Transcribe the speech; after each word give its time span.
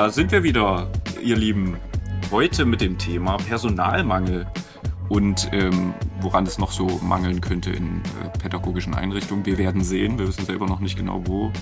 Da 0.00 0.08
sind 0.08 0.32
wir 0.32 0.42
wieder, 0.42 0.90
ihr 1.22 1.36
Lieben. 1.36 1.76
Heute 2.30 2.64
mit 2.64 2.80
dem 2.80 2.96
Thema 2.96 3.36
Personalmangel 3.36 4.46
und 5.10 5.50
ähm, 5.52 5.92
woran 6.22 6.46
es 6.46 6.56
noch 6.56 6.72
so 6.72 6.86
mangeln 7.02 7.42
könnte 7.42 7.68
in 7.68 8.00
äh, 8.24 8.38
pädagogischen 8.38 8.94
Einrichtungen. 8.94 9.44
Wir 9.44 9.58
werden 9.58 9.84
sehen. 9.84 10.18
Wir 10.18 10.26
wissen 10.26 10.46
selber 10.46 10.66
noch 10.66 10.80
nicht 10.80 10.96
genau, 10.96 11.20
wo 11.26 11.52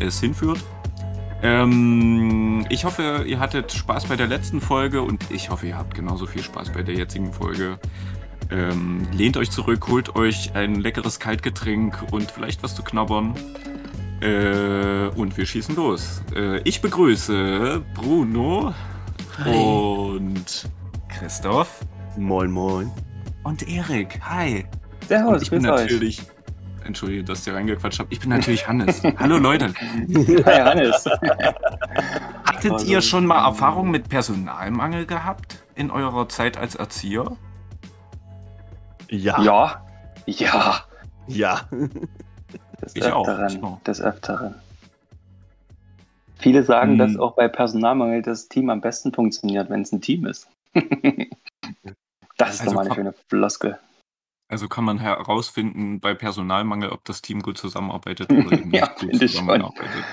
es 0.00 0.18
hinführt. 0.18 0.64
Ähm, 1.42 2.64
ich 2.70 2.86
hoffe, 2.86 3.26
ihr 3.26 3.38
hattet 3.38 3.70
Spaß 3.72 4.06
bei 4.06 4.16
der 4.16 4.28
letzten 4.28 4.62
Folge 4.62 5.02
und 5.02 5.30
ich 5.30 5.50
hoffe, 5.50 5.66
ihr 5.66 5.76
habt 5.76 5.92
genauso 5.94 6.24
viel 6.24 6.42
Spaß 6.42 6.70
bei 6.70 6.82
der 6.82 6.94
jetzigen 6.94 7.34
Folge. 7.34 7.78
Ähm, 8.50 9.06
lehnt 9.12 9.36
euch 9.36 9.50
zurück, 9.50 9.88
holt 9.88 10.16
euch 10.16 10.54
ein 10.54 10.76
leckeres 10.76 11.20
Kaltgetränk 11.20 12.02
und 12.12 12.30
vielleicht 12.30 12.62
was 12.62 12.74
zu 12.74 12.82
knabbern. 12.82 13.34
Äh, 14.24 15.08
und 15.16 15.36
wir 15.36 15.44
schießen 15.44 15.76
los. 15.76 16.22
Äh, 16.34 16.58
ich 16.60 16.80
begrüße 16.80 17.82
Bruno 17.94 18.72
Hi. 19.44 19.54
und 19.54 20.68
Christoph 21.08 21.80
Moin, 22.16 22.50
moin. 22.50 22.90
und 23.42 23.68
Erik. 23.68 24.18
Hi. 24.22 24.64
Servus, 25.08 25.32
Und 25.34 25.42
ich 25.42 25.50
bin 25.50 25.62
grüß 25.64 25.70
euch. 25.72 25.80
natürlich. 25.82 26.22
Entschuldige, 26.84 27.24
dass 27.24 27.38
ich 27.40 27.44
dir 27.44 27.54
reingequatscht 27.54 27.98
habe. 27.98 28.08
Ich 28.12 28.20
bin 28.20 28.30
natürlich 28.30 28.66
Hannes. 28.68 29.02
Hallo 29.18 29.36
Leute. 29.38 29.72
Hi, 30.46 30.60
Hannes. 30.60 31.04
Hattet 32.46 32.72
Also, 32.72 32.86
ihr 32.86 33.02
schon 33.02 33.26
mal 33.26 33.44
Erfahrung 33.46 33.90
mit 33.90 34.08
Personalmangel 34.08 35.04
gehabt 35.06 35.64
in 35.74 35.90
eurer 35.90 36.28
Zeit 36.28 36.56
als 36.56 36.74
Erzieher? 36.76 37.36
Ja. 39.10 39.40
ja, 39.42 39.84
ja, 40.26 40.80
Ja. 41.26 41.60
Des 42.84 42.96
Ich 42.96 43.04
auch, 43.06 43.26
Öfteren. 43.26 43.48
ich 43.56 43.62
auch. 43.62 43.80
Des 43.82 44.00
Öfteren. 44.00 44.54
Viele 46.38 46.62
sagen, 46.62 46.92
Hm. 46.92 46.98
dass 46.98 47.16
auch 47.16 47.34
bei 47.36 47.48
Personalmangel 47.48 48.22
das 48.22 48.48
Team 48.48 48.68
am 48.70 48.80
besten 48.80 49.12
funktioniert, 49.12 49.70
wenn 49.70 49.82
es 49.82 49.92
ein 49.92 50.00
Team 50.00 50.26
ist. 50.26 50.48
das 52.36 52.54
ist 52.54 52.60
Also 52.60 52.64
doch 52.64 52.72
mal 52.74 52.84
eine 52.86 52.94
schöne 52.94 53.14
Floskel. 53.28 53.78
Also 54.48 54.68
kann 54.68 54.84
man 54.84 54.98
herausfinden 54.98 56.00
bei 56.00 56.14
Personalmangel, 56.14 56.90
ob 56.90 57.04
das 57.04 57.22
Team 57.22 57.40
gut 57.40 57.56
zusammenarbeitet 57.56 58.30
oder 58.30 58.52
eben 58.52 58.70
nicht 58.70 58.74
Ja, 58.74 58.88
gut 58.88 59.10
ich 59.12 59.18
schon. 59.18 59.28
zusammenarbeitet. 59.28 60.04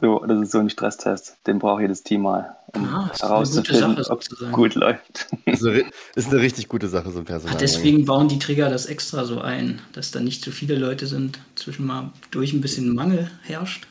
So, 0.00 0.18
das 0.26 0.40
ist 0.40 0.50
so 0.52 0.58
ein 0.58 0.70
Stresstest. 0.70 1.38
Den 1.46 1.58
braucht 1.58 1.82
jedes 1.82 2.02
Team 2.02 2.22
mal, 2.22 2.56
um 2.74 2.84
Ah, 2.84 3.08
das 3.08 3.16
ist 3.18 3.22
eine 3.24 3.30
gute 3.30 3.72
herauszufinden, 3.72 3.96
Sache, 4.04 4.10
ob 4.12 4.20
es 4.20 4.26
sozusagen. 4.26 4.52
gut 4.52 4.74
läuft. 4.74 5.26
Ist 5.46 5.64
eine, 5.64 5.90
ist 6.14 6.28
eine 6.30 6.40
richtig 6.40 6.68
gute 6.68 6.88
Sache, 6.88 7.10
so 7.10 7.18
ein 7.18 7.24
Ah, 7.24 7.26
Personal. 7.26 7.58
deswegen 7.58 8.04
bauen 8.04 8.28
die 8.28 8.38
Trigger 8.38 8.70
das 8.70 8.86
extra 8.86 9.24
so 9.24 9.40
ein, 9.40 9.80
dass 9.92 10.10
da 10.10 10.20
nicht 10.20 10.42
zu 10.42 10.50
viele 10.52 10.76
Leute 10.76 11.06
sind, 11.06 11.38
zwischen 11.56 11.86
mal 11.86 12.12
durch 12.30 12.52
ein 12.52 12.60
bisschen 12.60 12.94
Mangel 12.94 13.30
herrscht. 13.42 13.86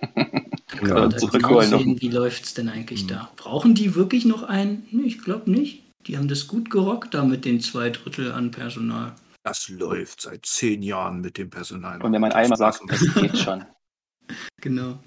Da 0.68 0.78
kann 0.78 0.88
Ja, 0.88 0.94
man 0.94 1.10
genau 1.10 1.18
zurückholen 1.28 1.70
noch. 1.70 1.78
sehen, 1.78 2.00
wie 2.00 2.08
läuft 2.08 2.44
es 2.44 2.54
denn 2.54 2.68
eigentlich 2.68 3.04
Mhm. 3.04 3.08
da. 3.08 3.30
Brauchen 3.36 3.74
die 3.76 3.94
wirklich 3.94 4.24
noch 4.24 4.42
einen? 4.42 4.86
Nee, 4.90 5.04
ich 5.06 5.22
glaube 5.22 5.48
nicht. 5.50 5.84
Die 6.08 6.18
haben 6.18 6.26
das 6.26 6.48
gut 6.48 6.70
gerockt 6.70 7.14
da 7.14 7.24
mit 7.24 7.44
den 7.44 7.60
zwei 7.60 7.88
Drittel 7.90 8.32
an 8.32 8.50
Personal. 8.50 9.14
Das 9.44 9.68
läuft 9.68 10.22
seit 10.22 10.44
zehn 10.44 10.82
Jahren 10.82 11.20
mit 11.20 11.38
dem 11.38 11.50
Personalmangel. 11.50 12.04
Und 12.04 12.12
wenn 12.12 12.20
man 12.20 12.32
einmal 12.32 12.58
sagt, 12.58 12.80
das 12.88 13.00
geht 13.14 13.38
schon. 13.38 13.64
Genau. 14.60 14.98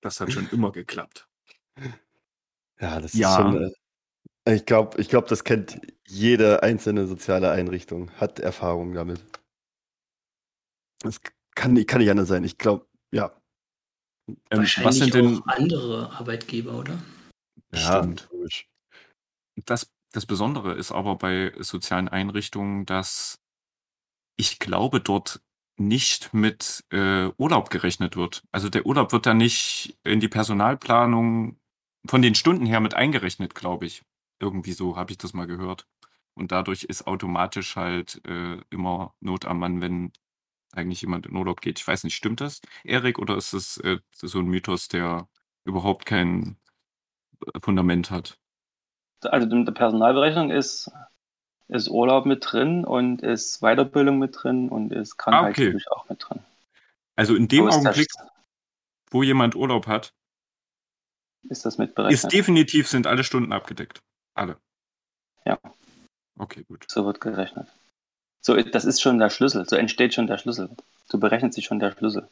das 0.00 0.20
hat 0.20 0.32
schon 0.32 0.48
immer 0.50 0.72
geklappt. 0.72 1.27
Ja, 2.80 3.00
das 3.00 3.12
Ja. 3.14 3.30
ist 3.30 3.36
schon. 3.36 3.72
Äh, 4.44 4.54
ich 4.54 4.64
glaube, 4.66 5.00
ich 5.00 5.08
glaub, 5.08 5.26
das 5.26 5.44
kennt 5.44 5.80
jede 6.06 6.62
einzelne 6.62 7.06
soziale 7.06 7.50
Einrichtung, 7.50 8.10
hat 8.12 8.38
Erfahrung 8.38 8.94
damit. 8.94 9.22
Das 11.00 11.20
kann, 11.54 11.74
nicht- 11.74 11.88
kann 11.88 12.00
nicht 12.00 12.10
anders 12.10 12.28
sein. 12.28 12.44
Ich 12.44 12.56
glaube, 12.58 12.86
ja. 13.12 13.32
Ähm, 14.28 14.36
was 14.50 14.58
Wahrscheinlich 14.58 14.94
sind 14.98 15.14
denn 15.14 15.38
auch 15.42 15.46
andere 15.46 16.10
Arbeitgeber, 16.12 16.78
oder? 16.78 16.98
Ja, 17.72 17.98
Stimmt. 18.02 18.28
Das, 19.66 19.90
das 20.12 20.24
Besondere 20.26 20.74
ist 20.74 20.92
aber 20.92 21.16
bei 21.16 21.52
sozialen 21.58 22.08
Einrichtungen, 22.08 22.86
dass 22.86 23.38
ich 24.36 24.58
glaube, 24.60 25.00
dort 25.00 25.40
nicht 25.76 26.32
mit 26.32 26.84
äh, 26.90 27.28
Urlaub 27.38 27.70
gerechnet 27.70 28.16
wird. 28.16 28.42
Also 28.52 28.68
der 28.68 28.86
Urlaub 28.86 29.12
wird 29.12 29.26
da 29.26 29.34
nicht 29.34 29.98
in 30.04 30.20
die 30.20 30.28
Personalplanung 30.28 31.58
von 32.06 32.22
den 32.22 32.34
Stunden 32.34 32.66
her 32.66 32.80
mit 32.80 32.94
eingerechnet, 32.94 33.54
glaube 33.54 33.86
ich. 33.86 34.02
Irgendwie 34.40 34.72
so 34.72 34.96
habe 34.96 35.10
ich 35.10 35.18
das 35.18 35.32
mal 35.34 35.46
gehört. 35.46 35.86
Und 36.34 36.52
dadurch 36.52 36.84
ist 36.84 37.06
automatisch 37.06 37.74
halt 37.76 38.20
äh, 38.26 38.58
immer 38.70 39.14
Not 39.20 39.44
am 39.44 39.58
Mann, 39.58 39.80
wenn 39.80 40.12
eigentlich 40.72 41.02
jemand 41.02 41.26
in 41.26 41.36
Urlaub 41.36 41.60
geht. 41.60 41.80
Ich 41.80 41.88
weiß 41.88 42.04
nicht, 42.04 42.14
stimmt 42.14 42.40
das, 42.40 42.60
Erik, 42.84 43.18
oder 43.18 43.36
ist 43.36 43.52
es 43.52 43.78
äh, 43.78 43.98
so 44.12 44.38
ein 44.38 44.46
Mythos, 44.46 44.88
der 44.88 45.28
überhaupt 45.64 46.06
kein 46.06 46.56
äh, 47.54 47.58
Fundament 47.60 48.10
hat? 48.10 48.38
Also 49.22 49.48
in 49.50 49.64
der 49.64 49.72
Personalberechnung 49.72 50.50
ist, 50.50 50.90
ist 51.66 51.88
Urlaub 51.88 52.24
mit 52.24 52.46
drin 52.48 52.84
und 52.84 53.22
ist 53.22 53.60
Weiterbildung 53.60 54.18
mit 54.18 54.36
drin 54.40 54.68
und 54.68 54.92
ist 54.92 55.16
Krankheit 55.16 55.44
Ah, 55.44 55.50
okay. 55.50 55.64
natürlich 55.64 55.90
auch 55.90 56.08
mit 56.08 56.24
drin. 56.24 56.38
Also 57.16 57.34
in 57.34 57.48
dem 57.48 57.66
Augenblick, 57.66 58.08
das, 58.14 58.28
wo 59.10 59.24
jemand 59.24 59.56
Urlaub 59.56 59.88
hat, 59.88 60.14
ist 61.48 61.64
das 61.64 61.78
mit 61.78 61.90
ist 61.90 61.94
berechnet. 61.94 62.32
definitiv 62.32 62.88
sind 62.88 63.06
alle 63.06 63.24
Stunden 63.24 63.52
abgedeckt. 63.52 64.00
Alle. 64.34 64.58
Ja. 65.44 65.58
Okay, 66.38 66.64
gut. 66.64 66.84
So 66.88 67.04
wird 67.04 67.20
gerechnet. 67.20 67.68
So, 68.40 68.54
das 68.60 68.84
ist 68.84 69.00
schon 69.02 69.18
der 69.18 69.30
Schlüssel. 69.30 69.68
So 69.68 69.76
entsteht 69.76 70.14
schon 70.14 70.26
der 70.26 70.38
Schlüssel. 70.38 70.70
So 71.06 71.18
berechnet 71.18 71.54
sich 71.54 71.64
schon 71.64 71.78
der 71.80 71.92
Schlüssel. 71.92 72.28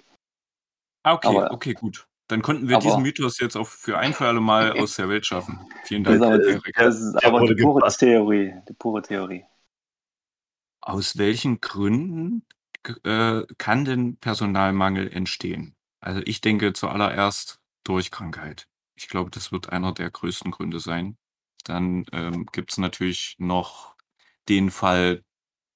Ah, 1.03 1.15
okay, 1.15 1.29
Aber- 1.29 1.51
okay, 1.53 1.75
gut. 1.75 2.07
Dann 2.29 2.43
konnten 2.43 2.69
wir 2.69 2.77
aber- 2.77 2.85
diesen 2.85 3.03
Mythos 3.03 3.39
jetzt 3.39 3.57
auch 3.57 3.69
für 3.69 3.99
ein 3.99 4.13
für 4.13 4.27
alle 4.27 4.41
Mal 4.41 4.73
aus 4.81 4.97
der 4.97 5.09
Welt 5.09 5.25
schaffen. 5.27 5.61
Vielen 5.85 6.03
Das 6.03 6.19
Dank, 6.19 6.35
ist 6.43 6.49
aber, 6.49 6.51
Erik. 6.67 6.75
das 6.77 7.01
ist 7.01 7.25
aber 7.25 7.47
die 7.47 7.55
pure 7.63 7.75
gepasst. 7.81 8.01
Theorie. 8.01 8.55
Die 8.69 8.73
pure 8.73 9.03
Theorie. 9.03 9.45
Aus 10.81 11.19
welchen 11.19 11.61
Gründen 11.61 12.45
äh, 13.05 13.43
kann 13.59 13.85
denn 13.85 14.17
Personalmangel 14.17 15.13
entstehen? 15.13 15.75
Also 16.01 16.21
ich 16.25 16.41
denke 16.41 16.73
zuallererst 16.73 17.61
durch 17.85 18.11
Krankheit. 18.11 18.67
Ich 18.97 19.09
glaube, 19.09 19.31
das 19.31 19.53
wird 19.53 19.71
einer 19.71 19.93
der 19.93 20.11
größten 20.11 20.51
Gründe 20.51 20.81
sein. 20.81 21.17
Dann 21.65 22.07
ähm, 22.13 22.47
gibt 22.47 22.73
es 22.73 22.79
natürlich 22.79 23.37
noch 23.39 23.95
den 24.49 24.71
Fall, 24.71 25.23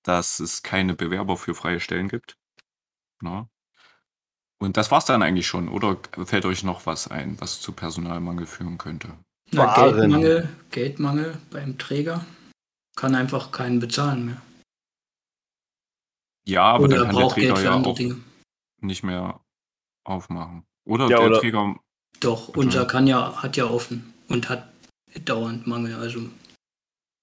dass 0.03 0.41
es 0.41 0.63
keine 0.63 0.95
Bewerber 0.95 1.37
für 1.37 1.55
freie 1.55 1.81
Stellen 1.81 2.09
gibt. 2.09 2.37
Na? 3.21 3.49
Und 4.59 4.77
das 4.77 4.91
war's 4.91 5.05
dann 5.05 5.23
eigentlich 5.23 5.47
schon. 5.47 5.69
Oder 5.69 5.99
fällt 6.25 6.45
euch 6.47 6.63
noch 6.65 6.87
was 6.87 7.09
ein, 7.09 7.41
was 7.41 7.61
zu 7.61 7.73
Personalmangel 7.73 8.47
führen 8.47 8.79
könnte? 8.79 9.13
Na. 9.53 9.75
Geldmangel, 9.75 10.49
Geldmangel 10.71 11.39
beim 11.51 11.77
Träger 11.77 12.25
kann 12.97 13.15
einfach 13.15 13.51
keinen 13.53 13.81
bezahlen 13.81 14.27
mehr. 14.27 14.43
Ja, 16.47 16.63
aber 16.65 16.85
oder 16.85 16.97
dann 16.99 17.07
kann 17.09 17.17
der 17.17 17.29
Träger 17.29 17.57
für 17.57 17.65
ja 17.65 17.75
andere 17.75 17.93
auch 17.93 17.97
Dinge. 17.97 18.21
nicht 18.81 19.03
mehr 19.03 19.41
aufmachen. 20.05 20.67
Oder 20.85 21.09
Ja, 21.09 21.19
der 21.19 21.27
oder- 21.27 21.41
Träger 21.41 21.77
Doch, 22.21 22.49
unser 22.49 22.87
kann 22.87 23.07
ja, 23.07 23.43
hat 23.43 23.57
ja 23.57 23.65
offen 23.65 24.13
und 24.29 24.49
hat 24.49 24.69
dauernd 25.25 25.67
Mangel. 25.67 25.95
Also 25.97 26.21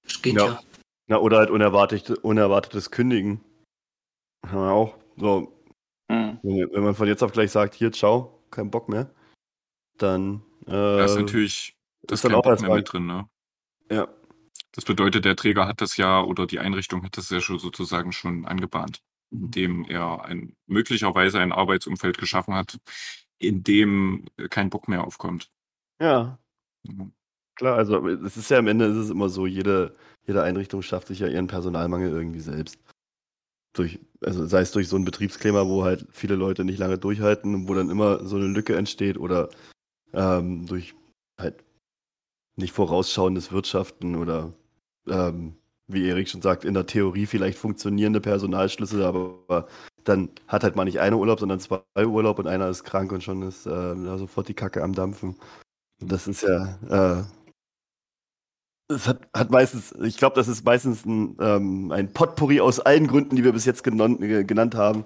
es 0.06 0.22
geht 0.22 0.36
Ja. 0.36 0.46
ja. 0.46 0.60
Na, 1.10 1.18
oder 1.20 1.38
halt 1.38 1.50
unerwartet, 1.52 2.10
unerwartetes 2.10 2.92
Kündigen. 2.92 3.40
Haben 4.46 4.60
wir 4.62 4.72
auch. 4.72 4.98
So, 5.18 5.54
Hm. 6.12 6.40
wenn, 6.44 6.72
wenn 6.74 6.84
man 6.84 6.96
von 6.96 7.08
jetzt 7.08 7.24
auf 7.24 7.32
gleich 7.32 7.52
sagt, 7.52 7.76
hier, 7.76 7.92
ciao, 7.92 8.44
kein 8.52 8.70
Bock 8.72 8.90
mehr, 8.90 9.14
dann 9.98 10.42
äh, 10.66 10.72
Da 10.72 11.06
ist 11.06 11.16
natürlich 11.16 11.76
das 12.04 12.20
ist 12.20 12.24
dann 12.26 12.32
kein 12.32 12.40
auch 12.40 12.44
Bock 12.44 12.52
erstmal- 12.52 12.70
mehr 12.72 12.78
mit 12.78 12.92
drin, 12.94 13.06
ne? 13.08 13.30
ja. 13.92 14.08
Das 14.74 14.86
bedeutet, 14.86 15.26
der 15.26 15.36
Träger 15.36 15.66
hat 15.66 15.82
das 15.82 15.98
ja 15.98 16.22
oder 16.22 16.46
die 16.46 16.60
Einrichtung 16.60 17.04
hat 17.04 17.18
das 17.18 17.30
ja 17.32 17.42
schon 17.42 17.58
sozusagen 17.58 18.12
schon 18.12 18.46
angebahnt, 18.46 19.00
indem 19.32 19.86
er 19.86 20.24
ein, 20.26 20.54
möglicherweise 20.68 21.40
ein 21.40 21.52
Arbeitsumfeld 21.52 22.18
geschaffen 22.20 22.54
hat, 22.54 22.78
in 23.40 23.64
dem 23.64 24.26
äh, 24.38 24.48
kein 24.48 24.70
Bock 24.70 24.88
mehr 24.88 25.04
aufkommt. 25.06 25.52
Ja, 26.02 26.40
Mhm. 26.88 27.12
klar, 27.56 27.78
also 27.78 28.08
es 28.08 28.38
ist 28.38 28.50
ja 28.50 28.60
am 28.60 28.68
Ende 28.68 28.86
ist 28.86 28.98
es 28.98 29.10
immer 29.10 29.30
so, 29.30 29.46
jede, 29.46 29.96
jede 30.26 30.44
Einrichtung 30.44 30.82
schafft 30.82 31.08
sich 31.08 31.20
ja 31.20 31.28
ihren 31.28 31.48
Personalmangel 31.48 32.12
irgendwie 32.12 32.40
selbst. 32.40 32.80
Durch, 33.74 34.00
also 34.22 34.46
sei 34.48 34.62
es 34.62 34.72
durch 34.72 34.88
so 34.88 34.96
ein 34.96 35.06
Betriebsklima, 35.06 35.68
wo 35.68 35.84
halt 35.84 36.08
viele 36.12 36.36
Leute 36.36 36.66
nicht 36.66 36.80
lange 36.80 36.98
durchhalten, 36.98 37.68
wo 37.68 37.74
dann 37.74 37.90
immer 37.90 38.26
so 38.26 38.38
eine 38.38 38.48
Lücke 38.48 38.76
entsteht 38.76 39.18
oder 39.18 39.50
ähm, 40.14 40.66
durch 40.66 40.96
halt 41.40 41.64
nicht 42.56 42.74
vorausschauendes 42.74 43.52
Wirtschaften 43.52 44.16
oder 44.16 44.54
ähm, 45.08 45.58
wie 45.88 46.08
Erik 46.08 46.28
schon 46.30 46.42
sagt, 46.42 46.66
in 46.66 46.74
der 46.74 46.86
Theorie 46.86 47.26
vielleicht 47.26 47.58
funktionierende 47.58 48.20
Personalschlüssel, 48.22 49.04
aber 49.04 49.68
dann 50.04 50.30
hat 50.48 50.64
halt 50.64 50.76
mal 50.76 50.86
nicht 50.86 51.00
einer 51.00 51.18
Urlaub, 51.18 51.40
sondern 51.40 51.60
zwei 51.60 51.82
Urlaub 52.06 52.40
und 52.40 52.48
einer 52.48 52.70
ist 52.70 52.84
krank 52.84 53.12
und 53.12 53.24
schon 53.24 53.42
ist 53.42 53.66
äh, 53.66 53.96
sofort 54.18 54.48
die 54.48 54.54
Kacke 54.54 54.84
am 54.84 54.94
Dampfen. 54.94 55.36
Das 56.00 56.28
ist 56.28 56.44
ja, 56.44 56.78
äh, 56.90 57.24
das 58.90 59.08
hat, 59.08 59.28
hat 59.36 59.50
meistens, 59.50 59.94
ich 60.02 60.18
glaube, 60.18 60.36
das 60.36 60.48
ist 60.48 60.64
meistens 60.64 61.06
ein, 61.06 61.36
ähm, 61.42 61.92
ein 61.92 62.14
Potpourri 62.14 62.62
aus 62.62 62.80
allen 62.80 63.08
Gründen, 63.08 63.36
die 63.36 63.44
wir 63.44 63.52
bis 63.52 63.66
jetzt 63.66 63.86
genon- 63.86 64.20
ge- 64.20 64.44
genannt 64.46 64.76
haben, 64.76 65.04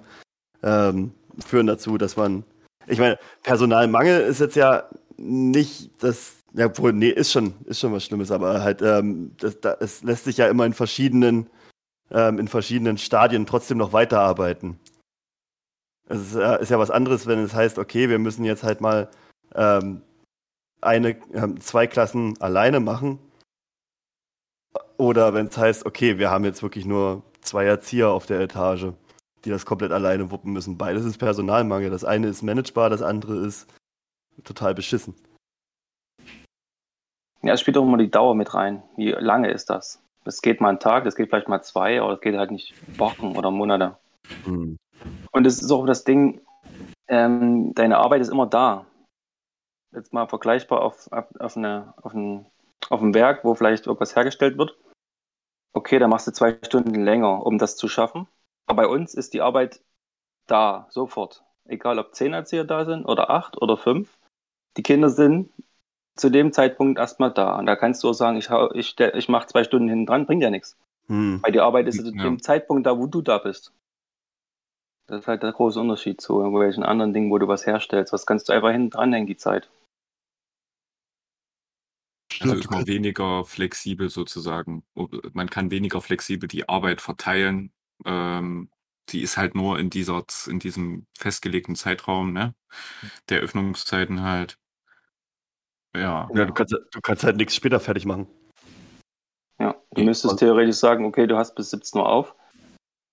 ähm, 0.62 1.12
führen 1.44 1.66
dazu, 1.66 1.98
dass 1.98 2.16
man, 2.16 2.44
ich 2.86 2.98
meine, 2.98 3.18
Personalmangel 3.42 4.20
ist 4.20 4.40
jetzt 4.40 4.56
ja 4.56 4.88
nicht 5.16 5.90
das, 6.02 6.41
ja, 6.54 6.76
wohl, 6.78 6.92
nee, 6.92 7.08
ist 7.08 7.32
schon, 7.32 7.54
ist 7.64 7.80
schon 7.80 7.92
was 7.92 8.04
Schlimmes, 8.04 8.30
aber 8.30 8.62
halt, 8.62 8.82
ähm, 8.82 9.34
das, 9.38 9.60
das, 9.60 9.76
es 9.80 10.02
lässt 10.02 10.24
sich 10.24 10.36
ja 10.36 10.48
immer 10.48 10.66
in 10.66 10.74
verschiedenen, 10.74 11.48
ähm, 12.10 12.38
in 12.38 12.48
verschiedenen 12.48 12.98
Stadien 12.98 13.46
trotzdem 13.46 13.78
noch 13.78 13.92
weiterarbeiten. 13.92 14.78
Es 16.08 16.20
ist, 16.20 16.34
äh, 16.34 16.60
ist 16.60 16.70
ja 16.70 16.78
was 16.78 16.90
anderes, 16.90 17.26
wenn 17.26 17.38
es 17.38 17.54
heißt, 17.54 17.78
okay, 17.78 18.08
wir 18.08 18.18
müssen 18.18 18.44
jetzt 18.44 18.64
halt 18.64 18.80
mal 18.80 19.08
ähm, 19.54 20.02
eine, 20.80 21.16
ähm, 21.32 21.60
zwei 21.60 21.86
Klassen 21.86 22.40
alleine 22.40 22.80
machen. 22.80 23.18
Oder 24.98 25.34
wenn 25.34 25.46
es 25.46 25.56
heißt, 25.56 25.86
okay, 25.86 26.18
wir 26.18 26.30
haben 26.30 26.44
jetzt 26.44 26.62
wirklich 26.62 26.84
nur 26.84 27.22
zwei 27.40 27.64
Erzieher 27.64 28.10
auf 28.10 28.26
der 28.26 28.40
Etage, 28.40 28.92
die 29.44 29.50
das 29.50 29.66
komplett 29.66 29.92
alleine 29.92 30.30
wuppen 30.30 30.52
müssen. 30.52 30.78
Beides 30.78 31.04
ist 31.04 31.18
Personalmangel. 31.18 31.90
Das 31.90 32.04
eine 32.04 32.28
ist 32.28 32.42
managebar, 32.42 32.90
das 32.90 33.02
andere 33.02 33.36
ist 33.36 33.66
total 34.44 34.74
beschissen. 34.74 35.14
Ja, 37.42 37.54
es 37.54 37.60
spielt 37.60 37.76
auch 37.76 37.82
immer 37.82 37.98
die 37.98 38.10
Dauer 38.10 38.34
mit 38.34 38.54
rein. 38.54 38.82
Wie 38.96 39.10
lange 39.10 39.50
ist 39.50 39.70
das? 39.70 40.00
Das 40.24 40.42
geht 40.42 40.60
mal 40.60 40.68
einen 40.68 40.78
Tag, 40.78 41.04
das 41.04 41.16
geht 41.16 41.28
vielleicht 41.28 41.48
mal 41.48 41.62
zwei, 41.62 42.00
aber 42.00 42.12
das 42.12 42.20
geht 42.20 42.36
halt 42.36 42.52
nicht 42.52 42.74
Wochen 42.98 43.36
oder 43.36 43.50
Monate. 43.50 43.96
Hm. 44.44 44.78
Und 45.32 45.46
es 45.46 45.60
ist 45.60 45.70
auch 45.72 45.84
das 45.84 46.04
Ding, 46.04 46.40
ähm, 47.08 47.74
deine 47.74 47.98
Arbeit 47.98 48.20
ist 48.20 48.30
immer 48.30 48.46
da. 48.46 48.86
Jetzt 49.92 50.12
mal 50.12 50.26
vergleichbar 50.26 50.82
auf, 50.82 51.10
auf, 51.12 51.26
auf, 51.38 51.56
eine, 51.56 51.92
auf, 52.00 52.14
ein, 52.14 52.46
auf 52.88 53.02
ein 53.02 53.14
Werk, 53.14 53.44
wo 53.44 53.54
vielleicht 53.54 53.86
irgendwas 53.86 54.14
hergestellt 54.14 54.56
wird. 54.56 54.76
Okay, 55.74 55.98
da 55.98 56.06
machst 56.06 56.26
du 56.28 56.32
zwei 56.32 56.58
Stunden 56.64 57.04
länger, 57.04 57.44
um 57.44 57.58
das 57.58 57.76
zu 57.76 57.88
schaffen. 57.88 58.28
Aber 58.66 58.84
bei 58.84 58.88
uns 58.88 59.14
ist 59.14 59.34
die 59.34 59.40
Arbeit 59.40 59.80
da, 60.46 60.86
sofort. 60.90 61.42
Egal, 61.66 61.98
ob 61.98 62.14
zehn 62.14 62.32
Erzieher 62.32 62.64
da 62.64 62.84
sind 62.84 63.04
oder 63.04 63.30
acht 63.30 63.60
oder 63.60 63.76
fünf. 63.76 64.16
Die 64.76 64.82
Kinder 64.82 65.10
sind 65.10 65.50
zu 66.16 66.30
dem 66.30 66.52
Zeitpunkt 66.52 66.98
erstmal 66.98 67.32
da. 67.32 67.58
Und 67.58 67.66
da 67.66 67.76
kannst 67.76 68.02
du 68.02 68.10
auch 68.10 68.14
sagen, 68.14 68.36
ich, 68.36 68.48
ich, 68.74 68.98
ich 68.98 69.28
mache 69.28 69.46
zwei 69.46 69.64
Stunden 69.64 69.88
hinten 69.88 70.06
dran, 70.06 70.26
bringt 70.26 70.42
ja 70.42 70.50
nichts. 70.50 70.76
Hm. 71.06 71.40
Weil 71.42 71.52
die 71.52 71.60
Arbeit 71.60 71.88
ist 71.88 72.04
zu 72.04 72.14
Ja. 72.14 72.22
dem 72.22 72.42
Zeitpunkt 72.42 72.86
da, 72.86 72.98
wo 72.98 73.06
du 73.06 73.22
da 73.22 73.38
bist. 73.38 73.72
Das 75.06 75.20
ist 75.20 75.28
halt 75.28 75.42
der 75.42 75.52
große 75.52 75.80
Unterschied 75.80 76.20
zu 76.20 76.40
irgendwelchen 76.40 76.84
anderen 76.84 77.12
Dingen, 77.12 77.30
wo 77.30 77.38
du 77.38 77.48
was 77.48 77.66
herstellst. 77.66 78.12
Was 78.12 78.26
kannst 78.26 78.48
du 78.48 78.52
einfach 78.52 78.70
hinten 78.70 78.90
dranhängen, 78.90 79.26
die 79.26 79.36
Zeit. 79.36 79.68
Also 82.40 82.54
ist 82.54 82.70
man 82.70 82.86
weniger 82.86 83.44
flexibel 83.44 84.08
sozusagen. 84.08 84.84
Man 85.32 85.50
kann 85.50 85.70
weniger 85.70 86.00
flexibel 86.00 86.48
die 86.48 86.68
Arbeit 86.68 87.00
verteilen. 87.00 87.72
Ähm, 88.06 88.70
die 89.10 89.20
ist 89.20 89.36
halt 89.36 89.54
nur 89.54 89.78
in 89.78 89.90
dieser, 89.90 90.24
in 90.48 90.58
diesem 90.58 91.06
festgelegten 91.18 91.76
Zeitraum, 91.76 92.32
ne? 92.32 92.54
Der 93.28 93.40
Öffnungszeiten 93.40 94.22
halt. 94.22 94.58
Ja. 95.94 96.28
Ja, 96.34 96.44
du 96.44 96.52
kannst, 96.52 96.72
du 96.72 97.00
kannst 97.02 97.24
halt 97.24 97.36
nichts 97.36 97.54
später 97.54 97.80
fertig 97.80 98.06
machen. 98.06 98.26
Ja, 99.58 99.76
du 99.92 100.02
müsstest 100.02 100.38
theoretisch 100.38 100.76
sagen, 100.76 101.04
okay, 101.04 101.26
du 101.26 101.36
hast 101.36 101.54
bis 101.54 101.70
17 101.70 102.00
Uhr 102.00 102.08
auf, 102.08 102.34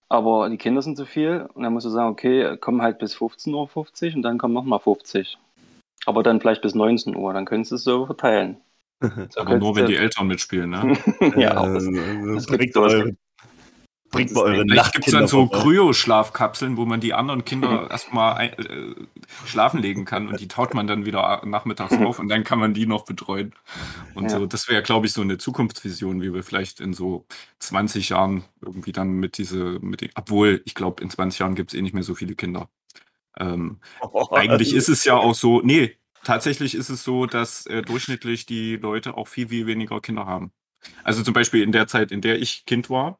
aber 0.07 0.49
die 0.49 0.57
Kinder 0.57 0.81
sind 0.81 0.97
zu 0.97 1.05
viel 1.05 1.47
und 1.53 1.63
dann 1.63 1.73
musst 1.73 1.85
du 1.85 1.89
sagen, 1.89 2.09
okay, 2.09 2.57
komm 2.59 2.81
halt 2.81 2.97
bis 2.99 3.15
15.50 3.15 4.09
Uhr 4.09 4.15
und 4.15 4.21
dann 4.23 4.37
kommen 4.37 4.53
nochmal 4.53 4.79
50. 4.79 5.37
Aber 6.05 6.23
dann 6.23 6.39
vielleicht 6.39 6.61
bis 6.61 6.73
19 6.73 7.15
Uhr, 7.15 7.33
dann 7.33 7.45
könntest 7.45 7.71
du 7.71 7.75
es 7.75 7.83
so 7.83 8.05
verteilen. 8.05 8.57
So 9.29 9.41
Aber 9.41 9.57
nur 9.57 9.77
wenn 9.77 9.85
die 9.85 9.95
Eltern 9.95 10.27
mitspielen, 10.27 10.71
ne? 10.71 10.97
ja, 11.37 11.57
auch 11.57 11.67
das, 11.67 11.85
das 11.85 12.45
sowas 12.73 12.93
eure, 12.93 13.15
bringt 14.09 14.31
mal 14.31 14.41
eure 14.43 14.65
Vielleicht 14.67 14.93
gibt 14.93 15.05
es 15.07 15.11
dann 15.11 15.27
so. 15.27 15.47
Kryo-Schlafkapseln, 15.47 16.77
wo 16.77 16.85
man 16.85 16.99
die 16.99 17.13
anderen 17.13 17.45
Kinder 17.45 17.89
erstmal 17.91 18.47
äh, 18.57 18.95
schlafen 19.45 19.81
legen 19.81 20.05
kann 20.05 20.27
und 20.27 20.39
die 20.39 20.47
taut 20.47 20.73
man 20.73 20.87
dann 20.87 21.05
wieder 21.05 21.41
nachmittags 21.45 21.93
auf 21.93 22.19
und 22.19 22.29
dann 22.29 22.43
kann 22.43 22.59
man 22.59 22.73
die 22.73 22.85
noch 22.85 23.05
betreuen. 23.05 23.53
Und 24.13 24.25
Ja. 24.25 24.29
so, 24.31 24.45
das 24.45 24.67
wäre, 24.67 24.81
glaube 24.83 25.07
ich, 25.07 25.13
so 25.13 25.21
eine 25.21 25.37
Zukunftsvision, 25.37 26.21
wie 26.21 26.33
wir 26.33 26.43
vielleicht 26.43 26.79
in 26.79 26.93
so 26.93 27.25
20 27.59 28.09
Jahren 28.09 28.43
irgendwie 28.61 28.91
dann 28.91 29.11
mit 29.13 29.37
diese, 29.37 29.79
mit 29.81 30.01
den, 30.01 30.09
obwohl, 30.15 30.61
ich 30.65 30.75
glaube, 30.75 31.03
in 31.03 31.09
20 31.09 31.39
Jahren 31.39 31.55
gibt 31.55 31.71
es 31.73 31.77
eh 31.79 31.81
nicht 31.81 31.93
mehr 31.93 32.03
so 32.03 32.15
viele 32.15 32.35
Kinder. 32.35 32.69
Ähm, 33.37 33.79
Oh, 34.01 34.27
eigentlich 34.33 34.73
ist 34.73 34.89
es 34.89 35.03
ja 35.05 35.15
auch 35.15 35.35
so, 35.35 35.61
nee, 35.61 35.97
tatsächlich 36.23 36.75
ist 36.75 36.89
es 36.89 37.03
so, 37.03 37.25
dass 37.25 37.65
äh, 37.67 37.81
durchschnittlich 37.83 38.45
die 38.45 38.77
Leute 38.77 39.17
auch 39.17 39.27
viel, 39.27 39.49
viel 39.49 39.67
weniger 39.67 40.01
Kinder 40.01 40.25
haben. 40.25 40.51
Also 41.03 41.23
zum 41.23 41.33
Beispiel 41.33 41.63
in 41.63 41.71
der 41.71 41.87
Zeit, 41.87 42.11
in 42.11 42.21
der 42.21 42.39
ich 42.39 42.65
Kind 42.65 42.89
war, 42.89 43.19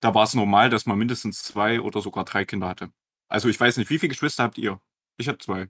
da 0.00 0.14
war 0.14 0.24
es 0.24 0.34
normal, 0.34 0.70
dass 0.70 0.86
man 0.86 0.98
mindestens 0.98 1.42
zwei 1.42 1.80
oder 1.80 2.00
sogar 2.00 2.24
drei 2.24 2.44
Kinder 2.44 2.68
hatte. 2.68 2.90
Also 3.28 3.48
ich 3.48 3.58
weiß 3.60 3.76
nicht, 3.76 3.90
wie 3.90 3.98
viele 3.98 4.10
Geschwister 4.10 4.44
habt 4.44 4.58
ihr? 4.58 4.80
Ich 5.18 5.28
habe 5.28 5.38
zwei. 5.38 5.68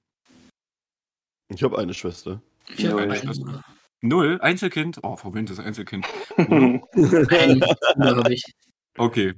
Ich 1.48 1.62
habe 1.62 1.78
eine 1.78 1.94
Schwester. 1.94 2.40
Ich 2.76 2.86
habe 2.86 3.06
das- 3.08 3.40
Bruder. 3.40 3.64
Null? 4.02 4.38
Einzelkind? 4.40 5.00
Oh, 5.02 5.16
verwöhntes 5.16 5.58
Einzelkind. 5.58 6.06
Okay. 8.96 9.34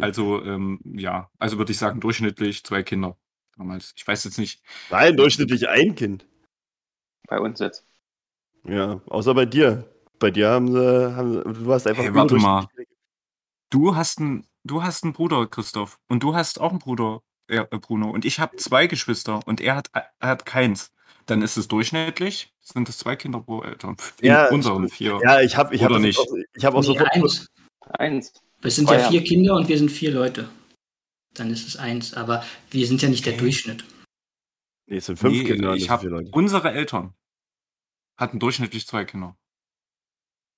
Also, 0.00 0.42
ähm, 0.44 0.80
ja, 0.84 1.30
also 1.38 1.58
würde 1.58 1.72
ich 1.72 1.78
sagen, 1.78 2.00
durchschnittlich 2.00 2.64
zwei 2.64 2.82
Kinder 2.82 3.16
damals. 3.56 3.92
Ich 3.96 4.06
weiß 4.06 4.24
jetzt 4.24 4.38
nicht. 4.38 4.62
Nein, 4.90 5.16
durchschnittlich 5.16 5.68
ein 5.68 5.94
Kind. 5.94 6.26
bei 7.28 7.38
uns 7.40 7.58
jetzt. 7.60 7.84
Ja, 8.64 9.00
außer 9.06 9.34
bei 9.34 9.46
dir. 9.46 9.88
Bei 10.18 10.30
dir 10.30 10.50
haben 10.50 10.72
sie, 10.72 11.16
haben 11.16 11.42
du 11.64 11.72
hast 11.72 11.86
einfach 11.86 12.02
Hey, 12.02 12.14
warte 12.14 12.36
mal. 12.36 12.66
Du 13.70 13.94
hast 13.96 14.18
einen, 14.18 14.46
du 14.64 14.82
hast 14.82 15.04
einen 15.04 15.12
Bruder, 15.12 15.46
Christoph. 15.46 15.98
Und 16.08 16.22
du 16.22 16.34
hast 16.34 16.60
auch 16.60 16.70
einen 16.70 16.78
Bruder, 16.78 17.22
äh, 17.48 17.64
Bruno. 17.78 18.10
Und 18.10 18.24
ich 18.24 18.40
habe 18.40 18.56
zwei 18.56 18.86
Geschwister 18.86 19.46
und 19.46 19.60
er 19.60 19.76
hat, 19.76 19.88
er 19.92 20.10
hat 20.28 20.46
keins. 20.46 20.92
Dann 21.26 21.42
ist 21.42 21.58
es 21.58 21.68
durchschnittlich, 21.68 22.54
sind 22.60 22.88
es 22.88 22.96
zwei 22.98 23.14
Kinder 23.16 23.40
pro 23.40 23.62
Eltern. 23.62 23.96
In 24.20 24.28
Ja, 24.28 24.48
unseren 24.48 24.88
vier. 24.88 25.18
Ja, 25.22 25.40
ich 25.42 25.56
habe 25.56 25.74
ich 25.74 25.82
hab 25.84 25.90
nicht? 25.98 26.18
Auch, 26.18 26.26
ich 26.54 26.64
hab 26.64 26.74
auch 26.74 26.80
Nee, 26.80 26.86
sofort. 26.86 27.12
eins. 27.12 27.46
Eins. 27.90 28.32
Es 28.62 28.76
sind 28.76 28.88
ja 28.88 28.98
ja. 28.98 29.08
vier 29.10 29.22
Kinder 29.24 29.54
und 29.54 29.68
wir 29.68 29.76
sind 29.78 29.90
vier 29.90 30.10
Leute. 30.12 30.48
Dann 31.34 31.50
ist 31.50 31.68
es 31.68 31.76
eins. 31.76 32.14
Aber 32.14 32.44
wir 32.70 32.86
sind 32.86 33.02
ja 33.02 33.08
nicht 33.10 33.26
der 33.26 33.34
Okay. 33.34 33.42
Durchschnitt. 33.42 33.84
Nee, 34.86 34.96
es 34.96 35.06
sind 35.06 35.18
fünf 35.18 35.34
Nee, 35.34 35.44
Kinder. 35.44 35.74
ich 35.74 35.90
hab, 35.90 36.02
unsere 36.32 36.72
Eltern 36.72 37.12
hatten 38.16 38.38
durchschnittlich 38.38 38.86
zwei 38.86 39.04
Kinder. 39.04 39.36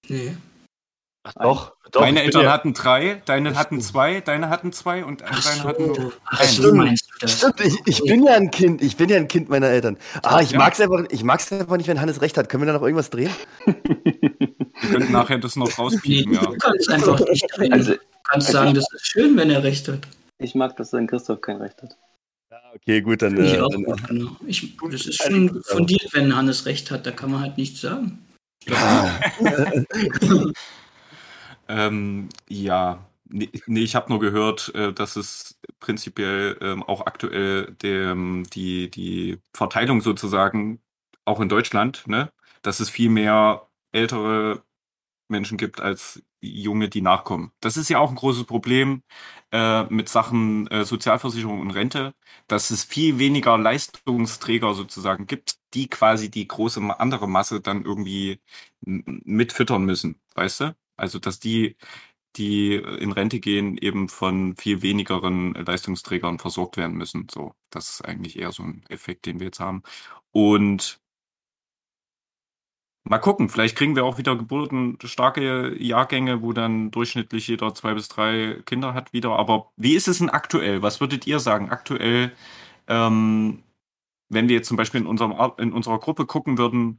Nee. 0.08 0.36
Ach, 1.22 1.34
doch, 1.34 1.72
doch. 1.92 2.00
Meine 2.00 2.22
Eltern 2.22 2.44
ja, 2.44 2.52
hatten 2.52 2.72
drei, 2.72 3.20
deine 3.26 3.54
hatten 3.54 3.80
zwei, 3.82 4.20
deine 4.22 4.48
hatten 4.48 4.72
zwei 4.72 5.04
und 5.04 5.22
Ach 5.22 5.44
deine 5.44 5.64
hatten 5.64 5.94
so. 5.94 6.12
Ach 6.24 6.42
Stimmt. 6.44 6.98
Stimmt, 7.26 7.60
ich, 7.60 7.74
ich 7.84 8.02
bin 8.02 8.24
ja 8.24 8.34
ein 8.36 8.50
Kind. 8.50 8.80
Ich 8.80 8.96
bin 8.96 9.10
ja 9.10 9.18
ein 9.18 9.28
Kind 9.28 9.50
meiner 9.50 9.66
Eltern. 9.68 9.98
Ah, 10.22 10.40
ich 10.40 10.52
Ja. 10.52 10.58
mag's 10.58 10.80
einfach, 10.80 11.04
ich 11.10 11.22
mag's 11.22 11.52
einfach 11.52 11.76
nicht, 11.76 11.88
wenn 11.88 12.00
Hannes 12.00 12.22
recht 12.22 12.38
hat. 12.38 12.48
Können 12.48 12.62
wir 12.62 12.66
da 12.68 12.72
noch 12.72 12.82
irgendwas 12.82 13.10
drehen? 13.10 13.30
Wir 13.66 13.74
könnten 14.90 15.12
nachher 15.12 15.36
das 15.38 15.56
noch 15.56 15.78
rauspiepen, 15.78 16.32
ja. 16.32 16.40
du 16.40 16.56
kannst 16.56 16.88
einfach 16.90 17.20
nicht 17.20 17.58
reden. 17.58 17.72
Also, 17.74 17.92
du 17.92 17.98
kannst 18.24 18.48
sagen, 18.50 18.72
das 18.74 18.86
ist 18.94 19.06
schön, 19.06 19.36
wenn 19.36 19.50
er 19.50 19.62
recht 19.62 19.88
hat. 19.88 20.00
ich 20.38 20.54
mag, 20.54 20.74
dass 20.78 20.90
dann 20.90 21.06
Christoph 21.06 21.42
kein 21.42 21.56
Recht 21.56 21.82
hat. 21.82 21.98
Ja, 22.50 22.56
okay, 22.74 23.02
gut, 23.02 23.20
dann. 23.20 23.36
ich 23.44 23.52
Äh, 23.54 23.60
auch. 23.60 23.68
dann 23.68 23.84
Genau. 24.08 24.36
Ich, 24.46 24.74
das 24.90 25.04
ist 25.06 25.20
Also, 25.20 25.32
schon 25.36 25.62
fundiert, 25.64 26.06
wenn 26.12 26.34
Hannes 26.34 26.64
recht 26.64 26.90
hat. 26.90 27.04
Da 27.06 27.10
kann 27.10 27.30
man 27.30 27.40
halt 27.42 27.58
nichts 27.58 27.82
sagen. 27.82 28.24
Ähm, 31.70 32.28
ja, 32.48 33.06
nee, 33.28 33.48
nee 33.66 33.80
ich 33.82 33.94
habe 33.94 34.08
nur 34.10 34.18
gehört, 34.20 34.74
äh, 34.74 34.92
dass 34.92 35.14
es 35.16 35.60
prinzipiell 35.78 36.58
ähm, 36.60 36.82
auch 36.82 37.06
aktuell 37.06 37.72
dem, 37.82 38.44
die, 38.52 38.90
die 38.90 39.38
Verteilung 39.54 40.00
sozusagen, 40.00 40.80
auch 41.24 41.40
in 41.40 41.48
Deutschland, 41.48 42.06
ne, 42.08 42.32
dass 42.62 42.80
es 42.80 42.90
viel 42.90 43.08
mehr 43.10 43.68
ältere 43.92 44.64
Menschen 45.28 45.58
gibt 45.58 45.80
als 45.80 46.22
junge, 46.42 46.88
die 46.90 47.02
nachkommen. 47.02 47.52
Das 47.60 47.76
ist 47.78 47.90
ja 47.90 47.98
auch 48.00 48.10
ein 48.10 48.16
großes 48.16 48.44
Problem 48.46 49.02
äh, 49.52 49.84
mit 49.84 50.08
Sachen 50.10 50.66
äh, 50.68 50.84
Sozialversicherung 50.84 51.60
und 51.60 51.70
Rente, 51.72 52.14
dass 52.48 52.70
es 52.70 52.84
viel 52.84 53.18
weniger 53.18 53.58
Leistungsträger 53.58 54.74
sozusagen 54.74 55.26
gibt, 55.26 55.58
die 55.74 55.88
quasi 55.88 56.30
die 56.30 56.48
große 56.48 56.80
andere 57.00 57.28
Masse 57.28 57.60
dann 57.60 57.84
irgendwie 57.84 58.40
mitfüttern 58.82 59.84
müssen, 59.84 60.20
weißt 60.34 60.60
du? 60.60 60.76
Also 61.00 61.18
dass 61.18 61.40
die, 61.40 61.76
die 62.36 62.74
in 62.74 63.12
Rente 63.12 63.40
gehen, 63.40 63.76
eben 63.78 64.08
von 64.08 64.56
viel 64.56 64.82
wenigeren 64.82 65.54
Leistungsträgern 65.54 66.38
versorgt 66.38 66.76
werden 66.76 66.96
müssen. 66.96 67.26
So, 67.30 67.54
das 67.70 67.90
ist 67.90 68.02
eigentlich 68.02 68.38
eher 68.38 68.52
so 68.52 68.62
ein 68.64 68.84
Effekt, 68.88 69.26
den 69.26 69.40
wir 69.40 69.46
jetzt 69.46 69.60
haben. 69.60 69.82
Und 70.32 71.00
Mal 73.04 73.18
gucken, 73.18 73.48
vielleicht 73.48 73.76
kriegen 73.76 73.96
wir 73.96 74.04
auch 74.04 74.18
wieder 74.18 74.36
geburtenstarke 74.36 75.74
Jahrgänge, 75.82 76.42
wo 76.42 76.52
dann 76.52 76.90
durchschnittlich 76.90 77.48
jeder 77.48 77.74
zwei 77.74 77.94
bis 77.94 78.08
drei 78.08 78.62
Kinder 78.66 78.92
hat 78.94 79.12
wieder. 79.12 79.30
Aber 79.30 79.72
wie 79.76 79.94
ist 79.94 80.06
es 80.06 80.18
denn 80.18 80.28
aktuell? 80.30 80.82
Was 80.82 81.00
würdet 81.00 81.26
ihr 81.26 81.40
sagen? 81.40 81.70
Aktuell, 81.70 82.32
ähm, 82.88 83.62
wenn 84.28 84.48
wir 84.48 84.56
jetzt 84.56 84.68
zum 84.68 84.76
Beispiel 84.76 85.00
in, 85.00 85.06
unserem, 85.06 85.34
in 85.58 85.72
unserer 85.72 85.98
Gruppe 85.98 86.26
gucken 86.26 86.58
würden, 86.58 86.98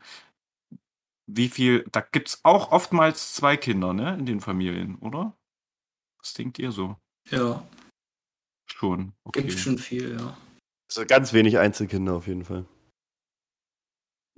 wie 1.33 1.49
viel, 1.49 1.85
da 1.91 2.01
gibt's 2.01 2.39
auch 2.43 2.71
oftmals 2.71 3.33
zwei 3.33 3.57
Kinder, 3.57 3.93
ne, 3.93 4.15
in 4.17 4.25
den 4.25 4.41
Familien, 4.41 4.95
oder? 4.97 5.35
Was 6.19 6.33
denkt 6.33 6.59
ihr 6.59 6.71
so? 6.71 6.97
Ja, 7.29 7.65
Schon. 8.69 9.13
Okay. 9.25 9.41
gibt 9.43 9.59
schon 9.59 9.77
viel, 9.77 10.17
ja. 10.17 10.37
also 10.89 11.05
ganz 11.05 11.33
wenig 11.33 11.57
Einzelkinder 11.57 12.13
auf 12.13 12.27
jeden 12.27 12.45
Fall. 12.45 12.65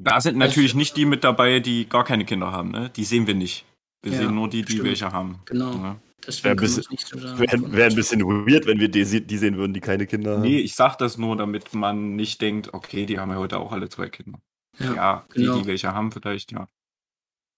Da 0.01 0.19
sind 0.19 0.37
natürlich 0.37 0.73
nicht 0.75 0.97
die 0.97 1.05
mit 1.05 1.23
dabei, 1.23 1.59
die 1.59 1.87
gar 1.87 2.03
keine 2.03 2.25
Kinder 2.25 2.51
haben, 2.51 2.71
ne? 2.71 2.89
Die 2.89 3.03
sehen 3.05 3.27
wir 3.27 3.35
nicht. 3.35 3.65
Wir 4.03 4.13
Ja, 4.13 4.17
sehen 4.19 4.35
nur 4.35 4.49
die, 4.49 4.63
die 4.63 4.73
stimmt. 4.73 4.87
welche 4.87 5.11
haben. 5.11 5.39
Genau. 5.45 5.71
Ja. 5.73 5.99
Deswegen 6.25 6.43
Wär 6.45 6.51
ein 6.51 6.57
kann 6.57 6.65
man 6.65 6.75
bisschen- 6.75 6.79
es 6.83 6.89
nicht 6.89 7.07
so 7.07 7.19
sagen. 7.19 7.39
Wäre 7.39 7.71
wär 7.73 7.85
ein 7.85 7.95
bisschen 7.95 8.21
weird, 8.21 8.65
wenn 8.65 8.79
wir 8.79 8.89
die, 8.89 9.03
die 9.25 9.37
sehen 9.37 9.55
würden, 9.57 9.73
die 9.73 9.81
keine 9.81 10.07
Kinder 10.07 10.33
haben. 10.33 10.41
Nee, 10.41 10.59
ich 10.59 10.73
sag 10.75 10.97
das 10.97 11.17
nur, 11.17 11.35
damit 11.37 11.73
man 11.73 12.15
nicht 12.15 12.41
denkt, 12.41 12.73
okay, 12.73 13.05
die 13.05 13.19
haben 13.19 13.29
ja 13.29 13.37
heute 13.37 13.59
auch 13.59 13.71
alle 13.71 13.87
zwei 13.89 14.09
Kinder. 14.09 14.39
Ja, 14.79 14.95
Ja, 14.95 15.25
genau. 15.29 15.55
die, 15.57 15.61
die 15.61 15.67
welche 15.67 15.93
haben, 15.93 16.11
vielleicht, 16.11 16.51
ja. 16.51 16.67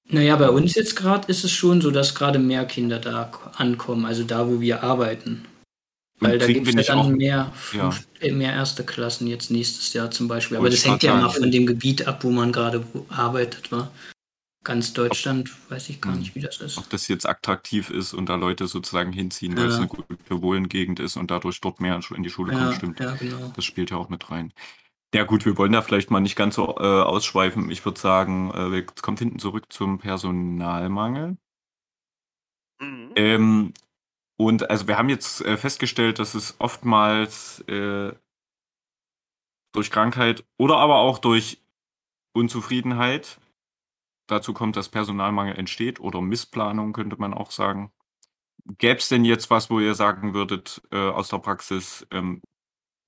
Naja, 0.08 0.36
bei 0.36 0.50
uns 0.50 0.76
jetzt 0.76 0.96
gerade 0.96 1.28
ist 1.30 1.44
es 1.44 1.52
schon 1.52 1.82
so, 1.82 1.90
dass 1.92 2.14
gerade 2.16 2.38
mehr 2.40 2.66
Kinder 2.66 3.00
da 3.00 3.32
ankommen, 3.58 4.06
also 4.06 4.24
da, 4.24 4.48
wo 4.48 4.62
wir 4.62 4.84
arbeiten. 4.84 5.46
Weil 6.20 6.34
Und 6.34 6.42
da 6.44 6.48
gibt 6.48 6.68
es 6.68 6.76
ja 6.76 6.82
dann 6.84 6.98
auch- 7.00 7.10
mehr, 7.10 7.52
Ja. 7.74 7.92
fünf, 7.92 8.08
äh, 8.22 8.32
mehr 8.32 8.54
erste 8.54 8.84
Klassen 8.86 9.28
jetzt 9.28 9.52
nächstes 9.52 9.92
Jahr 9.94 10.12
zum 10.12 10.28
Beispiel. 10.28 10.58
Aber 10.58 10.66
Wollte 10.66 10.78
das 10.78 10.86
hängt 10.86 11.04
ja 11.04 11.20
sagen. 11.20 11.34
von 11.34 11.52
dem 11.52 11.66
Gebiet 11.66 12.08
ab, 12.08 12.24
wo 12.24 12.30
man 12.32 12.52
gerade 12.54 12.86
arbeitet. 13.10 13.72
War. 13.72 13.92
Ganz 14.64 14.94
Deutschland 14.94 15.52
weiß 15.70 15.90
ich 15.90 16.00
gar 16.02 16.14
Hm. 16.14 16.20
nicht, 16.22 16.34
wie 16.36 16.40
das 16.40 16.58
ist. 16.62 16.78
Ob 16.78 16.90
das 16.90 17.08
jetzt 17.08 17.28
attraktiv 17.28 17.90
ist 17.90 18.14
und 18.14 18.30
da 18.30 18.36
Leute 18.36 18.68
sozusagen 18.68 19.12
hinziehen, 19.12 19.58
weil 19.58 19.66
Ja. 19.66 19.70
es 19.72 19.76
eine 19.78 19.88
gute 19.88 20.42
Wohlengegend 20.42 21.00
ist 21.00 21.18
und 21.18 21.30
dadurch 21.32 21.60
dort 21.62 21.82
mehr 21.82 22.00
in 22.16 22.24
die 22.24 22.30
Schule 22.30 22.54
kommen, 22.54 22.68
Ja, 22.72 22.74
stimmt. 22.76 23.00
ja, 23.00 23.14
genau. 23.16 23.52
Das 23.56 23.66
spielt 23.66 23.92
ja 23.92 23.98
auch 23.98 24.10
mit 24.10 24.32
rein. 24.32 24.54
Ja 25.15 25.24
gut, 25.24 25.45
wir 25.45 25.57
wollen 25.57 25.72
da 25.72 25.81
vielleicht 25.81 26.12
mal 26.12 26.19
nicht 26.19 26.36
ganz 26.36 26.55
so 26.55 26.75
äh, 26.77 27.01
ausschweifen. 27.01 27.72
Ich 27.72 27.86
würde 27.86 27.98
sagen, 27.98 28.51
äh, 28.51 28.86
kommen 29.01 29.15
hinten 29.15 29.39
zurück 29.39 29.72
zum 29.72 29.98
Personalmangel. 29.98 31.38
Mhm. 32.81 33.13
Ähm, 33.15 33.74
und 34.36 34.69
also 34.69 34.89
wir 34.89 34.98
haben 34.98 35.07
jetzt 35.07 35.39
äh, 35.39 35.55
festgestellt, 35.55 36.19
dass 36.19 36.36
es 36.36 36.60
oftmals 36.60 37.62
äh, 37.69 38.12
durch 39.72 39.89
Krankheit 39.89 40.43
oder 40.57 40.79
aber 40.79 40.98
auch 40.98 41.19
durch 41.19 41.63
Unzufriedenheit 42.34 43.39
dazu 44.27 44.53
kommt, 44.53 44.75
dass 44.75 44.89
Personalmangel 44.89 45.55
entsteht 45.55 46.01
oder 46.01 46.19
Missplanung 46.19 46.91
könnte 46.91 47.15
man 47.15 47.34
auch 47.34 47.51
sagen. 47.51 47.93
Gäbe 48.79 49.00
es 49.00 49.07
denn 49.07 49.24
jetzt 49.24 49.50
was, 49.50 49.69
wo 49.69 49.79
ihr 49.79 49.95
sagen 49.95 50.34
würdet 50.34 50.81
äh, 50.91 50.98
aus 50.98 51.29
der 51.29 51.38
Praxis, 51.38 52.05
ähm, 52.12 52.41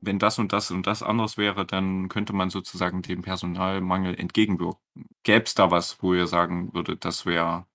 wenn 0.02 0.20
das 0.20 0.40
und 0.40 0.54
das 0.54 0.72
und 0.72 0.88
das 0.88 1.04
anders 1.04 1.38
wäre, 1.38 1.66
dann 1.66 2.10
könnte 2.10 2.34
man 2.34 2.50
sozusagen 2.50 3.02
dem 3.02 3.22
Personalmangel 3.24 4.16
entgegenwirken. 4.20 4.80
Gäbe 5.24 5.46
es 5.46 5.56
da 5.56 5.72
was, 5.72 6.02
wo 6.02 6.14
ihr 6.14 6.28
sagen 6.28 6.74
würdet, 6.74 7.06
das 7.06 7.26
wäre 7.26 7.66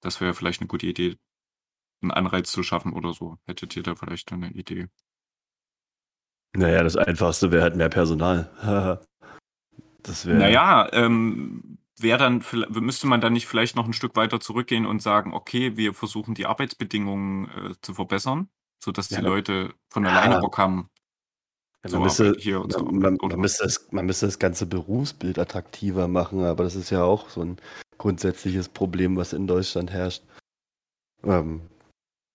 das 0.00 0.20
wäre 0.20 0.34
vielleicht 0.34 0.60
eine 0.60 0.68
gute 0.68 0.86
Idee, 0.86 1.18
einen 2.02 2.12
Anreiz 2.12 2.52
zu 2.52 2.62
schaffen 2.62 2.92
oder 2.92 3.12
so? 3.12 3.38
Hättet 3.46 3.76
ihr 3.76 3.82
da 3.82 3.96
vielleicht 3.96 4.32
eine 4.32 4.50
Idee? 4.50 4.88
Naja, 6.54 6.82
das 6.82 6.96
Einfachste 6.96 7.50
wäre 7.50 7.62
halt 7.62 7.76
mehr 7.76 7.88
Personal. 7.88 8.50
das 10.02 10.26
wäre. 10.26 10.38
Naja, 10.38 10.88
ähm, 10.92 11.78
wäre 11.98 12.18
dann, 12.18 12.44
müsste 12.70 13.06
man 13.06 13.20
dann 13.20 13.32
nicht 13.32 13.46
vielleicht 13.46 13.76
noch 13.76 13.86
ein 13.86 13.92
Stück 13.92 14.16
weiter 14.16 14.38
zurückgehen 14.40 14.86
und 14.86 15.02
sagen, 15.02 15.34
okay, 15.34 15.76
wir 15.76 15.92
versuchen 15.92 16.34
die 16.34 16.46
Arbeitsbedingungen 16.46 17.48
äh, 17.48 17.74
zu 17.82 17.94
verbessern, 17.94 18.48
sodass 18.78 19.08
die 19.08 19.14
Ja. 19.14 19.20
Leute 19.22 19.74
von 19.90 20.04
Ja. 20.04 20.10
alleine 20.10 20.40
Bock 20.40 20.56
haben. 20.58 20.88
So 21.88 21.96
man, 21.96 22.04
müsste, 22.04 22.36
hier 22.38 22.60
und 22.60 22.72
so 22.72 22.80
man, 22.80 23.18
man, 23.20 23.40
müsste 23.40 23.64
das, 23.64 23.88
man 23.90 24.06
müsste 24.06 24.26
das 24.26 24.38
ganze 24.38 24.66
Berufsbild 24.66 25.38
attraktiver 25.38 26.08
machen, 26.08 26.44
aber 26.44 26.64
das 26.64 26.74
ist 26.74 26.90
ja 26.90 27.04
auch 27.04 27.28
so 27.30 27.42
ein 27.42 27.58
grundsätzliches 27.98 28.68
Problem, 28.68 29.16
was 29.16 29.32
in 29.32 29.46
Deutschland 29.46 29.90
herrscht. 29.90 30.22
Ähm, 31.24 31.60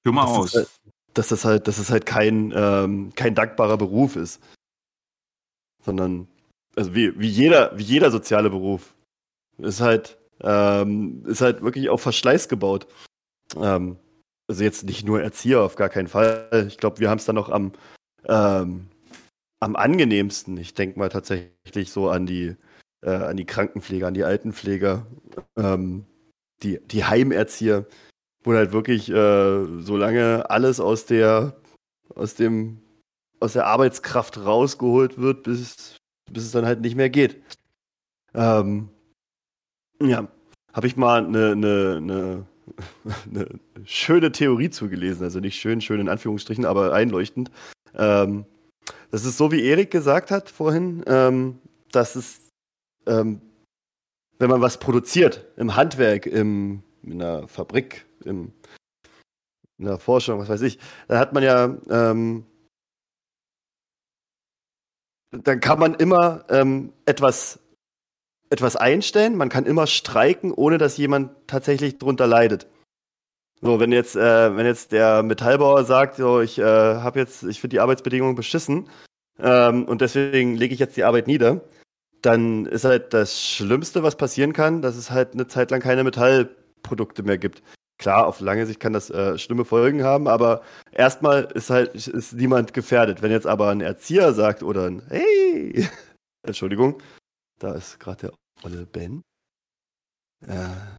Hör 0.05 0.13
mal 0.13 0.25
Das 0.25 0.37
aus. 0.37 0.53
halt- 0.55 0.69
dass 1.13 1.27
das 1.27 1.43
halt, 1.43 1.67
dass 1.67 1.77
es 1.77 1.89
halt 1.89 2.05
kein, 2.05 2.53
ähm, 2.55 3.11
kein 3.15 3.35
dankbarer 3.35 3.77
Beruf 3.77 4.15
ist. 4.15 4.41
Sondern, 5.83 6.27
also 6.75 6.95
wie, 6.95 7.19
wie 7.19 7.27
jeder, 7.27 7.77
wie 7.77 7.83
jeder 7.83 8.11
soziale 8.11 8.49
Beruf, 8.49 8.95
ist 9.57 9.81
halt, 9.81 10.17
ähm, 10.41 11.25
ist 11.25 11.41
halt 11.41 11.61
wirklich 11.61 11.89
auf 11.89 12.01
Verschleiß 12.01 12.47
gebaut. 12.47 12.87
Ähm, 13.57 13.97
also 14.47 14.63
jetzt 14.63 14.83
nicht 14.85 15.05
nur 15.05 15.21
Erzieher, 15.21 15.61
auf 15.61 15.75
gar 15.75 15.89
keinen 15.89 16.07
Fall. 16.07 16.65
Ich 16.67 16.77
glaube, 16.77 16.99
wir 16.99 17.09
haben 17.09 17.17
es 17.17 17.25
dann 17.25 17.35
noch 17.35 17.49
am, 17.49 17.73
ähm, 18.25 18.87
am 19.61 19.75
angenehmsten. 19.75 20.57
Ich 20.57 20.73
denke 20.73 20.99
mal 20.99 21.09
tatsächlich 21.09 21.91
so 21.91 22.09
an 22.09 22.25
die, 22.25 22.55
äh, 23.01 23.11
an 23.11 23.37
die 23.37 23.45
Krankenpfleger, 23.45 24.07
an 24.07 24.13
die 24.13 24.23
Altenpfleger, 24.23 25.05
ähm, 25.55 26.05
die, 26.63 26.79
die 26.85 27.05
Heimerzieher, 27.05 27.85
wo 28.43 28.53
halt 28.53 28.73
wirklich 28.73 29.09
äh, 29.09 29.81
so 29.81 29.97
lange 29.97 30.49
alles 30.49 30.79
aus 30.79 31.05
der, 31.05 31.55
aus 32.15 32.35
dem, 32.35 32.81
aus 33.39 33.53
der 33.53 33.67
Arbeitskraft 33.67 34.39
rausgeholt 34.39 35.19
wird, 35.19 35.43
bis, 35.43 35.97
bis 36.29 36.43
es 36.43 36.51
dann 36.51 36.65
halt 36.65 36.81
nicht 36.81 36.95
mehr 36.95 37.09
geht. 37.09 37.41
Ähm, 38.33 38.89
ja, 40.01 40.27
habe 40.73 40.87
ich 40.87 40.97
mal 40.97 41.23
eine, 41.23 41.51
eine, 41.51 41.97
eine, 41.97 42.47
eine 43.29 43.59
schöne 43.85 44.31
Theorie 44.31 44.71
zugelesen. 44.71 45.23
Also 45.23 45.39
nicht 45.39 45.59
schön, 45.59 45.81
schön 45.81 45.99
in 45.99 46.09
Anführungsstrichen, 46.09 46.65
aber 46.65 46.93
einleuchtend. 46.93 47.51
Ähm, 47.93 48.45
das 49.11 49.25
ist 49.25 49.37
so, 49.37 49.51
wie 49.51 49.63
Erik 49.63 49.91
gesagt 49.91 50.31
hat 50.31 50.49
vorhin, 50.49 51.03
ähm, 51.05 51.59
dass 51.91 52.15
es, 52.15 52.41
ähm, 53.05 53.41
wenn 54.39 54.49
man 54.49 54.61
was 54.61 54.79
produziert, 54.79 55.45
im 55.57 55.75
Handwerk, 55.75 56.25
im, 56.25 56.81
in 57.03 57.21
einer 57.21 57.47
Fabrik, 57.47 58.05
im, 58.23 58.53
in 59.77 59.85
der 59.85 59.99
Forschung, 59.99 60.39
was 60.39 60.49
weiß 60.49 60.61
ich, 60.61 60.79
dann 61.07 61.19
hat 61.19 61.33
man 61.33 61.43
ja, 61.43 61.77
ähm, 61.89 62.45
dann 65.31 65.59
kann 65.59 65.79
man 65.79 65.93
immer 65.95 66.45
ähm, 66.49 66.93
etwas, 67.05 67.59
etwas 68.49 68.75
einstellen, 68.77 69.35
man 69.35 69.49
kann 69.49 69.65
immer 69.65 69.87
streiken, 69.87 70.53
ohne 70.53 70.77
dass 70.77 70.97
jemand 70.97 71.31
tatsächlich 71.47 71.97
drunter 71.97 72.27
leidet. 72.27 72.67
So, 73.61 73.79
wenn 73.79 73.91
jetzt, 73.91 74.15
äh, 74.15 74.55
wenn 74.55 74.65
jetzt 74.65 74.91
der 74.91 75.21
Metallbauer 75.21 75.83
sagt, 75.85 76.15
so, 76.15 76.41
ich 76.41 76.57
äh, 76.57 76.63
habe 76.63 77.19
jetzt, 77.19 77.43
ich 77.43 77.61
finde 77.61 77.75
die 77.75 77.79
Arbeitsbedingungen 77.79 78.35
beschissen 78.35 78.89
ähm, 79.39 79.85
und 79.85 80.01
deswegen 80.01 80.55
lege 80.55 80.73
ich 80.73 80.79
jetzt 80.79 80.97
die 80.97 81.03
Arbeit 81.03 81.27
nieder, 81.27 81.61
dann 82.23 82.65
ist 82.65 82.85
halt 82.85 83.13
das 83.13 83.39
Schlimmste, 83.39 84.01
was 84.01 84.15
passieren 84.15 84.53
kann, 84.53 84.81
dass 84.81 84.95
es 84.95 85.11
halt 85.11 85.33
eine 85.33 85.47
Zeit 85.47 85.69
lang 85.69 85.79
keine 85.79 86.03
Metallprodukte 86.03 87.21
mehr 87.21 87.37
gibt. 87.37 87.61
Klar, 87.99 88.25
auf 88.25 88.39
lange 88.39 88.65
Sicht 88.65 88.79
kann 88.79 88.93
das 88.93 89.11
äh, 89.11 89.37
schlimme 89.37 89.63
Folgen 89.63 90.03
haben, 90.03 90.27
aber 90.27 90.63
erstmal 90.91 91.43
ist 91.53 91.69
halt 91.69 91.93
ist 91.93 92.33
niemand 92.33 92.73
gefährdet. 92.73 93.21
Wenn 93.21 93.31
jetzt 93.31 93.45
aber 93.45 93.69
ein 93.69 93.81
Erzieher 93.81 94.33
sagt 94.33 94.63
oder 94.63 94.87
ein 94.87 95.03
Hey, 95.07 95.87
Entschuldigung, 96.43 97.01
da 97.59 97.75
ist 97.75 97.99
gerade 97.99 98.27
der 98.27 98.33
olle 98.63 98.87
Ben. 98.87 99.21
Ja. 100.47 100.97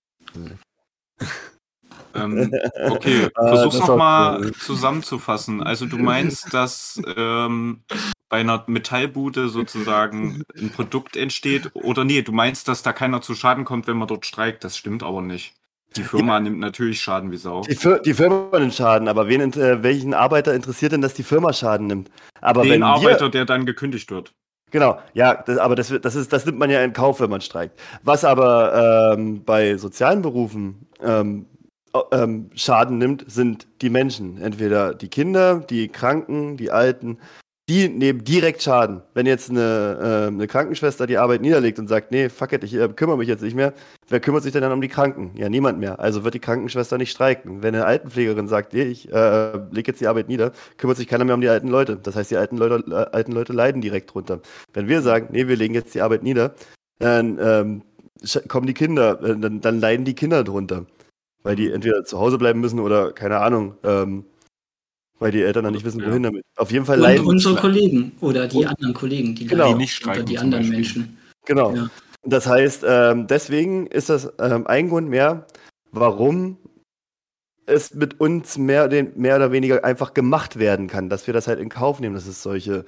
Ähm, 2.14 2.52
okay, 2.90 3.28
Ah, 3.34 3.48
versuch's 3.48 3.78
das 3.78 3.88
noch 3.88 3.88
war 3.90 3.96
mal 3.96 4.40
cool. 4.44 4.52
zusammenzufassen. 4.52 5.62
Also 5.62 5.86
du 5.86 5.98
meinst, 5.98 6.52
dass 6.52 7.00
ähm, 7.16 7.80
bei 8.28 8.38
einer 8.40 8.64
Metallbude 8.66 9.48
sozusagen 9.48 10.42
ein 10.58 10.70
Produkt 10.70 11.16
entsteht 11.16 11.70
oder 11.74 12.04
nee, 12.04 12.22
du 12.22 12.32
meinst, 12.32 12.68
dass 12.68 12.82
da 12.82 12.92
keiner 12.92 13.20
zu 13.20 13.34
Schaden 13.34 13.64
kommt, 13.64 13.86
wenn 13.86 13.96
man 13.96 14.08
dort 14.08 14.26
streikt. 14.26 14.64
Das 14.64 14.76
stimmt 14.76 15.02
aber 15.02 15.20
nicht. 15.22 15.54
Die 15.96 16.04
Firma 16.04 16.40
nimmt 16.40 16.58
natürlich 16.58 17.02
Schaden 17.02 17.30
wie 17.30 17.36
Sau. 17.36 17.60
Die, 17.62 17.74
Fir 17.74 17.98
die 17.98 18.14
Firma 18.14 18.58
nimmt 18.58 18.72
Schaden, 18.74 19.08
aber 19.08 19.28
wen, 19.28 19.52
äh, 19.52 19.82
welchen 19.82 20.14
Arbeiter 20.14 20.54
interessiert 20.54 20.92
denn, 20.92 21.02
dass 21.02 21.12
die 21.12 21.22
Firma 21.22 21.52
Schaden 21.52 21.86
nimmt? 21.86 22.10
Aber 22.40 22.62
Den 22.62 22.82
Arbeiter, 22.82 23.28
der 23.28 23.44
dann 23.44 23.66
gekündigt 23.66 24.10
wird. 24.10 24.32
Genau, 24.70 24.98
ja, 25.12 25.34
das, 25.34 25.58
aber 25.58 25.74
das, 25.76 25.92
das, 26.00 26.14
ist, 26.14 26.32
das 26.32 26.46
nimmt 26.46 26.58
man 26.58 26.70
ja 26.70 26.82
in 26.82 26.94
Kauf, 26.94 27.20
wenn 27.20 27.28
man 27.28 27.42
streikt. 27.42 27.78
Was 28.02 28.24
aber 28.24 29.12
ähm, 29.18 29.44
bei 29.44 29.76
sozialen 29.76 30.22
Berufen 30.22 30.86
ähm, 31.02 31.44
ähm, 32.12 32.50
Schaden 32.54 32.98
nimmt, 32.98 33.24
sind 33.30 33.66
die 33.80 33.90
Menschen. 33.90 34.40
Entweder 34.40 34.94
die 34.94 35.08
Kinder, 35.08 35.60
die 35.60 35.88
Kranken, 35.88 36.56
die 36.56 36.70
Alten. 36.70 37.18
Die 37.68 37.88
nehmen 37.88 38.24
direkt 38.24 38.60
Schaden. 38.60 39.02
Wenn 39.14 39.24
jetzt 39.24 39.48
eine, 39.48 39.98
ähm, 40.02 40.34
eine 40.34 40.48
Krankenschwester 40.48 41.06
die 41.06 41.16
Arbeit 41.16 41.42
niederlegt 41.42 41.78
und 41.78 41.86
sagt, 41.86 42.10
nee, 42.10 42.28
fuck 42.28 42.52
it, 42.52 42.64
ich 42.64 42.74
äh, 42.74 42.88
kümmere 42.88 43.16
mich 43.16 43.28
jetzt 43.28 43.42
nicht 43.42 43.54
mehr, 43.54 43.72
wer 44.08 44.18
kümmert 44.18 44.42
sich 44.42 44.52
denn 44.52 44.62
dann 44.62 44.72
um 44.72 44.80
die 44.80 44.88
Kranken? 44.88 45.30
Ja, 45.36 45.48
niemand 45.48 45.78
mehr. 45.78 46.00
Also 46.00 46.24
wird 46.24 46.34
die 46.34 46.40
Krankenschwester 46.40 46.98
nicht 46.98 47.12
streiken. 47.12 47.62
Wenn 47.62 47.74
eine 47.74 47.84
Altenpflegerin 47.84 48.48
sagt, 48.48 48.72
nee, 48.72 48.82
ich 48.82 49.12
äh, 49.12 49.56
lege 49.70 49.92
jetzt 49.92 50.00
die 50.00 50.08
Arbeit 50.08 50.28
nieder, 50.28 50.52
kümmert 50.76 50.96
sich 50.96 51.06
keiner 51.06 51.24
mehr 51.24 51.36
um 51.36 51.40
die 51.40 51.48
alten 51.48 51.68
Leute. 51.68 51.96
Das 51.96 52.16
heißt, 52.16 52.32
die 52.32 52.36
alten 52.36 52.56
Leute, 52.56 52.84
äh, 52.90 53.16
alten 53.16 53.32
Leute 53.32 53.52
leiden 53.52 53.80
direkt 53.80 54.12
drunter. 54.12 54.40
Wenn 54.72 54.88
wir 54.88 55.00
sagen, 55.00 55.28
nee, 55.30 55.46
wir 55.46 55.56
legen 55.56 55.74
jetzt 55.74 55.94
die 55.94 56.00
Arbeit 56.00 56.24
nieder, 56.24 56.54
dann 56.98 57.38
ähm, 57.40 57.82
kommen 58.48 58.66
die 58.66 58.74
Kinder, 58.74 59.22
äh, 59.22 59.38
dann, 59.38 59.60
dann 59.60 59.80
leiden 59.80 60.04
die 60.04 60.14
Kinder 60.14 60.42
drunter. 60.42 60.86
Weil 61.42 61.56
die 61.56 61.70
entweder 61.70 62.04
zu 62.04 62.18
Hause 62.18 62.38
bleiben 62.38 62.60
müssen 62.60 62.78
oder, 62.80 63.12
keine 63.12 63.38
Ahnung, 63.38 63.74
ähm, 63.82 64.24
weil 65.18 65.32
die 65.32 65.42
Eltern 65.42 65.64
dann 65.64 65.72
nicht 65.72 65.84
wissen, 65.84 66.00
Ja. 66.00 66.08
wohin 66.08 66.22
damit. 66.22 66.44
Auf 66.56 66.70
jeden 66.70 66.84
Fall 66.84 66.96
Und 66.98 67.02
leiden. 67.02 67.26
unsere 67.26 67.54
Kollegen 67.56 68.12
oder 68.20 68.46
die 68.48 68.58
Und- 68.58 68.66
anderen 68.66 68.94
Kollegen, 68.94 69.34
die 69.34 69.46
Genau. 69.46 69.64
leiden 69.64 69.78
Die 69.78 69.82
nicht 69.84 69.94
streiken 69.94 70.26
die 70.26 70.38
anderen 70.38 70.62
Beispiel. 70.62 70.76
Menschen. 71.02 71.18
Genau. 71.46 71.74
Ja. 71.74 71.90
Das 72.24 72.46
heißt, 72.46 72.84
ähm, 72.86 73.26
deswegen 73.26 73.86
ist 73.88 74.08
das 74.08 74.32
ähm, 74.38 74.66
ein 74.68 74.88
Grund 74.88 75.08
mehr, 75.08 75.46
warum 75.90 76.56
es 77.66 77.94
mit 77.94 78.20
uns 78.20 78.58
mehr, 78.58 78.88
den, 78.88 79.12
mehr 79.16 79.36
oder 79.36 79.50
weniger 79.52 79.84
einfach 79.84 80.14
gemacht 80.14 80.58
werden 80.58 80.86
kann, 80.88 81.08
dass 81.08 81.26
wir 81.26 81.34
das 81.34 81.46
halt 81.48 81.58
in 81.60 81.68
Kauf 81.68 82.00
nehmen, 82.00 82.14
dass 82.14 82.26
es 82.26 82.42
solche, 82.42 82.84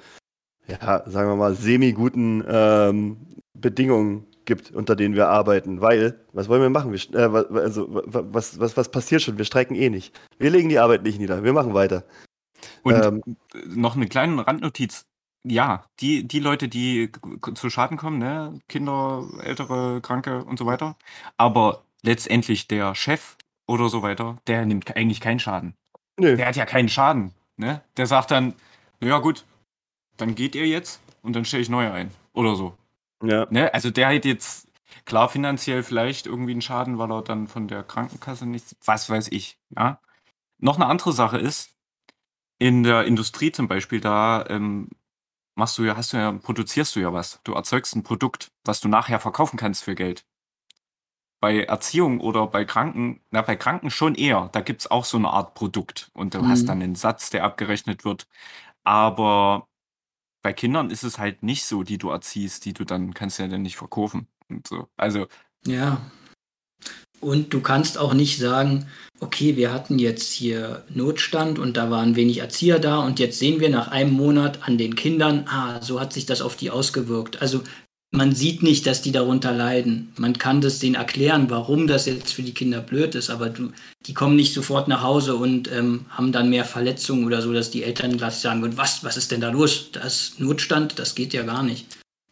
ja, 0.69 1.03
sagen 1.09 1.29
wir 1.31 1.37
mal, 1.37 1.55
semi-guten 1.55 2.45
ähm, 2.49 3.17
Bedingungen 3.57 4.27
gibt, 4.47 4.71
unter 4.71 4.97
denen 4.97 5.15
wir 5.15 5.29
arbeiten, 5.29 5.81
weil, 5.81 6.21
was 6.33 6.49
wollen 6.49 6.63
wir 6.63 6.71
machen? 6.71 6.93
Wir, 6.93 7.15
äh, 7.15 7.59
also, 7.59 7.87
was, 7.91 8.59
was, 8.59 8.77
was 8.77 8.91
passiert 8.91 9.23
schon? 9.23 9.39
Wir 9.39 9.45
streiken 9.45 9.77
eh 9.77 9.91
nicht. 9.91 10.19
Wir 10.39 10.51
legen 10.51 10.69
die 10.69 10.79
Arbeit 10.79 11.03
nicht 11.03 11.19
nieder, 11.19 11.43
wir 11.43 11.53
machen 11.53 11.75
weiter. 11.75 12.05
Und 12.83 12.95
ähm, 12.95 13.23
noch 13.67 13.97
eine 13.97 14.07
kleine 14.07 14.47
Randnotiz. 14.47 15.07
Ja, 15.47 15.85
die, 16.01 16.27
die 16.27 16.41
Leute, 16.41 16.69
die 16.69 17.13
zu 17.55 17.69
Schaden 17.69 17.99
kommen, 17.99 18.19
ne? 18.19 18.61
Kinder, 18.69 19.27
ältere, 19.43 20.01
Kranke 20.01 20.43
und 20.45 20.59
so 20.59 20.65
weiter. 20.65 20.97
Aber 21.37 21.83
letztendlich 22.03 22.67
der 22.67 22.95
Chef 22.95 23.37
oder 23.67 23.89
so 23.89 24.03
weiter, 24.03 24.39
der 24.47 24.65
nimmt 24.65 24.97
eigentlich 24.97 25.21
keinen 25.21 25.41
Schaden. 25.41 25.75
Nö. 26.19 26.37
Der 26.37 26.47
hat 26.47 26.57
ja 26.57 26.65
keinen 26.65 26.89
Schaden. 26.89 27.33
Ne? 27.57 27.83
Der 27.97 28.07
sagt 28.07 28.31
dann, 28.31 28.55
ja 29.01 29.19
gut, 29.19 29.45
dann 30.17 30.35
geht 30.35 30.55
ihr 30.55 30.67
jetzt 30.67 31.01
und 31.23 31.35
dann 31.35 31.45
stelle 31.45 31.63
ich 31.63 31.69
neue 31.69 31.93
ein. 31.93 32.11
Oder 32.33 32.57
so. 32.57 32.75
Ja. 33.25 33.47
Ne? 33.51 33.73
Also 33.73 33.91
der 33.91 34.09
hat 34.09 34.25
jetzt 34.25 34.69
klar 35.05 35.29
finanziell 35.29 35.83
vielleicht 35.83 36.27
irgendwie 36.27 36.53
einen 36.53 36.63
Schaden, 36.63 36.99
weil 36.99 37.11
er 37.11 37.23
dann 37.23 37.49
von 37.49 37.69
der 37.69 37.83
Krankenkasse 37.83 38.47
nichts, 38.47 38.77
was 38.85 39.09
weiß 39.11 39.29
ich. 39.31 39.59
Ja. 39.77 40.01
Noch 40.59 40.77
eine 40.77 40.87
andere 40.87 41.13
Sache 41.13 41.39
ist, 41.39 41.75
in 42.59 42.83
der 42.83 43.05
Industrie 43.05 43.53
zum 43.53 43.69
Beispiel, 43.69 44.01
da 44.01 44.47
ähm, 44.49 44.89
machst 45.55 45.79
du 45.79 45.85
ja, 45.85 45.97
hast 45.97 46.13
du 46.13 46.17
ja, 46.17 46.33
produzierst 46.33 46.97
du 46.97 47.01
ja 47.01 47.13
was. 47.13 47.41
Du 47.45 47.53
erzeugst 47.53 47.95
ein 47.97 48.03
Produkt, 48.03 48.53
was 48.65 48.81
du 48.81 48.89
nachher 48.89 49.21
verkaufen 49.21 49.57
kannst 49.57 49.85
für 49.85 49.95
Geld. 49.95 50.25
Bei 51.41 51.65
Erziehung 51.65 52.21
oder 52.21 52.47
bei 52.47 52.65
Kranken, 52.65 53.21
na, 53.31 53.43
bei 53.43 53.57
Kranken 53.57 53.91
schon 53.91 54.15
eher. 54.15 54.49
Da 54.53 54.61
gibt's 54.61 54.91
auch 54.91 55.05
so 55.05 55.19
eine 55.19 55.31
Art 55.31 55.55
Produkt 55.55 56.11
und 56.15 56.35
du 56.35 56.43
mhm. 56.43 56.49
hast 56.49 56.67
dann 56.67 56.83
einen 56.83 56.95
Satz, 56.95 57.31
der 57.31 57.45
abgerechnet 57.45 58.05
wird. 58.05 58.27
Aber 58.85 59.69
bei 60.45 60.53
Kindern 60.53 60.91
ist 60.91 61.05
es 61.05 61.19
halt 61.19 61.43
nicht 61.43 61.65
so, 61.65 61.83
die 61.83 61.97
du 61.97 62.11
erziehst, 62.11 62.67
die 62.67 62.75
du 62.75 62.85
dann 62.85 63.15
kannst 63.15 63.39
ja 63.39 63.49
dann 63.49 63.63
nicht 63.63 63.77
verkaufen 63.77 64.29
und 64.51 64.69
so. 64.69 64.89
Also. 64.99 65.27
Ja. 65.67 66.03
Und 67.21 67.55
du 67.55 67.63
kannst 67.63 67.97
auch 67.97 68.13
nicht 68.13 68.39
sagen, 68.39 68.87
okay, 69.21 69.57
wir 69.57 69.73
hatten 69.73 69.99
jetzt 69.99 70.31
hier 70.31 70.85
Notstand 70.91 71.59
und 71.59 71.79
da 71.79 71.91
waren 71.91 72.15
wenig 72.15 72.39
Erzieher 72.39 72.79
da 72.79 72.99
und 72.99 73.19
jetzt 73.19 73.39
sehen 73.39 73.59
wir 73.59 73.71
nach 73.71 73.89
einem 73.89 74.13
Monat 74.13 74.69
an 74.69 74.77
den 74.77 74.97
Kindern, 74.97 75.47
ah, 75.49 75.81
so 75.81 75.99
hat 75.99 76.13
sich 76.13 76.27
das 76.27 76.43
auf 76.43 76.57
die 76.57 76.71
ausgewirkt. 76.71 77.41
Also 77.41 77.63
man 78.15 78.35
sieht 78.35 78.63
nicht, 78.63 78.87
dass 78.87 79.03
die 79.03 79.11
darunter 79.11 79.53
leiden. 79.53 80.13
Man 80.17 80.39
kann 80.39 80.61
das 80.61 80.79
denen 80.79 80.95
erklären, 80.95 81.51
warum 81.51 81.89
das 81.89 82.07
jetzt 82.07 82.33
für 82.33 82.43
die 82.43 82.55
Kinder 82.55 82.81
blöd 82.81 83.17
ist, 83.17 83.29
aber 83.29 83.51
du, 83.51 83.73
die 84.07 84.15
kommen 84.15 84.37
nicht 84.37 84.55
sofort 84.55 84.87
nach 84.87 85.03
Hause 85.03 85.35
und 85.35 85.71
ähm, 85.73 86.07
haben 86.11 86.31
dann 86.31 86.49
mehr 86.49 86.65
Verletzungen 86.65 87.25
oder 87.25 87.43
so, 87.43 87.53
dass 87.53 87.73
die 87.73 87.83
Eltern 87.83 88.17
gleich 88.17 88.35
sagen, 88.35 88.77
was, 88.77 89.03
was 89.03 89.17
ist 89.17 89.33
denn 89.33 89.41
da 89.41 89.51
los? 89.51 89.91
Das 89.93 90.15
ist 90.15 90.41
Notstand, 90.41 90.99
das 90.99 91.17
geht 91.17 91.33
ja 91.33 91.43
gar 91.43 91.65
nicht. 91.65 91.87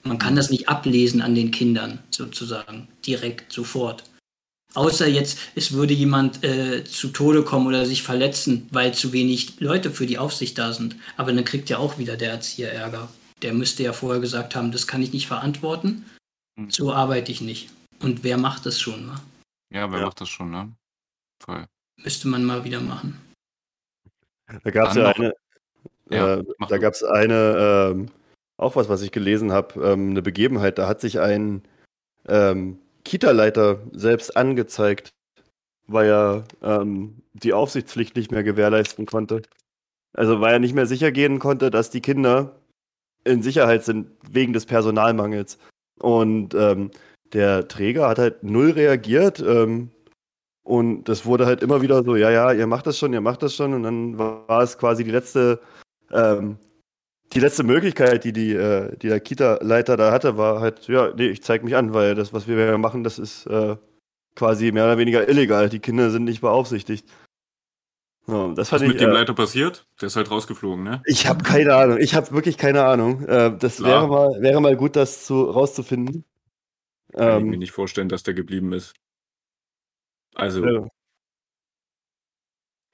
Man 0.04 0.18
kann 0.18 0.36
das 0.36 0.50
nicht 0.50 0.68
ablesen 0.68 1.20
an 1.20 1.34
den 1.34 1.50
Kindern, 1.50 1.98
sozusagen, 2.10 2.88
direkt, 3.04 3.52
sofort. 3.52 4.04
Außer 4.74 5.06
jetzt, 5.06 5.38
es 5.54 5.72
würde 5.72 5.94
jemand 5.94 6.44
äh, 6.44 6.84
zu 6.84 7.08
Tode 7.08 7.42
kommen 7.42 7.66
oder 7.66 7.86
sich 7.86 8.02
verletzen, 8.02 8.68
weil 8.70 8.94
zu 8.94 9.12
wenig 9.12 9.58
Leute 9.58 9.90
für 9.90 10.06
die 10.06 10.18
Aufsicht 10.18 10.58
da 10.58 10.72
sind. 10.72 10.96
Aber 11.16 11.32
dann 11.32 11.44
kriegt 11.44 11.70
ja 11.70 11.78
auch 11.78 11.98
wieder 11.98 12.16
der 12.16 12.30
Erzieher 12.30 12.72
Ärger 12.72 13.08
der 13.42 13.52
müsste 13.52 13.82
ja 13.82 13.92
vorher 13.92 14.20
gesagt 14.20 14.54
haben, 14.54 14.72
das 14.72 14.86
kann 14.86 15.02
ich 15.02 15.12
nicht 15.12 15.26
verantworten. 15.26 16.04
Hm. 16.58 16.70
So 16.70 16.92
arbeite 16.92 17.32
ich 17.32 17.40
nicht. 17.40 17.70
Und 18.00 18.24
wer 18.24 18.38
macht 18.38 18.66
das 18.66 18.80
schon, 18.80 19.08
wa? 19.08 19.20
Ja, 19.72 19.90
wer 19.90 20.00
ja. 20.00 20.06
macht 20.06 20.20
das 20.20 20.28
schon, 20.28 20.50
ne? 20.50 20.72
Voll. 21.42 21.66
Müsste 21.96 22.28
man 22.28 22.44
mal 22.44 22.64
wieder 22.64 22.80
machen. 22.80 23.20
Da 24.64 24.70
gab 24.70 24.90
es 24.90 24.96
ja 24.96 25.08
eine, 25.08 25.34
ja, 26.10 26.36
äh, 26.36 26.44
da 26.68 26.78
gab 26.78 26.94
es 26.94 27.02
eine, 27.02 27.90
ähm, 27.92 28.10
auch 28.58 28.76
was, 28.76 28.88
was 28.88 29.02
ich 29.02 29.12
gelesen 29.12 29.52
habe, 29.52 29.80
ähm, 29.82 30.10
eine 30.10 30.22
Begebenheit, 30.22 30.78
da 30.78 30.86
hat 30.88 31.00
sich 31.00 31.20
ein 31.20 31.62
ähm, 32.28 32.78
Kita-Leiter 33.04 33.80
selbst 33.92 34.36
angezeigt, 34.36 35.10
weil 35.86 36.08
er 36.08 36.44
ähm, 36.62 37.22
die 37.32 37.52
Aufsichtspflicht 37.52 38.14
nicht 38.16 38.30
mehr 38.30 38.42
gewährleisten 38.42 39.06
konnte. 39.06 39.42
Also 40.12 40.40
weil 40.40 40.54
er 40.54 40.58
nicht 40.58 40.74
mehr 40.74 40.86
sicher 40.86 41.10
gehen 41.10 41.38
konnte, 41.38 41.70
dass 41.70 41.90
die 41.90 42.02
Kinder 42.02 42.54
in 43.24 43.42
Sicherheit 43.42 43.84
sind 43.84 44.08
wegen 44.30 44.52
des 44.52 44.66
Personalmangels. 44.66 45.58
Und 45.98 46.54
ähm, 46.54 46.90
der 47.32 47.68
Träger 47.68 48.08
hat 48.08 48.18
halt 48.18 48.42
null 48.42 48.70
reagiert. 48.70 49.40
Ähm, 49.40 49.90
und 50.64 51.04
das 51.04 51.26
wurde 51.26 51.46
halt 51.46 51.62
immer 51.62 51.82
wieder 51.82 52.04
so, 52.04 52.16
ja, 52.16 52.30
ja, 52.30 52.52
ihr 52.52 52.66
macht 52.66 52.86
das 52.86 52.98
schon, 52.98 53.12
ihr 53.12 53.20
macht 53.20 53.42
das 53.42 53.54
schon. 53.54 53.74
Und 53.74 53.82
dann 53.82 54.18
war 54.18 54.62
es 54.62 54.78
quasi 54.78 55.04
die 55.04 55.10
letzte, 55.10 55.60
ähm, 56.12 56.56
die 57.32 57.40
letzte 57.40 57.64
Möglichkeit, 57.64 58.24
die, 58.24 58.32
die, 58.32 58.52
äh, 58.52 58.96
die 58.98 59.08
der 59.08 59.20
Kita-Leiter 59.20 59.96
da 59.96 60.12
hatte, 60.12 60.36
war 60.36 60.60
halt, 60.60 60.86
ja, 60.88 61.12
nee, 61.16 61.28
ich 61.28 61.42
zeig 61.42 61.64
mich 61.64 61.76
an, 61.76 61.94
weil 61.94 62.14
das, 62.14 62.32
was 62.32 62.46
wir 62.46 62.78
machen, 62.78 63.04
das 63.04 63.18
ist 63.18 63.46
äh, 63.46 63.76
quasi 64.36 64.70
mehr 64.72 64.84
oder 64.84 64.98
weniger 64.98 65.28
illegal. 65.28 65.68
Die 65.68 65.80
Kinder 65.80 66.10
sind 66.10 66.24
nicht 66.24 66.42
beaufsichtigt. 66.42 67.06
So, 68.26 68.52
das 68.52 68.70
Was 68.70 68.82
ist 68.82 68.88
mit 68.88 69.00
dem 69.00 69.10
äh, 69.10 69.14
Leiter 69.14 69.34
passiert? 69.34 69.86
Der 70.00 70.06
ist 70.06 70.16
halt 70.16 70.30
rausgeflogen, 70.30 70.84
ne? 70.84 71.02
Ich 71.06 71.26
habe 71.26 71.42
keine 71.42 71.74
Ahnung. 71.74 71.98
Ich 71.98 72.14
habe 72.14 72.30
wirklich 72.30 72.56
keine 72.56 72.84
Ahnung. 72.84 73.24
Äh, 73.26 73.56
das 73.58 73.82
wäre 73.82 74.06
mal, 74.06 74.40
wäre 74.40 74.60
mal 74.60 74.76
gut, 74.76 74.94
das 74.94 75.24
zu, 75.24 75.42
rauszufinden. 75.42 76.24
Kann 77.12 77.28
ähm, 77.28 77.38
ich 77.38 77.50
mir 77.50 77.58
nicht 77.58 77.72
vorstellen, 77.72 78.08
dass 78.08 78.22
der 78.22 78.34
geblieben 78.34 78.72
ist. 78.72 78.94
Also. 80.34 80.64
Ja. 80.64 80.88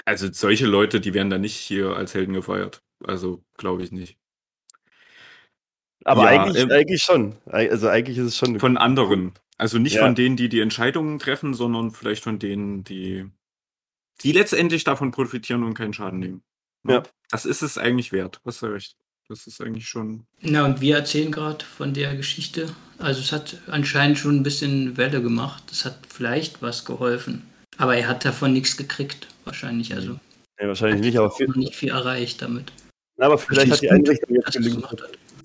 Also 0.05 0.33
solche 0.33 0.67
Leute, 0.67 1.01
die 1.01 1.13
werden 1.13 1.29
da 1.29 1.37
nicht 1.37 1.57
hier 1.57 1.95
als 1.95 2.15
Helden 2.15 2.33
gefeiert. 2.33 2.83
Also 3.05 3.45
glaube 3.59 3.83
ich 3.83 3.93
nicht. 3.93 4.17
Aber 6.05 6.33
ja, 6.33 6.43
eigentlich, 6.43 6.63
ähm, 6.63 6.71
eigentlich 6.71 7.03
schon. 7.03 7.37
Also 7.45 7.89
eigentlich 7.89 8.17
ist 8.17 8.25
es 8.25 8.37
schon. 8.39 8.59
Von 8.59 8.79
anderen. 8.79 9.35
Also 9.59 9.79
nicht 9.79 9.97
ja. 9.97 10.05
von 10.05 10.15
denen, 10.15 10.37
die 10.37 10.49
die 10.49 10.61
Entscheidungen 10.61 11.19
treffen, 11.19 11.53
sondern 11.53 11.91
vielleicht 11.91 12.25
von 12.25 12.39
denen, 12.39 12.85
die 12.85 13.31
die 14.23 14.33
letztendlich 14.33 14.85
davon 14.85 15.11
profitieren 15.11 15.63
und 15.63 15.75
keinen 15.75 15.93
Schaden 15.93 16.19
nehmen. 16.19 16.43
Ne? 16.83 16.95
Ja. 16.95 17.03
Das 17.31 17.45
ist 17.45 17.63
es 17.63 17.79
eigentlich 17.79 18.13
wert, 18.13 18.41
hast 18.45 18.63
du 18.63 18.67
recht. 18.67 18.97
Das 19.29 19.47
ist 19.47 19.61
eigentlich 19.61 19.87
schon. 19.87 20.25
Na, 20.41 20.65
und 20.65 20.81
wir 20.81 20.97
erzählen 20.97 21.31
gerade 21.31 21.63
von 21.63 21.93
der 21.93 22.17
Geschichte. 22.17 22.75
Also 22.97 23.21
es 23.21 23.31
hat 23.31 23.61
anscheinend 23.67 24.17
schon 24.17 24.37
ein 24.37 24.43
bisschen 24.43 24.97
Welle 24.97 25.21
gemacht. 25.21 25.65
Es 25.71 25.85
hat 25.85 25.99
vielleicht 26.09 26.63
was 26.63 26.87
geholfen. 26.87 27.47
Aber 27.77 27.95
er 27.97 28.09
hat 28.09 28.25
davon 28.25 28.55
nichts 28.55 28.77
gekriegt, 28.79 29.29
wahrscheinlich. 29.45 29.95
Also 29.95 30.19
ja, 30.59 30.67
wahrscheinlich 30.67 31.03
nicht, 31.03 31.19
aber 31.19 31.31
viel, 31.31 31.49
nicht 31.57 31.75
viel 31.75 31.91
erreicht 31.91 32.41
damit. 32.41 32.73
Na, 33.19 33.27
aber 33.27 33.37
vielleicht 33.37 33.71
hat 33.71 33.83
die 33.83 33.91
Einrichtung 33.91 34.35
jetzt 34.35 34.53
gelingt. 34.53 34.87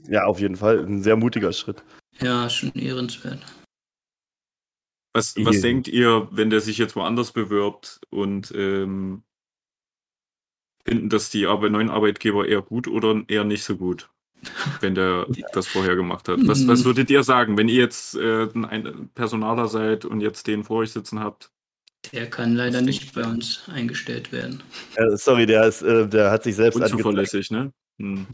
Ja, 0.08 0.26
auf 0.26 0.40
jeden 0.40 0.56
Fall. 0.56 0.80
Ein 0.80 1.04
sehr 1.04 1.18
mutiger 1.18 1.52
Schritt. 1.52 1.84
Ja, 2.22 2.50
schon 2.50 2.72
ehrenswert. 2.74 3.40
Was, 5.14 5.36
was 5.38 5.62
denkt 5.62 5.88
ihr, 5.88 6.28
wenn 6.32 6.50
der 6.50 6.60
sich 6.60 6.80
jetzt 6.80 6.96
woanders 6.96 7.32
bewirbt 7.32 8.02
und 8.10 8.52
ähm, 8.56 9.22
finden 10.84 11.10
das 11.10 11.30
die 11.30 11.46
Arbeit, 11.46 11.72
neuen 11.72 11.92
Arbeitgeber 11.92 12.48
eher 12.48 12.64
gut 12.64 12.88
oder 12.88 13.22
eher 13.28 13.44
nicht 13.44 13.64
so 13.64 13.78
gut, 13.78 14.10
wenn 14.82 14.96
der 14.96 15.28
das 15.54 15.68
vorher 15.68 15.96
gemacht 15.96 16.28
hat? 16.28 16.40
Was, 16.48 16.68
was 16.68 16.84
würdet 16.84 17.12
ihr 17.12 17.24
sagen, 17.24 17.58
wenn 17.58 17.70
ihr 17.70 17.82
jetzt 17.82 18.16
äh, 18.16 18.48
ein 18.54 19.12
Personaler 19.14 19.68
seid 19.68 20.04
und 20.04 20.22
jetzt 20.22 20.48
den 20.48 20.64
vor 20.64 20.78
euch 20.78 20.92
sitzen 20.92 21.20
habt? 21.20 21.52
Der 22.12 22.30
kann 22.30 22.56
leider 22.56 22.82
nicht 22.82 23.14
bei 23.14 23.24
uns 23.24 23.64
eingestellt 23.70 24.32
werden. 24.32 24.62
Äh, 24.96 25.16
sorry, 25.16 25.46
der, 25.46 25.68
ist, 25.68 25.84
äh, 25.84 26.08
der 26.08 26.32
hat 26.32 26.44
sich 26.44 26.56
selbst 26.56 26.76
Unzuverlässig, 26.76 27.52
ne? 27.52 27.72
Hm. 28.00 28.28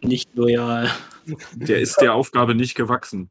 Nicht 0.00 0.34
loyal. 0.34 0.90
Der 1.54 1.80
ist 1.80 2.00
der 2.00 2.14
Aufgabe 2.14 2.54
nicht 2.54 2.74
gewachsen. 2.76 3.30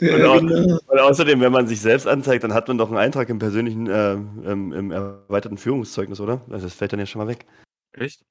Ja, 0.00 0.32
und, 0.32 0.48
genau. 0.48 0.78
und, 0.86 0.98
außerdem, 0.98 1.40
wenn 1.40 1.52
man 1.52 1.68
sich 1.68 1.80
selbst 1.80 2.06
anzeigt, 2.08 2.42
dann 2.42 2.52
hat 2.52 2.66
man 2.66 2.78
doch 2.78 2.88
einen 2.88 2.98
Eintrag 2.98 3.28
im 3.28 3.38
persönlichen, 3.38 3.86
äh, 3.88 4.14
im, 4.14 4.72
im, 4.72 4.90
erweiterten 4.90 5.56
Führungszeugnis, 5.56 6.20
oder? 6.20 6.40
Also 6.50 6.66
das 6.66 6.74
fällt 6.74 6.92
dann 6.92 7.00
ja 7.00 7.06
schon 7.06 7.20
mal 7.20 7.28
weg. 7.28 7.46
Echt? 7.92 8.24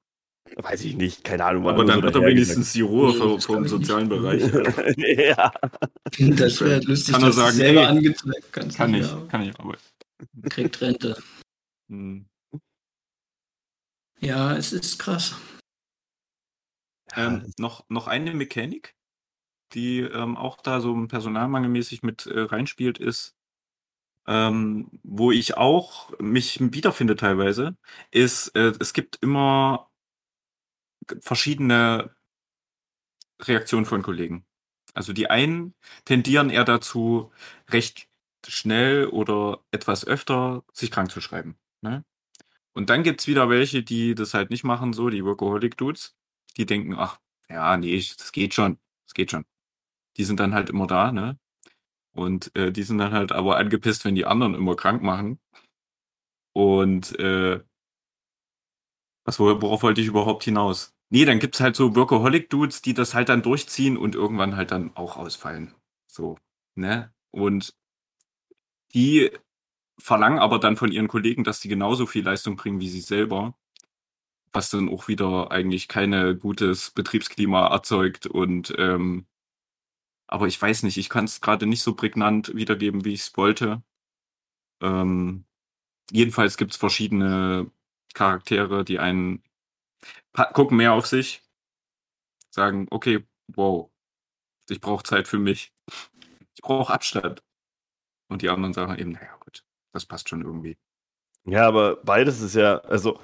Weiß 0.56 0.84
ich 0.84 0.96
nicht, 0.96 1.24
keine 1.24 1.44
Ahnung. 1.44 1.68
Aber 1.68 1.84
dann 1.84 2.00
so 2.00 2.06
hat 2.06 2.14
er 2.14 2.22
wenigstens 2.22 2.72
die 2.72 2.82
Ruhe 2.82 3.12
nee, 3.12 3.40
vom 3.40 3.66
sozialen 3.66 4.08
Bereich. 4.08 4.42
ja. 4.96 5.52
Das 6.18 6.60
wäre 6.60 6.80
lustig, 6.80 7.14
kann 7.14 7.22
er 7.22 7.32
sagen, 7.32 7.56
selber 7.56 7.80
ey, 7.80 7.86
angezeigt 7.86 8.52
kannst. 8.52 8.76
Kann 8.76 8.92
ich, 8.92 9.08
kann 9.28 9.42
ich, 9.42 9.58
aber. 9.58 9.76
Kriegt 10.50 10.80
Rente. 10.80 11.16
Hm. 11.88 12.26
Ja, 14.20 14.56
es 14.56 14.72
ist 14.72 14.98
krass. 14.98 15.34
Ähm, 17.16 17.52
noch, 17.58 17.84
noch 17.88 18.06
eine 18.06 18.34
Mechanik, 18.34 18.94
die 19.74 20.00
ähm, 20.00 20.36
auch 20.36 20.58
da 20.60 20.80
so 20.80 20.94
personalmangelmäßig 21.06 22.02
mit 22.02 22.26
äh, 22.26 22.40
reinspielt, 22.40 22.98
ist, 22.98 23.36
ähm, 24.26 24.90
wo 25.02 25.32
ich 25.32 25.56
auch 25.56 26.12
mich 26.20 26.58
wiederfinde 26.60 27.16
teilweise, 27.16 27.76
ist, 28.10 28.48
äh, 28.56 28.72
es 28.80 28.92
gibt 28.92 29.18
immer 29.22 29.90
verschiedene 31.20 32.14
Reaktionen 33.40 33.86
von 33.86 34.02
Kollegen. 34.02 34.46
Also 34.94 35.12
die 35.12 35.30
einen 35.30 35.74
tendieren 36.04 36.50
eher 36.50 36.64
dazu, 36.64 37.32
recht 37.70 38.08
schnell 38.46 39.06
oder 39.06 39.60
etwas 39.70 40.06
öfter 40.06 40.64
sich 40.72 40.90
krank 40.90 41.10
zu 41.10 41.20
schreiben. 41.20 41.56
Ne? 41.80 42.04
Und 42.74 42.90
dann 42.90 43.02
gibt's 43.02 43.26
wieder 43.26 43.48
welche, 43.48 43.82
die 43.82 44.14
das 44.14 44.34
halt 44.34 44.50
nicht 44.50 44.64
machen, 44.64 44.92
so 44.92 45.10
die 45.10 45.24
Workaholic-Dudes, 45.24 46.16
die 46.56 46.66
denken, 46.66 46.94
ach, 46.96 47.20
ja, 47.48 47.76
nee, 47.76 47.96
das 48.18 48.32
geht 48.32 48.54
schon, 48.54 48.78
das 49.06 49.14
geht 49.14 49.30
schon. 49.30 49.44
Die 50.16 50.24
sind 50.24 50.40
dann 50.40 50.54
halt 50.54 50.70
immer 50.70 50.86
da, 50.86 51.12
ne? 51.12 51.38
Und 52.14 52.54
äh, 52.56 52.72
die 52.72 52.82
sind 52.82 52.98
dann 52.98 53.12
halt 53.12 53.32
aber 53.32 53.56
angepisst, 53.56 54.04
wenn 54.04 54.14
die 54.14 54.26
anderen 54.26 54.54
immer 54.54 54.76
krank 54.76 55.02
machen. 55.02 55.40
Und 56.52 57.18
äh, 57.18 57.60
was, 59.24 59.38
worauf 59.38 59.82
wollte 59.82 60.00
ich 60.00 60.08
überhaupt 60.08 60.44
hinaus? 60.44 60.94
Nee, 61.10 61.24
dann 61.24 61.38
gibt's 61.38 61.60
halt 61.60 61.76
so 61.76 61.94
Workaholic-Dudes, 61.94 62.82
die 62.82 62.94
das 62.94 63.14
halt 63.14 63.28
dann 63.28 63.42
durchziehen 63.42 63.96
und 63.96 64.14
irgendwann 64.14 64.56
halt 64.56 64.70
dann 64.70 64.96
auch 64.96 65.16
ausfallen. 65.16 65.74
So, 66.06 66.38
ne? 66.74 67.12
Und 67.30 67.74
die 68.94 69.30
verlangen 69.98 70.38
aber 70.38 70.58
dann 70.58 70.76
von 70.76 70.92
ihren 70.92 71.08
Kollegen, 71.08 71.44
dass 71.44 71.60
die 71.60 71.68
genauso 71.68 72.06
viel 72.06 72.24
Leistung 72.24 72.56
bringen 72.56 72.80
wie 72.80 72.88
sie 72.88 73.00
selber, 73.00 73.54
was 74.52 74.70
dann 74.70 74.88
auch 74.88 75.08
wieder 75.08 75.50
eigentlich 75.50 75.88
keine 75.88 76.36
gutes 76.36 76.90
Betriebsklima 76.90 77.68
erzeugt 77.68 78.26
und 78.26 78.74
ähm, 78.78 79.26
aber 80.32 80.46
ich 80.46 80.60
weiß 80.60 80.84
nicht, 80.84 80.96
ich 80.96 81.10
kann 81.10 81.26
es 81.26 81.42
gerade 81.42 81.66
nicht 81.66 81.82
so 81.82 81.94
prägnant 81.94 82.54
wiedergeben, 82.54 83.04
wie 83.04 83.12
ich 83.12 83.20
es 83.20 83.36
wollte. 83.36 83.82
Ähm, 84.80 85.44
jedenfalls 86.10 86.56
gibt 86.56 86.70
es 86.72 86.78
verschiedene 86.78 87.70
Charaktere, 88.14 88.82
die 88.82 88.98
einen 88.98 89.42
gucken 90.54 90.78
mehr 90.78 90.94
auf 90.94 91.06
sich, 91.06 91.42
sagen, 92.48 92.86
okay, 92.90 93.26
wow, 93.48 93.90
ich 94.70 94.80
brauche 94.80 95.04
Zeit 95.04 95.28
für 95.28 95.38
mich. 95.38 95.70
Ich 96.54 96.62
brauche 96.62 96.94
Abstand. 96.94 97.42
Und 98.28 98.40
die 98.40 98.48
anderen 98.48 98.72
sagen 98.72 98.98
eben, 98.98 99.12
naja, 99.12 99.36
gut, 99.40 99.66
das 99.92 100.06
passt 100.06 100.30
schon 100.30 100.40
irgendwie. 100.40 100.78
Ja, 101.44 101.68
aber 101.68 101.96
beides 101.96 102.40
ist 102.40 102.54
ja, 102.54 102.78
also 102.78 103.20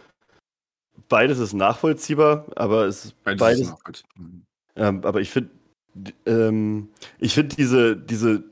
beides 1.08 1.38
ist 1.38 1.54
nachvollziehbar, 1.54 2.44
aber 2.54 2.84
es 2.84 3.12
beides, 3.24 3.40
beides 3.40 3.60
ist 3.60 3.70
nachvollziehbar. 3.70 4.42
Ähm, 4.76 5.04
aber 5.04 5.22
ich 5.22 5.30
finde, 5.30 5.57
ähm, 6.26 6.88
ich 7.18 7.34
finde 7.34 7.56
diese, 7.56 7.96
diese, 7.96 8.44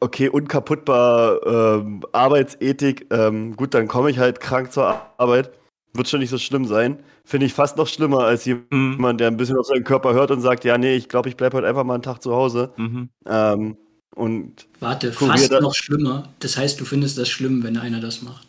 okay, 0.00 0.28
unkaputtbar 0.28 1.40
ähm, 1.46 2.02
Arbeitsethik, 2.12 3.06
ähm, 3.10 3.56
gut, 3.56 3.74
dann 3.74 3.88
komme 3.88 4.10
ich 4.10 4.18
halt 4.18 4.40
krank 4.40 4.72
zur 4.72 5.00
Arbeit, 5.18 5.50
wird 5.94 6.08
schon 6.08 6.20
nicht 6.20 6.30
so 6.30 6.38
schlimm 6.38 6.66
sein. 6.66 7.02
Finde 7.24 7.46
ich 7.46 7.54
fast 7.54 7.76
noch 7.76 7.88
schlimmer 7.88 8.20
als 8.20 8.46
mhm. 8.46 8.68
jemand, 8.70 9.14
mhm. 9.14 9.18
der 9.18 9.26
ein 9.28 9.36
bisschen 9.36 9.58
auf 9.58 9.66
seinen 9.66 9.84
Körper 9.84 10.14
hört 10.14 10.30
und 10.30 10.40
sagt, 10.40 10.64
ja, 10.64 10.78
nee, 10.78 10.94
ich 10.94 11.08
glaube, 11.08 11.28
ich 11.28 11.36
bleibe 11.36 11.56
heute 11.56 11.66
einfach 11.66 11.84
mal 11.84 11.94
einen 11.94 12.02
Tag 12.02 12.22
zu 12.22 12.34
Hause. 12.34 12.72
Mhm. 12.76 13.08
Ähm, 13.26 13.76
und 14.14 14.66
Warte, 14.80 15.12
fast 15.12 15.50
noch 15.52 15.74
schlimmer. 15.74 16.28
Das 16.38 16.56
heißt, 16.56 16.80
du 16.80 16.84
findest 16.84 17.18
das 17.18 17.28
schlimm, 17.28 17.62
wenn 17.62 17.76
einer 17.76 18.00
das 18.00 18.22
macht. 18.22 18.46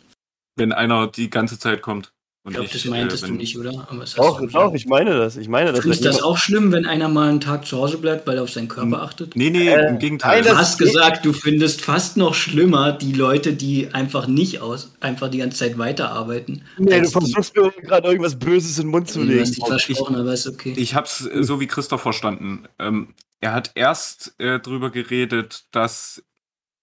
Wenn 0.56 0.72
einer 0.72 1.08
die 1.08 1.28
ganze 1.28 1.58
Zeit 1.58 1.82
kommt. 1.82 2.12
Ich 2.48 2.54
glaube, 2.54 2.68
das 2.72 2.84
meintest 2.84 3.24
äh, 3.24 3.26
du 3.28 3.34
nicht, 3.34 3.58
oder? 3.58 3.86
doch, 4.16 4.40
doch, 4.50 4.74
ich 4.74 4.86
meine 4.86 5.16
das. 5.16 5.36
Ich 5.36 5.48
meine 5.48 5.72
das. 5.72 5.84
Ist 5.84 6.04
das 6.04 6.22
auch 6.22 6.38
schlimm, 6.38 6.72
wenn 6.72 6.86
einer 6.86 7.08
mal 7.08 7.28
einen 7.28 7.40
Tag 7.40 7.66
zu 7.66 7.78
Hause 7.78 7.98
bleibt, 7.98 8.26
weil 8.26 8.36
er 8.36 8.42
auf 8.42 8.50
seinen 8.50 8.68
Körper 8.68 8.86
hm. 8.86 8.94
achtet? 8.94 9.36
Nee, 9.36 9.50
nee, 9.50 9.68
äh, 9.68 9.88
im 9.88 9.98
Gegenteil. 9.98 10.42
du 10.42 10.56
hast 10.56 10.78
gesagt, 10.78 11.24
du 11.24 11.32
findest 11.32 11.80
fast 11.80 12.16
noch 12.16 12.34
schlimmer 12.34 12.92
die 12.92 13.12
Leute, 13.12 13.52
die 13.52 13.88
einfach 13.92 14.26
nicht 14.26 14.60
aus, 14.60 14.92
einfach 15.00 15.28
die 15.28 15.38
ganze 15.38 15.58
Zeit 15.58 15.78
weiterarbeiten. 15.78 16.62
Nee, 16.78 17.00
du 17.00 17.10
versuchst 17.10 17.56
mir 17.56 17.70
gerade 17.82 18.08
irgendwas 18.08 18.38
Böses 18.38 18.78
in 18.78 18.86
den 18.86 18.90
Mund 18.90 19.10
zu 19.10 19.22
legen. 19.22 19.42
Ich, 19.42 19.64
versprochen, 19.64 20.16
aber 20.16 20.32
ist 20.32 20.46
okay. 20.46 20.74
Ich 20.76 20.94
hab's 20.94 21.26
äh, 21.26 21.42
so 21.42 21.60
wie 21.60 21.66
Christoph 21.66 22.02
verstanden. 22.02 22.64
Ähm, 22.78 23.14
er 23.40 23.52
hat 23.52 23.72
erst 23.74 24.34
äh, 24.38 24.58
drüber 24.58 24.90
geredet, 24.90 25.66
dass 25.70 26.24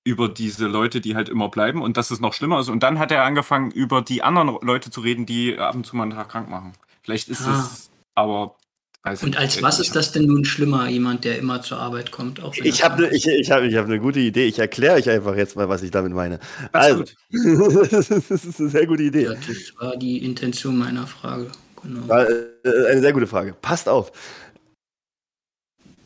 über 0.06 0.30
diese 0.30 0.68
Leute, 0.68 1.02
die 1.02 1.16
halt 1.16 1.30
immer 1.30 1.50
bleiben 1.50 1.82
und 1.82 1.98
dass 1.98 2.12
es 2.12 2.20
noch 2.20 2.34
schlimmer 2.34 2.60
ist. 2.60 2.70
Und 2.70 2.84
dann 2.84 3.00
hat 3.00 3.12
er 3.12 3.24
angefangen, 3.24 3.72
über 3.72 4.04
die 4.04 4.22
anderen 4.22 4.56
Leute 4.62 4.92
zu 4.92 5.02
reden, 5.02 5.26
die 5.26 5.58
ab 5.58 5.76
und 5.76 5.86
zu 5.86 5.96
mal 5.96 6.04
einen 6.04 6.12
Tag 6.14 6.30
krank 6.30 6.48
machen. 6.48 6.74
Vielleicht 7.02 7.28
ist 7.28 7.42
ah. 7.42 7.68
es 7.68 7.90
aber. 8.14 8.56
und 9.04 9.36
als 9.36 9.62
was 9.64 9.80
ist 9.80 9.96
das 9.96 10.12
denn 10.12 10.26
nun 10.28 10.46
schlimmer, 10.46 10.88
jemand, 10.88 11.26
der 11.26 11.40
immer 11.40 11.64
zur 11.64 11.80
Arbeit 11.80 12.12
kommt? 12.12 12.42
Auch 12.42 12.54
ich 12.56 12.84
habe 12.84 13.02
ne, 13.02 13.10
ich, 13.16 13.28
ich 13.28 13.50
hab, 13.50 13.64
ich 13.64 13.76
hab 13.76 13.86
eine 13.86 14.00
gute 14.00 14.20
Idee. 14.20 14.46
Ich 14.46 14.60
erkläre 14.60 14.96
euch 14.96 15.10
einfach 15.10 15.36
jetzt 15.36 15.56
mal, 15.56 15.70
was 15.70 15.82
ich 15.82 15.90
damit 15.90 16.14
meine. 16.14 16.40
Also, 16.72 17.04
das 17.32 18.12
ist 18.12 18.60
eine 18.60 18.70
sehr 18.70 18.86
gute 18.86 19.04
Idee. 19.04 19.24
Ja, 19.24 19.34
das 19.34 19.74
war 19.80 19.98
die 19.98 20.24
Intention 20.24 20.78
meiner 20.78 21.08
Frage. 21.08 21.52
Genau. 21.82 22.08
War, 22.08 22.30
äh, 22.30 22.46
eine 22.92 23.02
sehr 23.02 23.14
gute 23.14 23.28
Frage. 23.28 23.56
Passt 23.60 23.90
auf. 23.90 24.12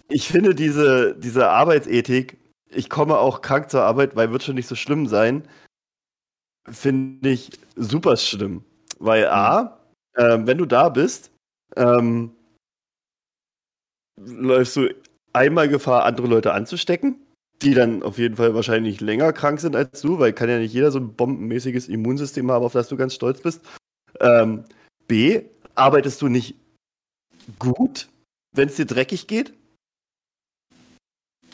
Ich 0.07 0.29
finde 0.29 0.55
diese, 0.55 1.15
diese 1.19 1.49
Arbeitsethik 1.49 2.38
ich 2.69 2.89
komme 2.89 3.17
auch 3.17 3.41
krank 3.41 3.69
zur 3.69 3.84
Arbeit, 3.84 4.15
weil 4.15 4.32
wird 4.32 4.43
schon 4.43 4.55
nicht 4.55 4.67
so 4.67 4.75
schlimm 4.75 5.08
sein, 5.08 5.47
finde 6.69 7.29
ich 7.29 7.51
super 7.75 8.17
schlimm. 8.17 8.63
Weil 8.99 9.27
A, 9.27 9.79
äh, 10.13 10.39
wenn 10.41 10.58
du 10.58 10.65
da 10.65 10.89
bist, 10.89 11.32
ähm, 11.75 12.32
läufst 14.17 14.75
du 14.75 14.93
einmal 15.34 15.69
Gefahr, 15.69 16.05
andere 16.05 16.27
Leute 16.27 16.53
anzustecken, 16.53 17.19
die 17.62 17.73
dann 17.73 18.03
auf 18.03 18.17
jeden 18.17 18.36
Fall 18.36 18.53
wahrscheinlich 18.53 19.01
länger 19.01 19.34
krank 19.34 19.60
sind 19.60 19.75
als 19.75 20.01
du, 20.01 20.19
weil 20.19 20.34
kann 20.34 20.49
ja 20.49 20.60
nicht 20.60 20.73
jeder 20.73 20.91
so 20.91 20.99
ein 20.99 21.13
bombenmäßiges 21.13 21.88
Immunsystem 21.88 22.51
haben, 22.51 22.65
auf 22.65 22.73
das 22.73 22.89
du 22.89 22.97
ganz 22.97 23.13
stolz 23.13 23.41
bist. 23.41 23.62
Ähm, 24.19 24.65
B, 25.08 25.43
arbeitest 25.75 26.21
du 26.21 26.27
nicht 26.27 26.55
gut, 27.58 28.10
wenn 28.55 28.69
es 28.69 28.75
dir 28.75 28.86
dreckig 28.86 29.27
geht? 29.27 29.53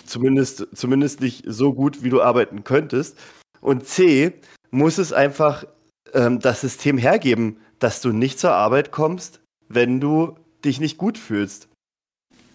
Zumindest, 0.06 0.68
zumindest 0.74 1.22
nicht 1.22 1.44
so 1.48 1.74
gut, 1.74 2.04
wie 2.04 2.10
du 2.10 2.22
arbeiten 2.22 2.64
könntest. 2.64 3.18
Und 3.62 3.88
C, 3.88 4.34
muss 4.72 4.98
es 4.98 5.14
einfach 5.14 5.66
ähm, 6.14 6.40
das 6.40 6.62
System 6.62 6.98
hergeben, 6.98 7.58
dass 7.80 8.02
du 8.02 8.12
nicht 8.12 8.40
zur 8.40 8.52
Arbeit 8.52 8.92
kommst, 8.92 9.42
wenn 9.68 10.00
du 10.00 10.36
dich 10.64 10.80
nicht 10.80 10.98
gut 10.98 11.18
fühlst. 11.18 11.70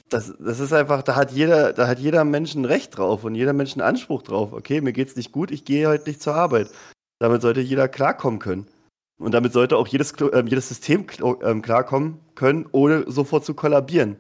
Das, 0.08 0.34
das 0.38 0.58
ist 0.58 0.72
einfach, 0.72 1.02
da 1.02 1.14
hat 1.14 1.30
jeder, 1.30 1.72
da 1.72 1.86
hat 1.86 2.00
jeder 2.00 2.24
Mensch 2.24 2.54
ein 2.54 2.64
Recht 2.64 2.96
drauf 2.96 3.24
und 3.24 3.36
jeder 3.36 3.52
Mensch 3.52 3.72
einen 3.72 3.82
Anspruch 3.82 4.22
drauf. 4.22 4.52
Okay, 4.52 4.80
mir 4.80 4.92
geht's 4.92 5.16
nicht 5.16 5.30
gut, 5.30 5.50
ich 5.50 5.64
gehe 5.64 5.88
heute 5.88 6.08
nicht 6.08 6.20
zur 6.20 6.34
Arbeit. 6.34 6.70
Damit 7.20 7.42
sollte 7.42 7.60
jeder 7.60 7.88
klarkommen 7.88 8.40
können. 8.40 8.66
Und 9.20 9.32
damit 9.32 9.52
sollte 9.52 9.76
auch 9.76 9.86
jedes, 9.86 10.12
äh, 10.12 10.42
jedes 10.46 10.68
System 10.68 11.06
äh, 11.42 11.54
klarkommen 11.60 12.18
können, 12.34 12.66
ohne 12.72 13.04
sofort 13.10 13.44
zu 13.44 13.54
kollabieren. 13.54 14.16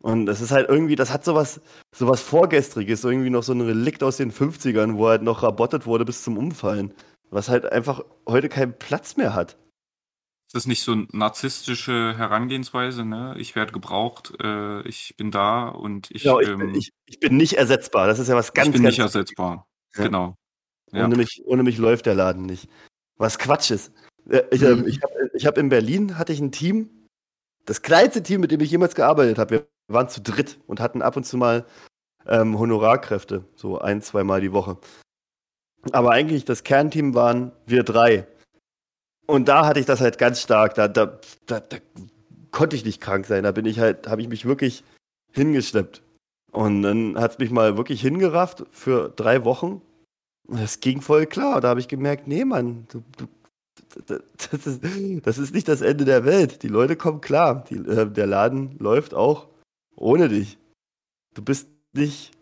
Und 0.00 0.26
das 0.26 0.40
ist 0.40 0.52
halt 0.52 0.68
irgendwie, 0.68 0.94
das 0.94 1.12
hat 1.12 1.24
sowas, 1.24 1.60
sowas 1.94 2.20
Vorgestriges, 2.20 3.02
irgendwie 3.04 3.30
noch 3.30 3.42
so 3.42 3.52
ein 3.52 3.60
Relikt 3.60 4.02
aus 4.02 4.16
den 4.16 4.32
50ern, 4.32 4.96
wo 4.96 5.08
halt 5.08 5.22
noch 5.22 5.42
rabottet 5.42 5.86
wurde 5.86 6.04
bis 6.04 6.22
zum 6.22 6.38
Umfallen. 6.38 6.94
Was 7.30 7.48
halt 7.48 7.70
einfach 7.70 8.02
heute 8.26 8.48
keinen 8.48 8.78
Platz 8.78 9.16
mehr 9.16 9.34
hat. 9.34 9.58
Ist 10.46 10.54
das 10.54 10.66
nicht 10.66 10.82
so 10.82 10.92
eine 10.92 11.06
narzisstische 11.12 12.16
Herangehensweise, 12.16 13.04
ne? 13.04 13.34
Ich 13.36 13.54
werde 13.54 13.72
gebraucht, 13.72 14.32
äh, 14.42 14.80
ich 14.88 15.14
bin 15.18 15.30
da 15.30 15.68
und 15.68 16.10
ich. 16.10 16.22
Genau, 16.22 16.40
ich, 16.40 16.48
ähm, 16.48 16.58
bin, 16.58 16.74
ich, 16.74 16.90
ich, 17.04 17.20
bin 17.20 17.36
nicht 17.36 17.58
ersetzbar. 17.58 18.06
Das 18.06 18.18
ist 18.18 18.28
ja 18.28 18.36
was 18.36 18.54
ganz. 18.54 18.68
Ich 18.68 18.72
bin 18.72 18.82
ganz 18.82 18.94
nicht 18.94 19.04
ersetzbar. 19.04 19.66
Ja. 19.94 20.04
Genau. 20.04 20.36
Ja. 20.90 21.04
Ohne, 21.04 21.16
mich, 21.16 21.42
ohne 21.44 21.64
mich 21.64 21.76
läuft 21.76 22.06
der 22.06 22.14
Laden 22.14 22.46
nicht. 22.46 22.66
Was 23.18 23.38
Quatsch 23.38 23.70
ist. 23.70 23.92
Äh, 24.30 24.44
ich, 24.50 24.62
mhm. 24.62 24.86
ich 24.86 25.02
habe 25.02 25.30
hab 25.38 25.58
in 25.58 25.68
Berlin 25.68 26.16
hatte 26.16 26.32
ich 26.32 26.40
ein 26.40 26.50
Team, 26.50 27.08
das 27.66 27.82
kleinste 27.82 28.22
Team, 28.22 28.40
mit 28.40 28.50
dem 28.50 28.60
ich 28.60 28.70
jemals 28.70 28.94
gearbeitet 28.94 29.36
habe. 29.36 29.50
Wir 29.50 29.66
waren 29.88 30.08
zu 30.08 30.20
dritt 30.20 30.58
und 30.66 30.80
hatten 30.80 31.02
ab 31.02 31.16
und 31.16 31.24
zu 31.24 31.36
mal 31.36 31.64
ähm, 32.26 32.58
Honorarkräfte, 32.58 33.44
so 33.56 33.78
ein, 33.78 34.02
zweimal 34.02 34.40
die 34.40 34.52
Woche. 34.52 34.76
Aber 35.92 36.10
eigentlich 36.12 36.44
das 36.44 36.64
Kernteam 36.64 37.14
waren 37.14 37.52
wir 37.66 37.82
drei. 37.82 38.26
Und 39.26 39.48
da 39.48 39.66
hatte 39.66 39.80
ich 39.80 39.86
das 39.86 40.00
halt 40.00 40.18
ganz 40.18 40.40
stark. 40.40 40.74
Da, 40.74 40.88
da, 40.88 41.18
da, 41.46 41.60
da 41.60 41.76
konnte 42.50 42.76
ich 42.76 42.84
nicht 42.84 43.00
krank 43.00 43.26
sein. 43.26 43.44
Da 43.44 43.52
bin 43.52 43.66
ich 43.66 43.78
halt, 43.78 44.08
habe 44.08 44.20
ich 44.20 44.28
mich 44.28 44.44
wirklich 44.44 44.84
hingeschleppt. 45.32 46.02
Und 46.50 46.82
dann 46.82 47.18
hat 47.18 47.32
es 47.32 47.38
mich 47.38 47.50
mal 47.50 47.76
wirklich 47.76 48.00
hingerafft 48.00 48.64
für 48.70 49.10
drei 49.10 49.44
Wochen. 49.44 49.82
Das 50.48 50.80
ging 50.80 51.02
voll 51.02 51.26
klar. 51.26 51.60
Da 51.60 51.68
habe 51.68 51.80
ich 51.80 51.88
gemerkt, 51.88 52.26
nee, 52.26 52.44
Mann, 52.44 52.86
du, 52.90 53.02
du, 53.18 53.28
das, 54.06 54.66
ist, 54.66 54.80
das 55.24 55.38
ist 55.38 55.54
nicht 55.54 55.68
das 55.68 55.82
Ende 55.82 56.04
der 56.04 56.24
Welt. 56.24 56.62
Die 56.62 56.68
Leute 56.68 56.96
kommen 56.96 57.20
klar. 57.20 57.64
Die, 57.68 57.76
äh, 57.76 58.10
der 58.10 58.26
Laden 58.26 58.78
läuft 58.78 59.14
auch 59.14 59.48
ohne 59.98 60.28
dich. 60.28 60.58
Du 61.34 61.42
bist 61.42 61.68
nicht. 61.92 62.32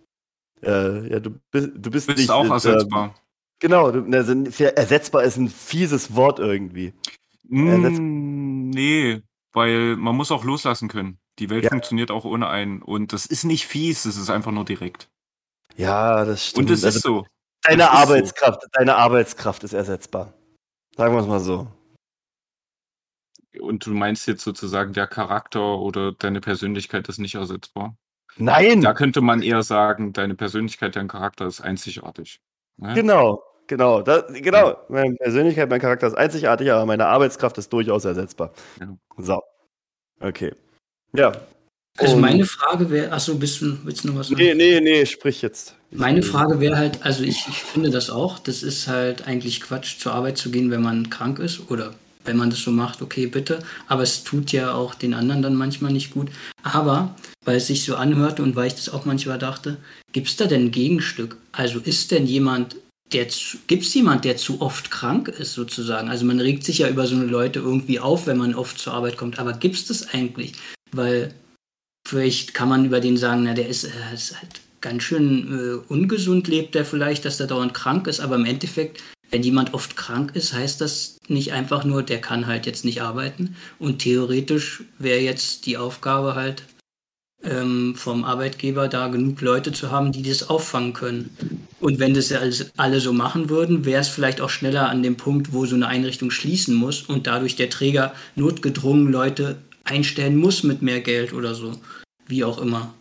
Äh, 0.62 1.12
ja, 1.12 1.20
du 1.20 1.38
bist, 1.50 1.70
du 1.74 1.90
bist, 1.90 2.06
bist 2.06 2.18
nicht. 2.18 2.30
auch 2.30 2.46
äh, 2.46 2.50
ersetzbar. 2.50 3.14
genau, 3.58 3.90
du, 3.90 4.16
also, 4.16 4.32
ersetzbar 4.32 5.24
ist 5.24 5.36
ein 5.36 5.48
fieses 5.48 6.14
Wort 6.14 6.38
irgendwie. 6.38 6.94
Mm, 7.44 8.70
nee, 8.70 9.22
weil 9.52 9.96
man 9.96 10.16
muss 10.16 10.30
auch 10.30 10.44
loslassen 10.44 10.88
können. 10.88 11.18
Die 11.38 11.50
Welt 11.50 11.64
ja. 11.64 11.70
funktioniert 11.70 12.10
auch 12.10 12.24
ohne 12.24 12.48
einen. 12.48 12.82
Und 12.82 13.12
das 13.12 13.26
ist 13.26 13.44
nicht 13.44 13.66
fies, 13.66 14.06
es 14.06 14.16
ist 14.16 14.30
einfach 14.30 14.52
nur 14.52 14.64
direkt. 14.64 15.08
Ja, 15.76 16.24
das 16.24 16.46
stimmt. 16.46 16.70
Und 16.70 16.74
es 16.74 16.84
also, 16.84 16.96
ist 16.96 17.02
so. 17.02 17.26
Deine 17.62 17.78
das 17.78 17.90
Arbeitskraft, 17.90 18.62
so. 18.62 18.68
deine 18.72 18.96
Arbeitskraft 18.96 19.64
ist 19.64 19.72
ersetzbar. 19.72 20.32
Sagen 20.96 21.14
wir 21.14 21.20
es 21.20 21.26
mal 21.26 21.40
so. 21.40 21.66
Und 23.60 23.86
du 23.86 23.90
meinst 23.90 24.26
jetzt 24.26 24.42
sozusagen, 24.44 24.92
der 24.92 25.06
Charakter 25.06 25.78
oder 25.78 26.12
deine 26.12 26.40
Persönlichkeit 26.40 27.08
ist 27.08 27.18
nicht 27.18 27.34
ersetzbar? 27.34 27.96
Nein! 28.36 28.82
Da 28.82 28.92
könnte 28.92 29.20
man 29.20 29.42
eher 29.42 29.62
sagen, 29.62 30.12
deine 30.12 30.34
Persönlichkeit, 30.34 30.96
dein 30.96 31.08
Charakter 31.08 31.46
ist 31.46 31.60
einzigartig. 31.60 32.40
Ne? 32.76 32.94
Genau, 32.94 33.42
genau. 33.66 34.02
Das, 34.02 34.24
genau. 34.32 34.68
Ja. 34.68 34.78
Meine 34.88 35.14
Persönlichkeit, 35.14 35.70
mein 35.70 35.80
Charakter 35.80 36.06
ist 36.06 36.14
einzigartig, 36.14 36.70
aber 36.70 36.84
meine 36.84 37.06
Arbeitskraft 37.06 37.56
ist 37.58 37.72
durchaus 37.72 38.04
ersetzbar. 38.04 38.52
Ja. 38.80 38.96
So. 39.16 39.42
Okay. 40.20 40.52
Ja. 41.14 41.32
Also 41.98 42.16
meine 42.16 42.44
Frage 42.44 42.90
wäre, 42.90 43.10
achso, 43.10 43.36
bist 43.36 43.62
du, 43.62 43.78
willst 43.84 44.04
du 44.04 44.08
noch 44.08 44.16
was 44.16 44.28
sagen? 44.28 44.38
Nee, 44.38 44.54
nee, 44.54 44.80
nee, 44.80 45.06
sprich 45.06 45.40
jetzt. 45.40 45.74
Meine 45.90 46.22
Frage 46.22 46.60
wäre 46.60 46.76
halt, 46.76 47.02
also 47.04 47.22
ich, 47.22 47.46
ich 47.48 47.62
finde 47.62 47.90
das 47.90 48.10
auch, 48.10 48.38
das 48.38 48.62
ist 48.62 48.86
halt 48.86 49.26
eigentlich 49.26 49.62
Quatsch, 49.62 49.98
zur 49.98 50.12
Arbeit 50.12 50.36
zu 50.36 50.50
gehen, 50.50 50.70
wenn 50.70 50.82
man 50.82 51.08
krank 51.08 51.38
ist 51.38 51.70
oder 51.70 51.94
wenn 52.26 52.36
man 52.36 52.50
das 52.50 52.60
so 52.60 52.70
macht, 52.70 53.02
okay, 53.02 53.26
bitte. 53.26 53.62
Aber 53.86 54.02
es 54.02 54.24
tut 54.24 54.52
ja 54.52 54.74
auch 54.74 54.94
den 54.94 55.14
anderen 55.14 55.42
dann 55.42 55.54
manchmal 55.54 55.92
nicht 55.92 56.12
gut. 56.12 56.28
Aber, 56.62 57.14
weil 57.44 57.56
es 57.56 57.66
sich 57.66 57.84
so 57.84 57.96
anhörte 57.96 58.42
und 58.42 58.56
weil 58.56 58.68
ich 58.68 58.74
das 58.74 58.88
auch 58.88 59.04
manchmal 59.04 59.38
dachte, 59.38 59.78
gibt 60.12 60.28
es 60.28 60.36
da 60.36 60.46
denn 60.46 60.66
ein 60.66 60.70
Gegenstück? 60.70 61.36
Also 61.52 61.78
ist 61.78 62.10
denn 62.10 62.26
jemand, 62.26 62.76
der 63.12 63.26
gibt 63.66 63.84
es 63.84 63.94
jemand, 63.94 64.24
der 64.24 64.36
zu 64.36 64.60
oft 64.60 64.90
krank 64.90 65.28
ist 65.28 65.54
sozusagen? 65.54 66.08
Also 66.08 66.24
man 66.24 66.40
regt 66.40 66.64
sich 66.64 66.78
ja 66.78 66.88
über 66.88 67.06
so 67.06 67.14
eine 67.14 67.26
Leute 67.26 67.60
irgendwie 67.60 68.00
auf, 68.00 68.26
wenn 68.26 68.38
man 68.38 68.54
oft 68.54 68.78
zur 68.78 68.94
Arbeit 68.94 69.16
kommt. 69.16 69.38
Aber 69.38 69.52
gibt 69.52 69.76
es 69.76 69.86
das 69.86 70.08
eigentlich? 70.12 70.52
Weil 70.92 71.34
vielleicht 72.06 72.54
kann 72.54 72.68
man 72.68 72.84
über 72.84 73.00
den 73.00 73.16
sagen, 73.16 73.44
na, 73.44 73.54
der 73.54 73.68
ist, 73.68 73.84
äh, 73.84 74.14
ist 74.14 74.40
halt 74.40 74.60
ganz 74.80 75.02
schön 75.02 75.52
äh, 75.52 75.92
ungesund, 75.92 76.48
lebt 76.48 76.74
der 76.74 76.84
vielleicht, 76.84 77.24
dass 77.24 77.38
der 77.38 77.46
dauernd 77.48 77.74
krank 77.74 78.06
ist, 78.06 78.20
aber 78.20 78.36
im 78.36 78.44
Endeffekt, 78.44 79.02
wenn 79.30 79.42
jemand 79.42 79.74
oft 79.74 79.96
krank 79.96 80.32
ist, 80.34 80.52
heißt 80.52 80.80
das 80.80 81.18
nicht 81.28 81.52
einfach 81.52 81.84
nur, 81.84 82.02
der 82.02 82.20
kann 82.20 82.46
halt 82.46 82.66
jetzt 82.66 82.84
nicht 82.84 83.02
arbeiten. 83.02 83.56
Und 83.78 83.98
theoretisch 83.98 84.84
wäre 84.98 85.20
jetzt 85.20 85.66
die 85.66 85.76
Aufgabe 85.76 86.34
halt 86.34 86.62
ähm, 87.42 87.94
vom 87.96 88.24
Arbeitgeber 88.24 88.88
da 88.88 89.08
genug 89.08 89.40
Leute 89.40 89.72
zu 89.72 89.90
haben, 89.90 90.12
die 90.12 90.22
das 90.22 90.48
auffangen 90.48 90.92
können. 90.92 91.36
Und 91.80 91.98
wenn 91.98 92.14
das 92.14 92.30
ja 92.30 92.38
alles, 92.38 92.70
alle 92.76 93.00
so 93.00 93.12
machen 93.12 93.50
würden, 93.50 93.84
wäre 93.84 94.00
es 94.00 94.08
vielleicht 94.08 94.40
auch 94.40 94.50
schneller 94.50 94.88
an 94.88 95.02
dem 95.02 95.16
Punkt, 95.16 95.52
wo 95.52 95.66
so 95.66 95.74
eine 95.74 95.88
Einrichtung 95.88 96.30
schließen 96.30 96.74
muss 96.74 97.02
und 97.02 97.26
dadurch 97.26 97.56
der 97.56 97.70
Träger 97.70 98.14
notgedrungen 98.34 99.10
Leute 99.12 99.58
einstellen 99.84 100.36
muss 100.36 100.62
mit 100.62 100.82
mehr 100.82 101.00
Geld 101.00 101.32
oder 101.32 101.54
so. 101.54 101.72
Wie 102.26 102.44
auch 102.44 102.58
immer. 102.60 102.94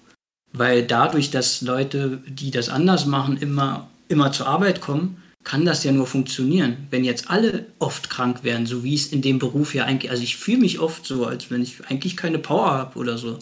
Weil 0.53 0.83
dadurch, 0.83 1.31
dass 1.31 1.61
Leute, 1.61 2.21
die 2.27 2.51
das 2.51 2.69
anders 2.69 3.05
machen, 3.05 3.37
immer, 3.37 3.89
immer 4.07 4.31
zur 4.31 4.47
Arbeit 4.47 4.81
kommen, 4.81 5.21
kann 5.45 5.63
das 5.63 5.83
ja 5.83 5.91
nur 5.91 6.07
funktionieren. 6.07 6.87
Wenn 6.89 7.05
jetzt 7.05 7.29
alle 7.29 7.67
oft 7.79 8.09
krank 8.09 8.43
wären, 8.43 8.65
so 8.65 8.83
wie 8.83 8.95
es 8.95 9.07
in 9.07 9.21
dem 9.21 9.39
Beruf 9.39 9.73
ja 9.75 9.85
eigentlich, 9.85 10.11
also 10.11 10.23
ich 10.23 10.35
fühle 10.35 10.57
mich 10.57 10.79
oft 10.79 11.05
so, 11.05 11.25
als 11.25 11.49
wenn 11.51 11.61
ich 11.61 11.85
eigentlich 11.85 12.17
keine 12.17 12.39
Power 12.39 12.71
habe 12.71 12.99
oder 12.99 13.17
so. 13.17 13.39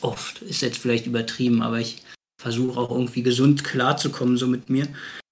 Oft 0.00 0.42
ist 0.42 0.60
jetzt 0.60 0.78
vielleicht 0.78 1.06
übertrieben, 1.06 1.62
aber 1.62 1.80
ich 1.80 2.02
versuche 2.40 2.78
auch 2.78 2.90
irgendwie 2.90 3.22
gesund 3.22 3.64
klarzukommen 3.64 4.36
so 4.36 4.46
mit 4.46 4.68
mir. 4.68 4.86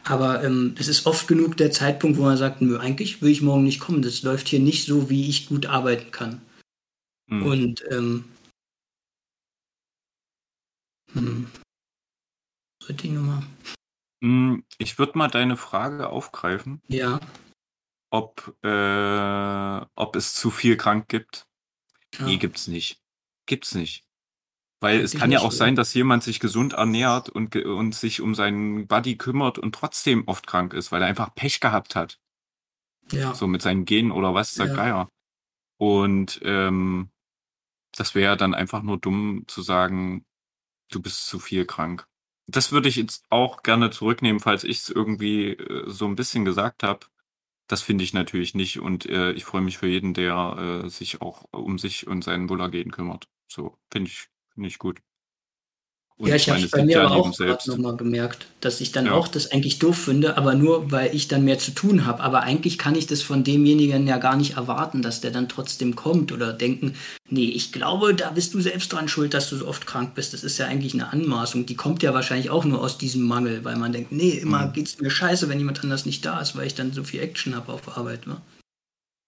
Aber 0.04 0.42
ähm, 0.42 0.74
es 0.78 0.88
ist 0.88 1.06
oft 1.06 1.28
genug 1.28 1.58
der 1.58 1.70
Zeitpunkt, 1.70 2.18
wo 2.18 2.22
man 2.22 2.38
sagt, 2.38 2.62
nö, 2.62 2.78
eigentlich 2.78 3.20
will 3.20 3.30
ich 3.30 3.42
morgen 3.42 3.64
nicht 3.64 3.78
kommen. 3.78 4.02
Das 4.02 4.22
läuft 4.22 4.48
hier 4.48 4.60
nicht 4.60 4.86
so, 4.86 5.10
wie 5.10 5.28
ich 5.28 5.46
gut 5.46 5.66
arbeiten 5.66 6.10
kann. 6.10 6.40
Hm. 7.28 7.42
Und 7.42 7.84
ähm, 7.90 8.24
hm, 11.12 11.46
was 12.80 12.96
die 12.96 13.08
Nummer? 13.10 13.42
Hm, 14.22 14.64
Ich 14.78 14.98
würde 14.98 15.18
mal 15.18 15.28
deine 15.28 15.56
Frage 15.56 16.08
aufgreifen, 16.08 16.80
Ja, 16.88 17.20
ob, 18.10 18.56
äh, 18.62 19.86
ob 19.96 20.16
es 20.16 20.34
zu 20.34 20.50
viel 20.50 20.76
krank 20.76 21.08
gibt. 21.08 21.46
ja. 22.18 22.26
Nee, 22.26 22.36
gibt's 22.36 22.68
nicht. 22.68 23.00
Gibt's 23.46 23.74
nicht. 23.74 24.04
Weil 24.80 25.00
es 25.00 25.12
kann 25.12 25.30
ja 25.30 25.38
nicht, 25.38 25.44
auch 25.44 25.48
oder? 25.50 25.56
sein, 25.56 25.76
dass 25.76 25.94
jemand 25.94 26.22
sich 26.24 26.40
gesund 26.40 26.72
ernährt 26.72 27.28
und, 27.28 27.50
ge- 27.52 27.64
und 27.64 27.94
sich 27.94 28.20
um 28.20 28.34
seinen 28.34 28.86
Body 28.88 29.16
kümmert 29.16 29.58
und 29.58 29.74
trotzdem 29.74 30.26
oft 30.26 30.46
krank 30.46 30.74
ist, 30.74 30.90
weil 30.92 31.02
er 31.02 31.08
einfach 31.08 31.34
Pech 31.34 31.60
gehabt 31.60 31.94
hat. 31.96 32.18
ja. 33.10 33.34
So 33.34 33.46
mit 33.46 33.62
seinen 33.62 33.84
Genen 33.84 34.10
oder 34.12 34.34
was, 34.34 34.54
der 34.54 34.66
Ja. 34.66 34.74
Geier. 34.74 35.08
Und 35.78 36.40
ähm, 36.44 37.10
das 37.96 38.14
wäre 38.14 38.36
dann 38.36 38.54
einfach 38.54 38.82
nur 38.82 38.98
dumm 38.98 39.44
zu 39.48 39.62
sagen, 39.62 40.24
du 40.90 41.00
bist 41.02 41.26
zu 41.26 41.38
viel 41.38 41.64
krank. 41.66 42.06
Das 42.46 42.72
würde 42.72 42.88
ich 42.88 42.96
jetzt 42.96 43.24
auch 43.30 43.62
gerne 43.62 43.90
zurücknehmen, 43.90 44.40
falls 44.40 44.64
ich 44.64 44.78
es 44.78 44.88
irgendwie 44.90 45.50
äh, 45.52 45.84
so 45.88 46.06
ein 46.06 46.16
bisschen 46.16 46.44
gesagt 46.44 46.82
habe. 46.82 47.06
Das 47.68 47.82
finde 47.82 48.04
ich 48.04 48.14
natürlich 48.14 48.54
nicht 48.54 48.80
und 48.80 49.06
äh, 49.06 49.32
ich 49.32 49.44
freue 49.44 49.62
mich 49.62 49.78
für 49.78 49.86
jeden, 49.88 50.14
der 50.14 50.82
äh, 50.86 50.88
sich 50.90 51.20
auch 51.22 51.46
um 51.52 51.78
sich 51.78 52.06
und 52.06 52.22
sein 52.24 52.48
Wohlergehen 52.50 52.90
kümmert. 52.92 53.28
So, 53.48 53.78
finde 53.92 54.10
ich, 54.10 54.28
finde 54.54 54.68
ich 54.68 54.78
gut. 54.78 55.00
Und 56.22 56.28
ja, 56.28 56.36
ich 56.36 56.48
habe 56.48 56.60
es 56.60 56.66
es 56.66 56.70
bei 56.70 56.84
mir 56.84 57.02
aber 57.02 57.16
auch 57.16 57.36
gerade 57.36 57.68
nochmal 57.68 57.96
gemerkt, 57.96 58.46
dass 58.60 58.80
ich 58.80 58.92
dann 58.92 59.06
Ja. 59.06 59.12
auch 59.14 59.26
das 59.26 59.50
eigentlich 59.50 59.80
doof 59.80 59.98
finde, 59.98 60.36
aber 60.36 60.54
nur, 60.54 60.92
weil 60.92 61.12
ich 61.12 61.26
dann 61.26 61.44
mehr 61.44 61.58
zu 61.58 61.72
tun 61.72 62.06
habe. 62.06 62.22
Aber 62.22 62.42
eigentlich 62.44 62.78
kann 62.78 62.94
ich 62.94 63.08
das 63.08 63.22
von 63.22 63.42
demjenigen 63.42 64.06
ja 64.06 64.18
gar 64.18 64.36
nicht 64.36 64.56
erwarten, 64.56 65.02
dass 65.02 65.20
der 65.20 65.32
dann 65.32 65.48
trotzdem 65.48 65.96
kommt 65.96 66.30
oder 66.30 66.52
denken, 66.52 66.94
nee, 67.28 67.46
ich 67.46 67.72
glaube, 67.72 68.14
da 68.14 68.30
bist 68.30 68.54
du 68.54 68.60
selbst 68.60 68.92
dran 68.92 69.08
schuld, 69.08 69.34
dass 69.34 69.50
du 69.50 69.56
so 69.56 69.66
oft 69.66 69.84
krank 69.84 70.14
bist. 70.14 70.32
Das 70.32 70.44
ist 70.44 70.58
ja 70.58 70.66
eigentlich 70.66 70.94
eine 70.94 71.12
Anmaßung. 71.12 71.66
Die 71.66 71.74
kommt 71.74 72.04
ja 72.04 72.14
wahrscheinlich 72.14 72.50
auch 72.50 72.64
nur 72.64 72.80
aus 72.80 72.98
diesem 72.98 73.22
Mangel, 73.24 73.64
weil 73.64 73.74
man 73.74 73.92
denkt, 73.92 74.12
nee, 74.12 74.30
immer 74.30 74.66
Mhm. 74.66 74.74
geht's 74.74 75.00
mir 75.00 75.10
scheiße, 75.10 75.48
wenn 75.48 75.58
jemand 75.58 75.82
anders 75.82 76.06
nicht 76.06 76.24
da 76.24 76.40
ist, 76.40 76.54
weil 76.54 76.68
ich 76.68 76.76
dann 76.76 76.92
so 76.92 77.02
viel 77.02 77.18
Action 77.18 77.56
habe 77.56 77.72
auf 77.72 77.98
Arbeit. 77.98 78.28
Ne? 78.28 78.40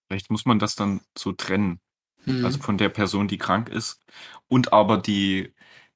Vielleicht 0.09 0.30
muss 0.30 0.44
man 0.44 0.61
das 0.61 0.76
dann 0.76 1.00
so 1.18 1.33
trennen. 1.33 1.80
Mhm. 2.26 2.44
also 2.44 2.59
von 2.61 2.78
der 2.78 2.88
Person, 2.88 3.26
die 3.28 3.37
krank 3.37 3.68
ist 3.68 3.98
und 4.48 4.72
aber 4.72 4.96
die, 4.96 5.52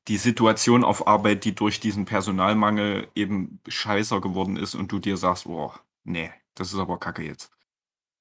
die 0.06 0.16
Situation 0.16 0.84
auf 0.84 1.06
Arbeit, 1.06 1.44
die 1.44 1.54
durch 1.54 1.80
diesen 1.80 2.04
Personalmangel 2.04 3.08
eben 3.14 3.60
scheißer 3.68 4.20
geworden 4.20 4.56
ist 4.56 4.74
und 4.74 4.90
du 4.90 4.98
dir 4.98 5.16
sagst, 5.16 5.44
boah, 5.44 5.78
nee, 6.04 6.30
das 6.54 6.72
ist 6.72 6.78
aber 6.78 6.98
Kacke 6.98 7.22
jetzt. 7.22 7.50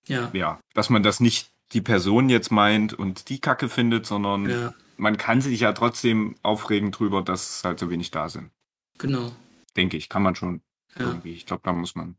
ja, 0.07 0.29
Ja, 0.33 0.59
dass 0.73 0.89
man 0.89 1.03
das 1.03 1.19
nicht 1.19 1.49
die 1.73 1.81
Person 1.81 2.29
jetzt 2.29 2.51
meint 2.51 2.93
und 2.93 3.29
die 3.29 3.39
Kacke 3.39 3.69
findet, 3.69 4.05
sondern 4.05 4.49
ja, 4.49 4.73
man 4.97 5.17
kann 5.17 5.41
sich 5.41 5.59
ja 5.59 5.73
trotzdem 5.73 6.35
aufregen 6.43 6.91
drüber, 6.91 7.21
dass 7.21 7.63
halt 7.63 7.79
so 7.79 7.89
wenig 7.89 8.11
da 8.11 8.29
sind. 8.29 8.51
genau. 8.97 9.31
Denke 9.75 9.95
ich, 9.95 10.09
kann 10.09 10.23
man 10.23 10.35
schon 10.35 10.61
Ja. 10.97 11.05
irgendwie. 11.05 11.33
Ich 11.33 11.45
glaube, 11.45 11.61
da 11.63 11.71
muss 11.71 11.93
man. 11.93 12.17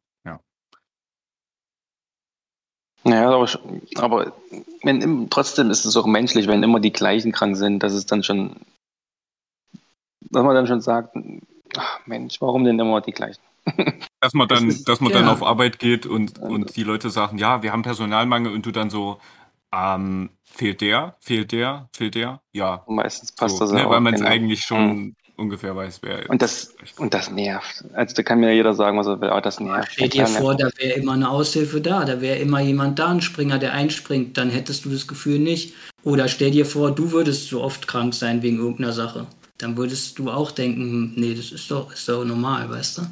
Naja, 3.05 3.31
aber, 3.31 3.49
aber 3.97 4.33
wenn, 4.83 5.31
trotzdem 5.31 5.71
ist 5.71 5.85
es 5.85 5.97
auch 5.97 6.07
menschlich, 6.07 6.47
wenn 6.49 6.63
immer 6.63 6.81
die 6.81 6.93
gleichen 6.93 7.33
krank 7.33 7.57
sind, 7.57 7.83
dass 7.83 7.93
es 7.93 8.07
dann 8.07 8.23
schon, 8.23 8.57
dass 10.21 10.43
man 10.43 10.55
dann 10.55 10.67
schon 10.67 10.81
sagt, 10.81 11.17
ach 11.77 12.01
Mensch, 12.07 12.41
warum 12.41 12.65
denn 12.65 12.79
immer 12.79 13.01
die 13.01 13.13
gleichen? 13.13 13.41
Dass 14.21 14.33
man 14.35 14.49
dann, 14.49 14.67
Das 14.67 14.77
ist- 14.79 14.89
dass 14.89 15.01
man 15.01 15.13
dann 15.13 15.27
ja. 15.27 15.33
auf 15.33 15.43
Arbeit 15.45 15.79
geht 15.79 16.07
und, 16.07 16.39
und 16.41 16.75
die 16.75 16.83
Leute 16.83 17.11
sagen, 17.11 17.39
ja, 17.39 17.63
wir 17.63 17.71
haben 17.71 17.83
Personalmangel 17.83 18.53
und 18.53 18.65
du 18.67 18.73
dann 18.73 18.89
so, 18.91 19.19
ähm, 19.73 20.31
fehlt 20.45 20.81
der, 20.81 21.17
fehlt 21.21 21.53
der, 21.53 21.89
fehlt 21.95 22.15
der? 22.15 22.41
Ja. 22.53 22.83
Und 22.87 22.97
meistens 22.97 23.31
passt 23.33 23.59
so, 23.59 23.65
das 23.65 23.73
ja 23.73 23.79
ne, 23.81 23.87
auch. 23.87 23.91
weil 23.91 24.01
man 24.01 24.15
es 24.15 24.21
genau. 24.21 24.33
eigentlich 24.33 24.61
schon 24.63 25.15
ungefähr 25.37 25.77
weiß, 25.77 26.01
wer 26.03 26.29
Und 26.31 26.43
das, 26.43 26.75
und 26.97 27.15
das 27.15 27.31
nervt. 27.31 27.85
Also 27.93 28.15
da 28.17 28.23
kann 28.23 28.41
mir 28.41 28.49
ja 28.49 28.55
jeder 28.55 28.75
sagen, 28.75 28.99
was 28.99 29.07
er 29.07 29.21
will, 29.21 29.29
aber 29.29 29.41
das 29.41 29.61
nervt. 29.61 29.93
Stell 29.93 30.09
dir 30.09 30.27
vor, 30.27 30.55
nervt. 30.55 30.77
da 30.79 30.83
wäre 30.83 30.99
immer 30.99 31.13
eine 31.13 31.31
Aushilfe 31.31 31.81
da, 31.81 32.05
da 32.05 32.21
wäre 32.21 32.39
immer 32.39 32.61
jemand 32.61 32.99
da, 32.99 33.09
ein 33.09 33.21
Springer, 33.21 33.59
der 33.59 33.73
einspringt, 33.73 34.37
dann 34.37 34.51
hättest 34.51 34.85
du 34.85 34.91
das 34.91 35.07
Gefühl 35.07 35.39
nicht. 35.39 35.75
Oder 36.03 36.27
stell 36.29 36.51
dir 36.51 36.67
vor, 36.67 36.91
du 36.91 37.13
würdest 37.13 37.49
so 37.49 37.63
oft 37.63 37.87
krank 37.87 38.15
sein 38.15 38.43
wegen 38.43 38.59
irgendeiner 38.59 38.93
Sache. 38.93 39.27
Dann 39.59 39.77
würdest 39.77 40.19
du 40.19 40.31
auch 40.31 40.53
denken, 40.53 40.83
hm, 40.83 41.13
nee, 41.17 41.35
das 41.35 41.53
ist 41.53 41.71
doch, 41.71 41.93
ist 41.93 42.09
doch 42.09 42.25
normal, 42.25 42.71
weißt 42.71 42.99
du? 42.99 43.03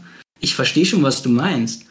Ich 0.41 0.55
verstehe 0.55 0.87
schon, 0.87 1.03
was 1.03 1.23
du 1.23 1.29
meinst. 1.29 1.87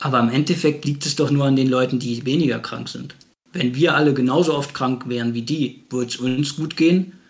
Aber 0.00 0.18
im 0.20 0.30
Endeffekt 0.30 0.84
liegt 0.84 1.06
es 1.06 1.14
doch 1.14 1.30
nur 1.30 1.44
an 1.44 1.56
den 1.56 1.68
Leuten, 1.68 1.98
die 1.98 2.24
weniger 2.24 2.58
krank 2.58 2.88
sind. 2.88 3.14
Wenn 3.52 3.74
wir 3.74 3.94
alle 3.94 4.14
genauso 4.14 4.54
oft 4.54 4.74
krank 4.74 5.08
wären 5.08 5.34
wie 5.34 5.42
die, 5.42 5.84
würde 5.90 6.08
es 6.08 6.16
uns 6.16 6.56
gut 6.56 6.76
gehen. 6.76 7.20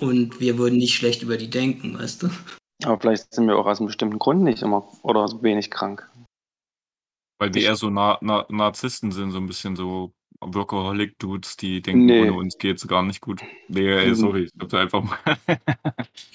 Und 0.00 0.40
wir 0.40 0.58
würden 0.58 0.78
nicht 0.78 0.94
schlecht 0.94 1.22
über 1.22 1.36
die 1.36 1.50
denken, 1.50 1.98
weißt 1.98 2.22
du? 2.22 2.30
Aber 2.84 2.98
vielleicht 3.00 3.32
sind 3.32 3.46
wir 3.46 3.56
auch 3.56 3.66
aus 3.66 3.78
einem 3.78 3.86
bestimmten 3.86 4.18
Grund 4.18 4.42
nicht 4.42 4.62
immer 4.62 4.88
oder 5.02 5.28
so 5.28 5.42
wenig 5.42 5.70
krank. 5.70 6.10
Weil 7.38 7.54
wir 7.54 7.62
eher 7.62 7.76
so 7.76 7.90
Na 7.90 8.18
Na 8.20 8.46
Narzissten 8.48 9.12
sind, 9.12 9.30
so 9.30 9.38
ein 9.38 9.46
bisschen 9.46 9.76
so 9.76 10.12
Workaholic-Dudes, 10.40 11.56
die 11.56 11.80
denken, 11.82 12.06
Nee. 12.06 12.22
ohne 12.22 12.32
uns 12.34 12.58
geht's 12.58 12.86
gar 12.86 13.02
nicht 13.02 13.20
gut. 13.20 13.40
Nee, 13.68 13.88
ey, 13.92 14.10
Mhm. 14.10 14.14
sorry, 14.14 14.42
ich 14.44 14.52
hab 14.60 14.68
da 14.68 14.80
einfach 14.80 15.02
mal. 15.02 15.18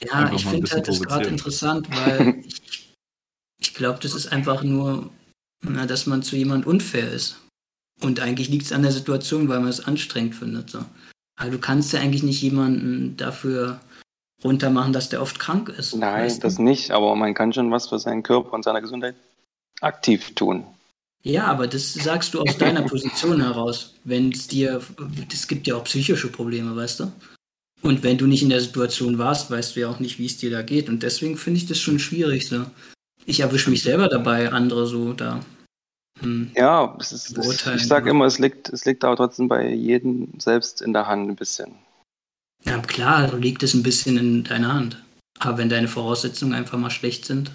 Ja, 0.03 0.13
Einfach 0.13 0.35
ich 0.35 0.45
finde 0.45 0.71
halt 0.71 0.87
das 0.87 0.99
gerade 1.01 1.27
interessant, 1.29 1.87
weil 1.91 2.39
ich, 2.45 2.93
ich 3.59 3.73
glaube, 3.73 3.99
das 4.01 4.13
ist 4.13 4.27
einfach 4.31 4.63
nur, 4.63 5.09
na, 5.61 5.85
dass 5.85 6.07
man 6.07 6.23
zu 6.23 6.35
jemand 6.35 6.65
unfair 6.65 7.11
ist. 7.11 7.37
Und 8.01 8.19
eigentlich 8.19 8.49
liegt 8.49 8.65
es 8.65 8.71
an 8.71 8.81
der 8.81 8.91
Situation, 8.91 9.47
weil 9.47 9.59
man 9.59 9.69
es 9.69 9.85
anstrengend 9.85 10.33
findet. 10.35 10.69
So. 10.71 10.83
Aber 11.39 11.51
du 11.51 11.59
kannst 11.59 11.93
ja 11.93 11.99
eigentlich 11.99 12.23
nicht 12.23 12.41
jemanden 12.41 13.15
dafür 13.17 13.79
runtermachen, 14.43 14.91
dass 14.91 15.09
der 15.09 15.21
oft 15.21 15.37
krank 15.39 15.69
ist. 15.69 15.93
Nein, 15.95 16.23
weißt 16.25 16.37
du? 16.39 16.47
das 16.47 16.57
nicht, 16.57 16.89
aber 16.91 17.15
man 17.15 17.35
kann 17.35 17.53
schon 17.53 17.69
was 17.69 17.89
für 17.89 17.99
seinen 17.99 18.23
Körper 18.23 18.53
und 18.53 18.63
seine 18.63 18.81
Gesundheit 18.81 19.15
aktiv 19.81 20.33
tun. 20.33 20.65
Ja, 21.23 21.45
aber 21.45 21.67
das 21.67 21.93
sagst 21.93 22.33
du 22.33 22.41
aus 22.41 22.57
deiner 22.57 22.81
Position 22.81 23.41
heraus. 23.41 23.93
Wenn 24.03 24.31
es 24.31 24.47
dir, 24.47 24.81
es 25.31 25.47
gibt 25.47 25.67
ja 25.67 25.75
auch 25.75 25.83
psychische 25.83 26.29
Probleme, 26.29 26.75
weißt 26.75 27.01
du? 27.01 27.11
Und 27.81 28.03
wenn 28.03 28.17
du 28.17 28.27
nicht 28.27 28.43
in 28.43 28.49
der 28.49 28.61
Situation 28.61 29.17
warst, 29.17 29.49
weißt 29.49 29.75
du 29.75 29.81
ja 29.81 29.89
auch 29.89 29.99
nicht, 29.99 30.19
wie 30.19 30.25
es 30.25 30.37
dir 30.37 30.51
da 30.51 30.61
geht. 30.61 30.89
Und 30.89 31.03
deswegen 31.03 31.37
finde 31.37 31.59
ich 31.59 31.67
das 31.67 31.79
schon 31.79 31.99
schwierig. 31.99 32.47
So. 32.47 32.65
Ich 33.25 33.39
erwische 33.39 33.69
mich 33.69 33.83
selber 33.83 34.07
dabei, 34.07 34.51
andere 34.51 34.87
so 34.87 35.13
da. 35.13 35.39
Hm. 36.19 36.51
Ja, 36.55 36.95
es 36.99 37.11
ist, 37.11 37.29
es, 37.29 37.33
Beurteilen, 37.33 37.77
ich 37.77 37.87
sage 37.87 38.09
immer, 38.09 38.25
es 38.25 38.37
liegt, 38.37 38.69
es 38.69 38.85
liegt 38.85 39.03
aber 39.03 39.15
trotzdem 39.15 39.47
bei 39.47 39.73
jedem 39.73 40.27
selbst 40.39 40.81
in 40.81 40.93
der 40.93 41.07
Hand 41.07 41.29
ein 41.29 41.35
bisschen. 41.35 41.75
Ja, 42.63 42.77
klar, 42.79 43.35
liegt 43.37 43.63
es 43.63 43.73
ein 43.73 43.83
bisschen 43.83 44.17
in 44.17 44.43
deiner 44.43 44.73
Hand. 44.73 45.03
Aber 45.39 45.57
wenn 45.57 45.69
deine 45.69 45.87
Voraussetzungen 45.87 46.53
einfach 46.53 46.77
mal 46.77 46.91
schlecht 46.91 47.25
sind, 47.25 47.51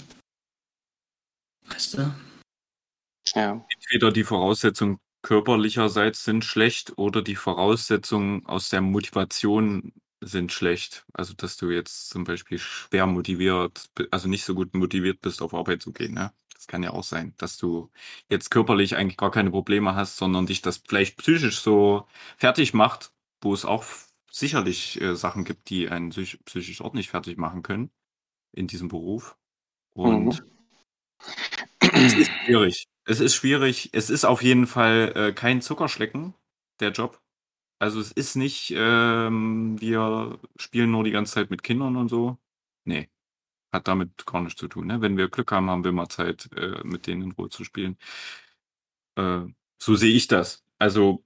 weißt 1.69 1.99
du? 1.99 2.13
Ja. 3.37 3.65
Entweder 3.69 4.11
die 4.13 4.25
Voraussetzungen 4.25 4.99
körperlicherseits 5.21 6.25
sind 6.25 6.45
schlecht 6.45 6.95
oder 6.97 7.21
die 7.21 7.37
Voraussetzungen 7.37 8.47
aus 8.47 8.71
der 8.71 8.81
Motivation 8.81 9.93
sind 10.23 10.53
schlecht. 10.53 11.05
Also, 11.13 11.35
dass 11.35 11.59
du 11.59 11.71
jetzt 11.71 12.09
zum 12.09 12.25
Beispiel 12.25 12.59
schwer 12.59 13.07
motiviert, 13.07 13.91
also 14.11 14.29
nicht 14.29 14.45
so 14.45 14.55
gut 14.55 14.75
motiviert 14.75 15.21
bist, 15.21 15.43
auf 15.43 15.53
Arbeit 15.53 15.83
zu 15.83 15.93
gehen. 15.93 16.15
Ne? 16.15 16.33
Das 16.55 16.67
kann 16.67 16.83
ja 16.83 16.93
auch 16.93 17.05
sein, 17.05 17.35
dass 17.37 17.59
du 17.59 17.91
jetzt 18.31 18.51
körperlich 18.51 18.97
eigentlich 18.97 19.19
gar 19.19 19.31
keine 19.31 19.51
Probleme 19.51 19.95
hast, 19.95 20.17
sondern 20.17 20.47
dich 20.47 20.63
das 20.63 20.79
vielleicht 20.89 21.19
psychisch 21.19 21.61
so 21.61 22.07
fertig 22.39 22.73
macht, 22.73 23.13
wo 23.43 23.53
es 23.53 23.67
auch 23.67 23.85
sicherlich 24.33 24.99
äh, 25.03 25.15
Sachen 25.15 25.45
gibt, 25.45 25.69
die 25.69 25.91
einen 25.91 26.09
psych 26.09 26.39
psychisch 26.47 26.81
ordentlich 26.81 27.11
fertig 27.11 27.37
machen 27.37 27.63
können 27.63 27.91
in 28.53 28.67
diesem 28.67 28.89
Beruf. 28.89 29.37
Und 29.93 30.43
es 31.81 32.15
ist 32.15 32.31
schwierig. 32.47 32.87
Es 33.07 33.21
ist 33.21 33.35
schwierig. 33.35 33.91
Es 33.93 34.11
ist 34.11 34.25
auf 34.25 34.43
jeden 34.43 34.67
Fall 34.67 35.13
äh, 35.15 35.33
kein 35.33 35.63
Zuckerschlecken, 35.63 36.35
der 36.81 36.91
Job. 36.91 37.21
Also 37.79 38.01
es 38.01 38.11
ist 38.11 38.37
nicht, 38.37 38.73
ähm, 38.77 39.81
wir 39.81 40.39
spielen 40.57 40.91
nur 40.91 41.05
die 41.05 41.11
ganze 41.11 41.35
Zeit 41.35 41.51
mit 41.51 41.63
Kindern 41.63 41.97
und 41.97 42.09
so. 42.09 42.37
Nee, 42.85 43.09
hat 43.73 43.87
damit 43.87 44.27
gar 44.27 44.41
nichts 44.43 44.59
zu 44.59 44.67
tun. 44.67 44.87
Ne? 44.87 45.01
Wenn 45.01 45.17
wir 45.17 45.29
Glück 45.29 45.53
haben, 45.53 45.71
haben 45.71 45.85
wir 45.85 45.93
mal 45.93 46.09
Zeit, 46.09 46.49
äh, 46.57 46.81
mit 46.85 47.07
denen 47.07 47.23
in 47.23 47.33
Ruhe 47.33 47.49
zu 47.51 47.65
spielen. 47.65 47.97
Äh, 49.17 49.43
so 49.79 49.95
sehe 49.95 50.15
ich 50.15 50.27
das. 50.27 50.65
Also 50.79 51.23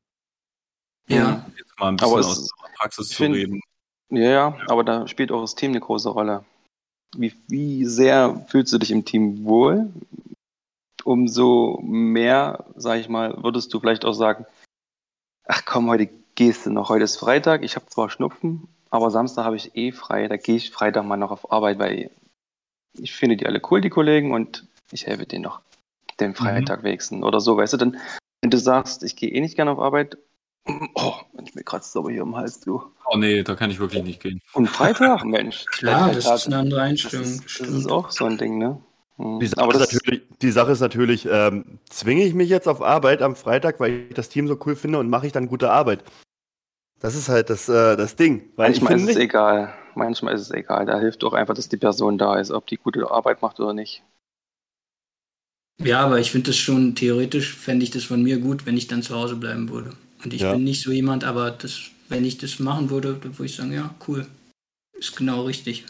Ja. 1.08 1.46
jetzt 1.56 1.78
mal 1.78 1.88
ein 1.88 1.96
bisschen 1.96 2.14
aus 2.14 2.48
der 2.48 2.68
Praxis 2.76 3.08
zu 3.08 3.14
find- 3.16 3.36
reden. 3.36 3.60
Ja, 4.10 4.30
ja, 4.30 4.58
aber 4.66 4.82
da 4.82 5.06
spielt 5.06 5.30
auch 5.30 5.40
das 5.42 5.54
Team 5.54 5.70
eine 5.70 5.80
große 5.80 6.08
Rolle. 6.08 6.44
Wie, 7.16 7.32
wie 7.46 7.84
sehr 7.86 8.44
fühlst 8.48 8.72
du 8.72 8.78
dich 8.78 8.90
im 8.90 9.04
Team 9.04 9.44
wohl? 9.44 9.88
Umso 11.04 11.78
mehr, 11.82 12.64
sag 12.76 12.98
ich 13.00 13.08
mal, 13.08 13.42
würdest 13.42 13.72
du 13.72 13.80
vielleicht 13.80 14.04
auch 14.04 14.12
sagen, 14.12 14.46
ach 15.46 15.64
komm, 15.64 15.88
heute 15.88 16.08
gehst 16.34 16.66
du 16.66 16.70
noch, 16.70 16.88
heute 16.88 17.04
ist 17.04 17.16
Freitag, 17.16 17.62
ich 17.62 17.76
habe 17.76 17.86
zwar 17.86 18.10
Schnupfen, 18.10 18.68
aber 18.90 19.10
Samstag 19.10 19.44
habe 19.44 19.56
ich 19.56 19.76
eh 19.76 19.92
frei, 19.92 20.28
da 20.28 20.36
gehe 20.36 20.56
ich 20.56 20.70
Freitag 20.70 21.04
mal 21.04 21.16
noch 21.16 21.30
auf 21.30 21.52
Arbeit, 21.52 21.78
weil 21.78 22.10
ich 22.98 23.12
finde 23.12 23.36
die 23.36 23.46
alle 23.46 23.60
cool, 23.70 23.80
die 23.80 23.90
Kollegen, 23.90 24.32
und 24.32 24.66
ich 24.92 25.06
helfe 25.06 25.26
denen 25.26 25.44
noch, 25.44 25.60
den 26.18 26.34
Freitag 26.34 26.82
wenigstens 26.82 27.22
oder 27.24 27.40
so, 27.40 27.56
weißt 27.56 27.74
du, 27.74 27.76
dann, 27.78 27.96
wenn 28.42 28.50
du 28.50 28.58
sagst, 28.58 29.02
ich 29.02 29.16
gehe 29.16 29.30
eh 29.30 29.40
nicht 29.40 29.56
gerne 29.56 29.70
auf 29.70 29.78
Arbeit, 29.78 30.18
oh, 30.94 31.14
Mensch, 31.32 31.54
mir 31.54 31.64
kratzt 31.64 31.90
es 31.90 31.96
aber 31.96 32.10
hier 32.10 32.22
im 32.22 32.36
Hals, 32.36 32.60
du. 32.60 32.82
Oh 33.06 33.16
nee, 33.16 33.42
da 33.42 33.54
kann 33.54 33.70
ich 33.70 33.78
wirklich 33.80 34.02
nicht 34.02 34.20
gehen. 34.20 34.40
Und 34.52 34.68
Freitag, 34.68 35.24
Mensch. 35.24 35.64
Klar, 35.66 36.12
das 36.12 36.30
ist 36.30 36.46
eine 36.46 36.58
andere 36.58 36.80
Das 36.80 36.88
Einstellung. 36.88 37.26
ist, 37.26 37.60
das 37.60 37.68
ist 37.68 37.90
auch 37.90 38.10
so 38.10 38.26
ein 38.26 38.38
Ding, 38.38 38.58
ne? 38.58 38.80
Mhm. 39.20 39.40
Die 39.40 39.46
Sache, 39.46 39.60
Aber 39.60 39.74
ist, 39.74 39.80
natürlich, 39.80 40.22
die 40.40 40.50
Sache 40.50 40.72
ist 40.72 40.80
natürlich, 40.80 41.28
ähm, 41.30 41.78
zwinge 41.90 42.24
ich 42.24 42.34
mich 42.34 42.48
jetzt 42.48 42.66
auf 42.66 42.80
Arbeit 42.80 43.20
am 43.20 43.36
Freitag, 43.36 43.78
weil 43.78 44.06
ich 44.08 44.14
das 44.14 44.30
Team 44.30 44.48
so 44.48 44.58
cool 44.64 44.74
finde 44.74 44.98
und 44.98 45.10
mache 45.10 45.26
ich 45.26 45.32
dann 45.32 45.46
gute 45.46 45.70
Arbeit. 45.70 46.02
Das 47.00 47.14
ist 47.14 47.28
halt 47.28 47.50
das, 47.50 47.68
äh, 47.68 47.96
das 47.96 48.16
Ding. 48.16 48.50
Weil 48.56 48.70
manchmal 48.70 48.92
ich 48.92 48.96
ist 48.96 49.02
es 49.02 49.16
nicht, 49.16 49.24
egal. 49.24 49.74
Manchmal 49.94 50.34
ist 50.34 50.42
es 50.42 50.50
egal. 50.50 50.86
Da 50.86 50.98
hilft 50.98 51.22
auch 51.24 51.34
einfach, 51.34 51.54
dass 51.54 51.68
die 51.68 51.76
Person 51.76 52.16
da 52.16 52.38
ist, 52.38 52.50
ob 52.50 52.66
die 52.66 52.76
gute 52.76 53.10
Arbeit 53.10 53.42
macht 53.42 53.60
oder 53.60 53.74
nicht. 53.74 54.02
Ja, 55.82 56.00
aber 56.00 56.18
ich 56.18 56.30
finde 56.30 56.50
das 56.50 56.56
schon 56.56 56.94
theoretisch, 56.94 57.54
fände 57.54 57.84
ich 57.84 57.90
das 57.90 58.04
von 58.04 58.22
mir 58.22 58.38
gut, 58.38 58.66
wenn 58.66 58.76
ich 58.76 58.86
dann 58.86 59.02
zu 59.02 59.14
Hause 59.14 59.36
bleiben 59.36 59.68
würde. 59.70 59.92
Und 60.22 60.32
ich 60.32 60.42
Ja. 60.42 60.52
bin 60.52 60.64
nicht 60.64 60.82
so 60.82 60.92
jemand, 60.92 61.24
aber 61.24 61.50
das, 61.50 61.90
wenn 62.08 62.24
ich 62.24 62.38
das 62.38 62.58
machen 62.58 62.90
würde, 62.90 63.14
dann 63.14 63.38
würde 63.38 63.46
ich 63.46 63.56
sagen, 63.56 63.72
ja, 63.72 63.94
cool. 64.06 64.26
Ist 64.98 65.16
genau 65.16 65.42
richtig. 65.42 65.84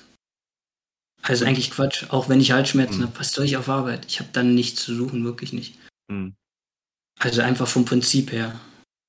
Also 1.23 1.45
eigentlich 1.45 1.71
Quatsch, 1.71 2.07
auch 2.09 2.29
wenn 2.29 2.41
ich 2.41 2.53
Halsschmerzen 2.53 2.99
Mhm. 2.99 3.03
habe, 3.05 3.19
was 3.21 3.33
soll 3.33 3.45
ich 3.45 3.57
auf 3.57 3.69
Arbeit? 3.69 4.07
Ich 4.09 4.21
habe 4.21 4.31
dann 4.33 4.55
nichts 4.55 4.83
zu 4.83 4.95
suchen, 4.95 5.25
wirklich 5.25 5.53
nicht. 5.53 5.75
Hm. 6.11 6.35
Also 7.19 7.43
einfach 7.43 7.69
vom 7.69 7.85
Prinzip 7.85 8.33
her. 8.33 8.59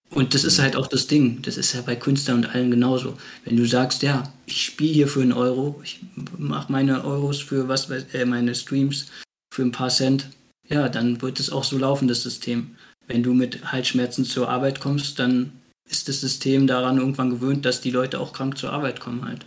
Und 0.09 0.33
das 0.33 0.43
ist 0.43 0.57
Mhm. 0.57 0.63
halt 0.63 0.75
auch 0.75 0.87
das 0.87 1.07
Ding. 1.07 1.41
Das 1.41 1.55
ist 1.55 1.71
ja 1.73 1.81
bei 1.81 1.95
Künstlern 1.95 2.39
und 2.39 2.49
allen 2.53 2.69
genauso. 2.69 3.17
Wenn 3.45 3.55
du 3.55 3.65
sagst, 3.65 4.01
ja, 4.03 4.31
ich 4.45 4.65
spiele 4.65 4.91
hier 4.93 5.07
für 5.07 5.21
einen 5.21 5.31
Euro, 5.31 5.79
ich 5.83 6.01
mache 6.37 6.69
meine 6.71 7.05
Euros 7.05 7.39
für 7.39 7.69
was, 7.69 7.89
weiß- 7.89 8.13
äh, 8.13 8.25
meine 8.25 8.53
Streams 8.55 9.07
für 9.53 9.61
ein 9.63 9.71
paar 9.71 9.89
Cent, 9.89 10.27
ja, 10.67 10.89
dann 10.89 11.21
wird 11.21 11.39
es 11.39 11.49
auch 11.49 11.63
so 11.63 11.77
laufen, 11.77 12.09
das 12.09 12.23
System. 12.23 12.75
Wenn 13.07 13.23
du 13.23 13.33
mit 13.33 13.71
Halsschmerzen 13.71 14.25
zur 14.25 14.49
Arbeit 14.49 14.81
kommst, 14.81 15.17
dann 15.17 15.53
ist 15.89 16.09
das 16.09 16.19
System 16.21 16.67
daran 16.67 16.97
irgendwann 16.97 17.29
gewöhnt, 17.29 17.63
dass 17.65 17.79
die 17.81 17.91
Leute 17.91 18.19
auch 18.19 18.33
krank 18.33 18.57
zur 18.57 18.71
Arbeit 18.73 18.99
kommen 18.99 19.23
halt. 19.25 19.45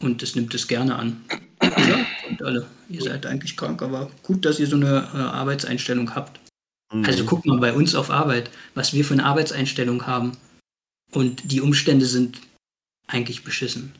Und 0.00 0.22
das 0.22 0.34
nimmt 0.34 0.54
es 0.54 0.66
gerne 0.68 0.96
an. 0.96 1.24
Ja, 1.62 2.06
und 2.28 2.42
alle. 2.42 2.66
Ihr 2.88 3.02
seid 3.02 3.26
eigentlich 3.26 3.56
krank, 3.56 3.80
aber 3.82 4.10
gut, 4.22 4.44
dass 4.44 4.58
ihr 4.60 4.66
so 4.66 4.76
eine 4.76 5.08
äh, 5.14 5.16
Arbeitseinstellung 5.18 6.14
habt. 6.14 6.40
Mhm. 6.92 7.04
Also 7.04 7.24
guck 7.24 7.46
mal 7.46 7.58
bei 7.58 7.72
uns 7.72 7.94
auf 7.94 8.10
Arbeit, 8.10 8.50
was 8.74 8.92
wir 8.92 9.04
für 9.04 9.14
eine 9.14 9.24
Arbeitseinstellung 9.24 10.06
haben. 10.06 10.32
Und 11.12 11.50
die 11.52 11.60
Umstände 11.60 12.06
sind 12.06 12.40
eigentlich 13.06 13.44
beschissen. 13.44 13.92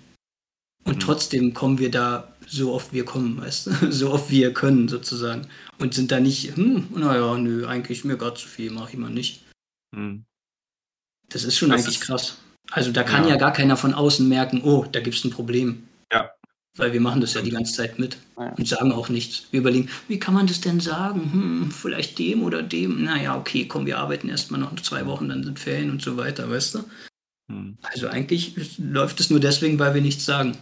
Und 0.85 0.97
Mhm. 0.97 1.01
trotzdem 1.01 1.55
kommen 1.55 1.79
wir 1.79 1.91
da 1.91 2.35
so 2.47 2.75
oft 2.75 2.93
wir 2.93 3.05
kommen, 3.05 3.41
weißt 3.41 3.67
du? 3.69 3.71
So 3.93 4.11
oft 4.13 4.31
wir 4.31 4.53
können 4.53 4.89
sozusagen. 4.89 5.47
Und 5.79 5.95
sind 5.95 6.11
da 6.13 6.21
nicht, 6.21 6.57
hm, 6.57 6.89
naja, 6.95 7.39
nö, 7.39 7.67
eigentlich 7.67 8.05
mir 8.05 8.17
gerade 8.19 8.37
zu 8.39 8.49
viel, 8.49 8.71
mache 8.71 8.93
ich 8.93 8.99
mal 8.99 9.11
nicht. 9.11 9.43
Hm. 9.95 10.25
Das 11.31 11.45
ist 11.45 11.57
schon 11.57 11.71
Das 11.71 11.83
eigentlich 11.85 11.97
ist- 12.01 12.03
krass. 12.05 12.37
Also 12.71 12.93
da 12.93 13.03
kann 13.03 13.25
Ja. 13.25 13.31
ja. 13.31 13.37
gar 13.37 13.53
keiner 13.53 13.77
von 13.77 13.95
außen 13.95 14.29
merken, 14.29 14.63
oh, 14.65 14.85
da 14.91 15.01
gibt 15.01 15.17
es 15.17 15.25
ein 15.25 15.31
Problem. 15.31 15.87
Ja. 16.13 16.31
Weil 16.77 16.93
wir 16.93 17.01
machen 17.01 17.21
das 17.21 17.35
ja 17.35 17.43
die 17.43 17.51
ganze 17.51 17.73
Zeit 17.75 17.99
mit 17.99 18.17
Ja. 18.39 18.49
und 18.55 18.67
sagen 18.67 18.91
auch 18.93 19.09
nichts. 19.09 19.47
Wir 19.53 19.61
überlegen, 19.61 19.89
wie 20.09 20.19
kann 20.19 20.35
man 20.35 20.47
das 20.47 20.61
denn 20.61 20.81
sagen? 20.81 21.33
Hm, 21.33 21.71
vielleicht 21.71 22.19
dem 22.19 22.43
oder 22.43 22.63
dem. 22.63 23.05
Naja, 23.05 23.37
okay, 23.37 23.67
komm, 23.69 23.87
wir 23.87 23.99
arbeiten 23.99 24.29
erstmal 24.29 24.61
noch 24.61 24.75
zwei 24.77 25.07
Wochen, 25.07 25.29
dann 25.29 25.45
sind 25.45 25.59
Ferien 25.59 25.91
und 25.91 26.03
so 26.03 26.17
weiter, 26.17 26.51
weißt 26.51 26.75
du? 26.77 26.85
Hm. 27.51 27.79
Also 27.83 28.09
eigentlich 28.09 28.55
läuft 28.79 29.21
es 29.21 29.31
nur 29.31 29.41
deswegen, 29.41 29.79
weil 29.79 29.95
wir 29.95 30.01
nichts 30.03 30.25
sagen. 30.25 30.57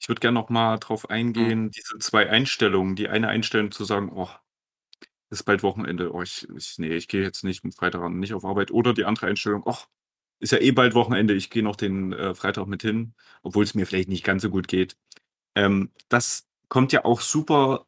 Ich 0.00 0.08
würde 0.08 0.20
gerne 0.20 0.34
noch 0.34 0.48
mal 0.48 0.78
drauf 0.78 1.10
eingehen, 1.10 1.70
diese 1.70 1.98
zwei 1.98 2.28
Einstellungen. 2.30 2.96
Die 2.96 3.08
eine 3.08 3.28
Einstellung 3.28 3.72
zu 3.72 3.84
sagen, 3.84 4.10
oh, 4.14 4.28
ist 5.30 5.44
bald 5.44 5.62
Wochenende, 5.62 6.12
oh, 6.12 6.22
ich, 6.22 6.48
ich, 6.56 6.78
nee, 6.78 6.94
ich 6.94 7.08
gehe 7.08 7.22
jetzt 7.22 7.44
nicht 7.44 7.64
am 7.64 7.72
Freitag 7.72 8.08
nicht 8.10 8.34
auf 8.34 8.44
Arbeit. 8.44 8.70
Oder 8.70 8.94
die 8.94 9.04
andere 9.04 9.26
Einstellung, 9.26 9.62
oh, 9.64 9.76
ist 10.40 10.52
ja 10.52 10.58
eh 10.58 10.70
bald 10.70 10.94
Wochenende, 10.94 11.34
ich 11.34 11.50
gehe 11.50 11.62
noch 11.62 11.76
den 11.76 12.12
äh, 12.12 12.34
Freitag 12.34 12.66
mit 12.66 12.82
hin, 12.82 13.14
obwohl 13.42 13.64
es 13.64 13.74
mir 13.74 13.86
vielleicht 13.86 14.08
nicht 14.08 14.24
ganz 14.24 14.42
so 14.42 14.50
gut 14.50 14.68
geht. 14.68 14.96
Ähm, 15.54 15.90
das 16.08 16.46
kommt 16.68 16.92
ja 16.92 17.04
auch 17.04 17.20
super 17.20 17.86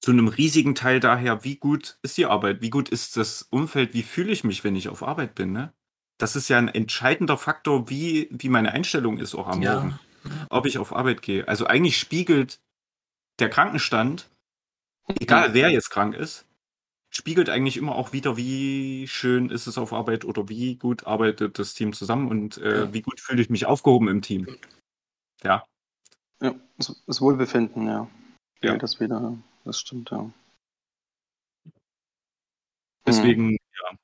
zu 0.00 0.10
einem 0.10 0.28
riesigen 0.28 0.74
Teil 0.74 0.98
daher, 0.98 1.44
wie 1.44 1.56
gut 1.56 1.98
ist 2.02 2.16
die 2.16 2.26
Arbeit, 2.26 2.62
wie 2.62 2.70
gut 2.70 2.88
ist 2.88 3.16
das 3.16 3.42
Umfeld, 3.42 3.94
wie 3.94 4.02
fühle 4.02 4.32
ich 4.32 4.44
mich, 4.44 4.64
wenn 4.64 4.74
ich 4.74 4.88
auf 4.88 5.02
Arbeit 5.02 5.34
bin. 5.34 5.52
Ne? 5.52 5.72
Das 6.18 6.36
ist 6.36 6.48
ja 6.48 6.58
ein 6.58 6.68
entscheidender 6.68 7.36
Faktor, 7.36 7.90
wie, 7.90 8.28
wie 8.30 8.48
meine 8.48 8.72
Einstellung 8.72 9.18
ist 9.18 9.34
auch 9.34 9.46
am 9.46 9.60
Morgen 9.60 9.98
Ja, 10.24 10.46
ob 10.48 10.66
ich 10.66 10.78
auf 10.78 10.94
Arbeit 10.94 11.22
gehe. 11.22 11.46
Also 11.48 11.66
eigentlich 11.66 11.98
spiegelt 11.98 12.60
der 13.38 13.50
Krankenstand, 13.50 14.30
egal 15.18 15.54
wer 15.54 15.70
jetzt 15.70 15.90
krank 15.90 16.14
ist, 16.14 16.46
spiegelt 17.10 17.48
eigentlich 17.50 17.76
immer 17.76 17.94
auch 17.96 18.12
wieder, 18.12 18.36
wie 18.36 19.06
schön 19.08 19.50
ist 19.50 19.66
es 19.66 19.76
auf 19.78 19.92
Arbeit 19.92 20.24
oder 20.24 20.48
wie 20.48 20.76
gut 20.76 21.06
arbeitet 21.06 21.58
das 21.58 21.74
Team 21.74 21.92
zusammen 21.92 22.28
und 22.28 22.58
äh, 22.58 22.82
Ja. 22.84 22.92
wie 22.92 23.02
gut 23.02 23.20
fühle 23.20 23.42
ich 23.42 23.50
mich 23.50 23.66
aufgehoben 23.66 24.08
im 24.08 24.22
Team. 24.22 24.46
Ja, 25.42 25.64
Ja, 26.40 26.54
das, 26.78 27.02
das 27.06 27.20
Wohlbefinden, 27.20 27.86
ja. 27.86 28.08
Ja. 28.62 28.76
Das 28.76 29.00
wieder, 29.00 29.36
das 29.64 29.80
stimmt, 29.80 30.10
ja. 30.10 30.30
deswegen, 33.06 33.52
ja, 33.52 33.96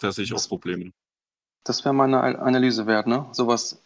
da 0.00 0.12
sehe 0.12 0.24
ich 0.24 0.32
auch 0.32 0.36
Das- 0.36 0.48
Probleme. 0.48 0.92
Das 1.64 1.84
wäre 1.84 1.92
mal 1.94 2.04
eine 2.14 2.38
Analyse 2.38 2.86
wert, 2.86 3.06
ne? 3.06 3.28
Sowas 3.32 3.82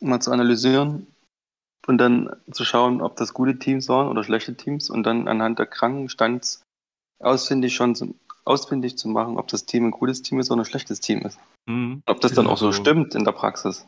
mal 0.00 0.20
zu 0.20 0.32
analysieren 0.32 1.06
und 1.86 1.98
dann 1.98 2.34
zu 2.50 2.64
schauen, 2.64 3.00
ob 3.00 3.14
das 3.16 3.32
gute 3.34 3.58
Teams 3.58 3.88
waren 3.88 4.08
oder 4.08 4.24
schlechte 4.24 4.56
Teams 4.56 4.90
und 4.90 5.04
dann 5.04 5.28
anhand 5.28 5.58
der 5.60 5.66
Krankenstands 5.66 6.62
ausfindig 7.22 7.74
schon 7.74 7.94
zu, 7.94 8.14
ausfindig 8.44 8.96
zu 8.98 9.08
machen, 9.08 9.38
ob 9.38 9.48
das 9.48 9.64
Team 9.66 9.86
ein 9.86 9.90
gutes 9.90 10.22
Team 10.22 10.40
ist 10.40 10.50
oder 10.50 10.62
ein 10.62 10.66
schlechtes 10.66 11.00
Team 11.00 11.20
ist. 11.22 11.38
Mhm. 11.66 12.02
Ob 12.06 12.20
das 12.20 12.32
dann 12.32 12.46
auch 12.46 12.58
so 12.58 12.66
Also- 12.68 12.80
stimmt 12.80 13.14
in 13.14 13.24
der 13.24 13.32
Praxis. 13.32 13.86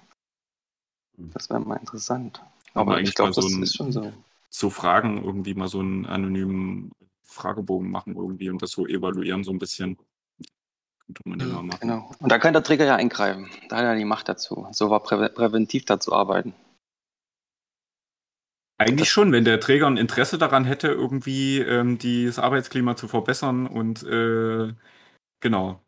Das 1.16 1.48
wäre 1.50 1.60
mal 1.60 1.76
interessant. 1.76 2.40
Aber 2.72 2.80
Aber 2.82 2.96
eigentlich 2.96 3.10
ich 3.10 3.14
glaube, 3.14 3.30
mal 3.30 3.34
so 3.34 3.42
das 3.42 3.52
ein- 3.52 3.62
ist 3.62 3.76
schon 3.76 3.92
so. 3.92 4.12
So 4.50 4.70
Fragen, 4.70 5.22
irgendwie 5.24 5.54
mal 5.54 5.68
so 5.68 5.80
einen 5.80 6.06
anonymen 6.06 6.92
Fragebogen 7.24 7.90
machen 7.90 8.14
irgendwie 8.16 8.50
und 8.50 8.62
das 8.62 8.70
so 8.70 8.86
evaluieren 8.86 9.42
so 9.44 9.50
ein 9.50 9.58
bisschen. 9.58 9.98
Ja. 11.26 11.62
Genau. 11.80 12.10
Und 12.20 12.32
da 12.32 12.38
kann 12.38 12.52
der 12.54 12.62
Träger 12.62 12.84
ja 12.86 12.96
eingreifen. 12.96 13.50
Da 13.68 13.76
hat 13.76 13.84
er 13.84 13.94
die 13.96 14.04
Macht 14.04 14.28
dazu. 14.28 14.66
So 14.72 14.88
war 14.90 15.00
prä 15.00 15.28
präventiv 15.28 15.84
dazu 15.84 16.12
arbeiten. 16.14 16.54
Eigentlich 18.84 19.10
schon, 19.10 19.32
wenn 19.32 19.44
der 19.44 19.60
Träger 19.60 19.86
ein 19.86 19.96
Interesse 19.96 20.38
daran 20.38 20.64
hätte, 20.64 20.88
irgendwie 20.88 21.58
ähm, 21.60 21.98
das 21.98 22.38
Arbeitsklima 22.38 22.96
zu 22.96 23.08
verbessern 23.08 23.66
und 23.66 24.02
äh, 24.04 24.72
genau 25.40 25.80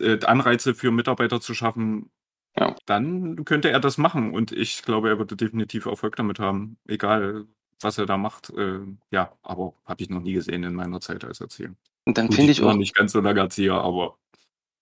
äh, 0.00 0.24
Anreize 0.24 0.74
für 0.74 0.90
Mitarbeiter 0.90 1.40
zu 1.40 1.54
schaffen, 1.54 2.10
Ja. 2.56 2.74
dann 2.86 3.44
könnte 3.44 3.70
er 3.70 3.80
das 3.80 3.98
machen 3.98 4.32
und 4.32 4.52
ich 4.52 4.82
glaube, 4.82 5.08
er 5.08 5.18
würde 5.18 5.36
definitiv 5.36 5.86
Erfolg 5.86 6.16
damit 6.16 6.38
haben, 6.38 6.78
egal 6.86 7.46
was 7.80 7.98
er 7.98 8.06
da 8.06 8.16
macht. 8.16 8.50
Äh, 8.50 8.80
ja, 9.10 9.32
aber 9.42 9.74
habe 9.84 10.02
ich 10.02 10.10
noch 10.10 10.20
nie 10.20 10.32
gesehen 10.32 10.64
in 10.64 10.74
meiner 10.74 11.00
Zeit 11.00 11.24
als 11.24 11.40
Erzieher. 11.40 11.74
Und 12.04 12.18
dann 12.18 12.30
finde 12.30 12.52
ich 12.52 12.62
auch, 12.62 12.74
nicht 12.74 12.94
ganz 12.94 13.12
so 13.12 13.20
lange 13.20 13.40
Erzieher, 13.40 13.74
aber 13.74 14.16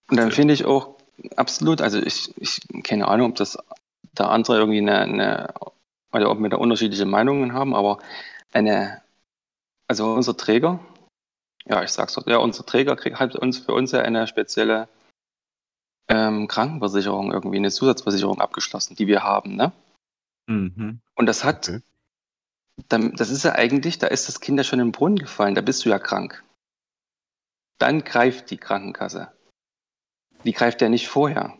und 0.09 0.17
dann 0.17 0.31
finde 0.31 0.53
ich 0.53 0.65
auch 0.65 0.95
absolut, 1.35 1.81
also 1.81 1.99
ich, 1.99 2.33
ich 2.37 2.61
keine 2.83 3.07
Ahnung, 3.07 3.31
ob 3.31 3.35
das 3.35 3.57
da 4.13 4.29
andere 4.29 4.57
irgendwie 4.57 4.79
eine, 4.79 4.99
eine 4.99 5.53
oder 6.11 6.29
ob 6.31 6.39
wir 6.39 6.49
da 6.49 6.57
unterschiedliche 6.57 7.05
Meinungen 7.05 7.53
haben, 7.53 7.75
aber 7.75 7.99
eine, 8.53 9.01
also 9.87 10.13
unser 10.13 10.35
Träger, 10.37 10.79
ja, 11.65 11.83
ich 11.83 11.91
sag's 11.91 12.13
doch, 12.13 12.25
ja, 12.27 12.37
unser 12.37 12.65
Träger 12.65 12.95
kriegt 12.95 13.19
hat 13.19 13.35
uns 13.35 13.59
für 13.59 13.73
uns 13.73 13.91
ja 13.91 14.01
eine 14.01 14.27
spezielle 14.27 14.87
ähm, 16.07 16.47
Krankenversicherung, 16.47 17.31
irgendwie 17.31 17.57
eine 17.57 17.71
Zusatzversicherung 17.71 18.39
abgeschlossen, 18.39 18.95
die 18.95 19.07
wir 19.07 19.23
haben, 19.23 19.55
ne? 19.55 19.71
mhm. 20.47 21.01
Und 21.15 21.25
das 21.25 21.43
hat, 21.43 21.67
Okay. 21.67 21.81
dann, 22.89 23.15
das 23.15 23.29
ist 23.29 23.43
ja 23.43 23.53
eigentlich, 23.53 23.97
da 23.97 24.07
ist 24.07 24.27
das 24.27 24.39
Kind 24.39 24.57
ja 24.57 24.63
schon 24.63 24.79
im 24.79 24.91
Brunnen 24.91 25.17
gefallen, 25.17 25.55
da 25.55 25.61
bist 25.61 25.83
du 25.83 25.89
ja 25.89 25.99
krank. 25.99 26.43
Dann 27.79 28.03
greift 28.03 28.49
die 28.51 28.57
Krankenkasse. 28.57 29.31
Die 30.43 30.53
greift 30.53 30.81
ja 30.81 30.89
nicht 30.89 31.07
vorher. 31.07 31.57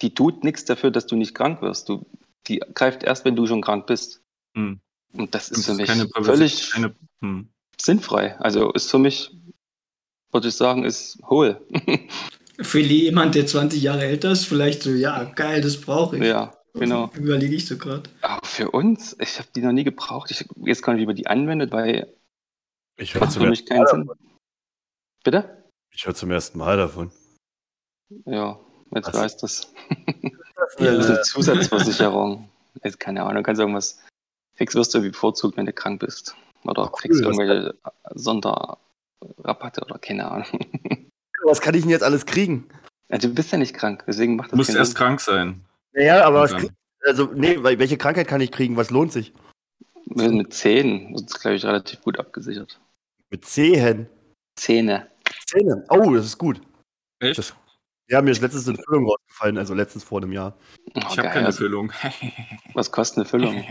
Die 0.00 0.14
tut 0.14 0.44
nichts 0.44 0.64
dafür, 0.64 0.90
dass 0.90 1.06
du 1.06 1.16
nicht 1.16 1.34
krank 1.34 1.60
wirst. 1.60 1.88
Du, 1.88 2.06
die 2.48 2.58
greift 2.74 3.02
erst, 3.02 3.24
wenn 3.24 3.36
du 3.36 3.46
schon 3.46 3.62
krank 3.62 3.86
bist. 3.86 4.20
Mhm. 4.54 4.80
Und 5.12 5.34
das 5.34 5.50
Und 5.50 5.58
ist 5.58 5.64
für 5.66 5.70
das 5.72 5.76
mich 5.78 5.86
keine 5.88 6.04
Prävention- 6.06 6.24
völlig 6.24 6.70
keine, 6.70 6.94
hm. 7.20 7.48
sinnfrei. 7.80 8.36
Also 8.40 8.72
ist 8.72 8.90
für 8.90 8.98
mich, 8.98 9.30
würde 10.32 10.48
ich 10.48 10.54
sagen, 10.54 10.84
ist 10.84 11.18
hohl. 11.28 11.60
Für 12.60 12.80
jemand, 12.80 13.36
der 13.36 13.46
20 13.46 13.80
Jahre 13.80 14.02
älter 14.04 14.32
ist, 14.32 14.44
vielleicht 14.46 14.82
so, 14.82 14.90
ja, 14.90 15.22
geil, 15.22 15.60
das 15.60 15.80
brauche 15.80 16.16
ich. 16.16 16.24
ja, 16.24 16.52
genau. 16.74 17.08
Überlege 17.14 17.54
ich 17.54 17.66
so 17.66 17.78
gerade. 17.78 18.10
Aber 18.20 18.44
für 18.44 18.72
uns, 18.72 19.16
ich 19.20 19.38
habe 19.38 19.48
die 19.54 19.60
noch 19.62 19.70
nie 19.70 19.84
gebraucht. 19.84 20.32
Ich 20.32 20.44
weiß 20.56 20.82
gar 20.82 20.92
nicht, 20.94 21.02
wie 21.02 21.06
man 21.06 21.14
die 21.14 21.28
anwendet, 21.28 21.70
weil 21.70 22.12
Ich 22.96 23.14
höre 23.14 23.20
macht 23.20 23.30
zum, 23.32 23.44
für 23.44 23.50
mich 23.50 23.60
ersten 23.60 23.68
keinen 23.68 23.82
Mal 23.84 23.88
Sinn. 23.90 24.06
davon. 24.08 24.18
Bitte? 25.22 25.64
Ich 25.94 26.04
hör 26.06 26.14
zum 26.16 26.32
ersten 26.32 26.58
Mal 26.58 26.76
davon. 26.76 27.12
Ja, 28.24 28.58
jetzt 28.92 29.14
Was? 29.14 29.40
weißt 29.40 29.42
du 29.42 29.46
es. 30.80 30.84
Ja. 30.86 30.92
Das 30.94 31.04
ist 31.04 31.10
eine 31.10 31.22
Zusatzversicherung. 31.22 32.48
Jetzt 32.84 33.00
keine 33.00 33.22
Ahnung, 33.24 33.42
kannst 33.42 33.60
irgendwas. 33.60 33.98
Kriegst 34.56 34.74
wirst 34.76 34.94
du 34.94 35.00
bevorzugt, 35.00 35.56
wenn 35.56 35.66
du 35.66 35.72
krank 35.72 36.00
bist. 36.00 36.34
Oder 36.64 36.82
Ach, 36.82 36.86
cool, 36.92 37.00
kriegst 37.00 37.24
was 37.24 37.38
irgendwelche 37.38 37.74
Sonderrabatte 38.14 39.82
oder 39.84 39.98
keine 39.98 40.30
Ahnung. 40.30 40.46
Was 41.44 41.60
kann 41.60 41.74
ich 41.74 41.82
denn 41.82 41.90
jetzt 41.90 42.02
alles 42.02 42.26
kriegen? 42.26 42.68
Ja, 43.10 43.16
du 43.16 43.32
bist 43.32 43.52
ja 43.52 43.58
nicht 43.58 43.72
krank, 43.72 44.02
deswegen 44.06 44.36
macht 44.36 44.48
Du 44.48 44.50
das 44.50 44.56
musst 44.58 44.68
keinen 44.70 44.78
erst 44.78 44.90
Sinn. 44.92 44.98
krank 44.98 45.20
sein. 45.20 45.64
Naja, 45.92 46.24
aber 46.26 46.40
was 46.42 46.54
krieg, 46.54 46.70
also, 47.06 47.30
nee, 47.32 47.56
welche 47.62 47.96
Krankheit 47.96 48.26
kann 48.28 48.40
ich 48.40 48.50
kriegen? 48.50 48.76
Was 48.76 48.90
lohnt 48.90 49.12
sich? 49.12 49.32
Mit 50.06 50.32
mit 50.32 50.52
Zähnen 50.52 51.14
ist 51.14 51.30
es, 51.32 51.40
glaube 51.40 51.56
ich, 51.56 51.64
relativ 51.64 52.02
gut 52.02 52.18
abgesichert. 52.18 52.78
Mit 53.30 53.44
Zehen. 53.46 54.08
Zähne. 54.56 55.06
Zähne. 55.46 55.84
Oh, 55.88 56.12
das 56.12 56.26
ist 56.26 56.38
gut. 56.38 56.60
Echt? 57.20 57.38
Das- 57.38 57.54
Ja, 58.08 58.22
mir 58.22 58.30
ist 58.30 58.40
letztens 58.40 58.68
eine 58.68 58.78
Füllung 58.78 59.06
rausgefallen, 59.06 59.58
also 59.58 59.74
letztens 59.74 60.04
vor 60.04 60.22
einem 60.22 60.32
Jahr. 60.32 60.56
Oh, 60.94 61.00
ich 61.10 61.18
habe 61.18 61.28
keine 61.28 61.46
Also, 61.46 61.58
Füllung. 61.58 61.92
was 62.74 62.90
kostet 62.90 63.18
eine 63.18 63.24
Füllung? 63.26 63.64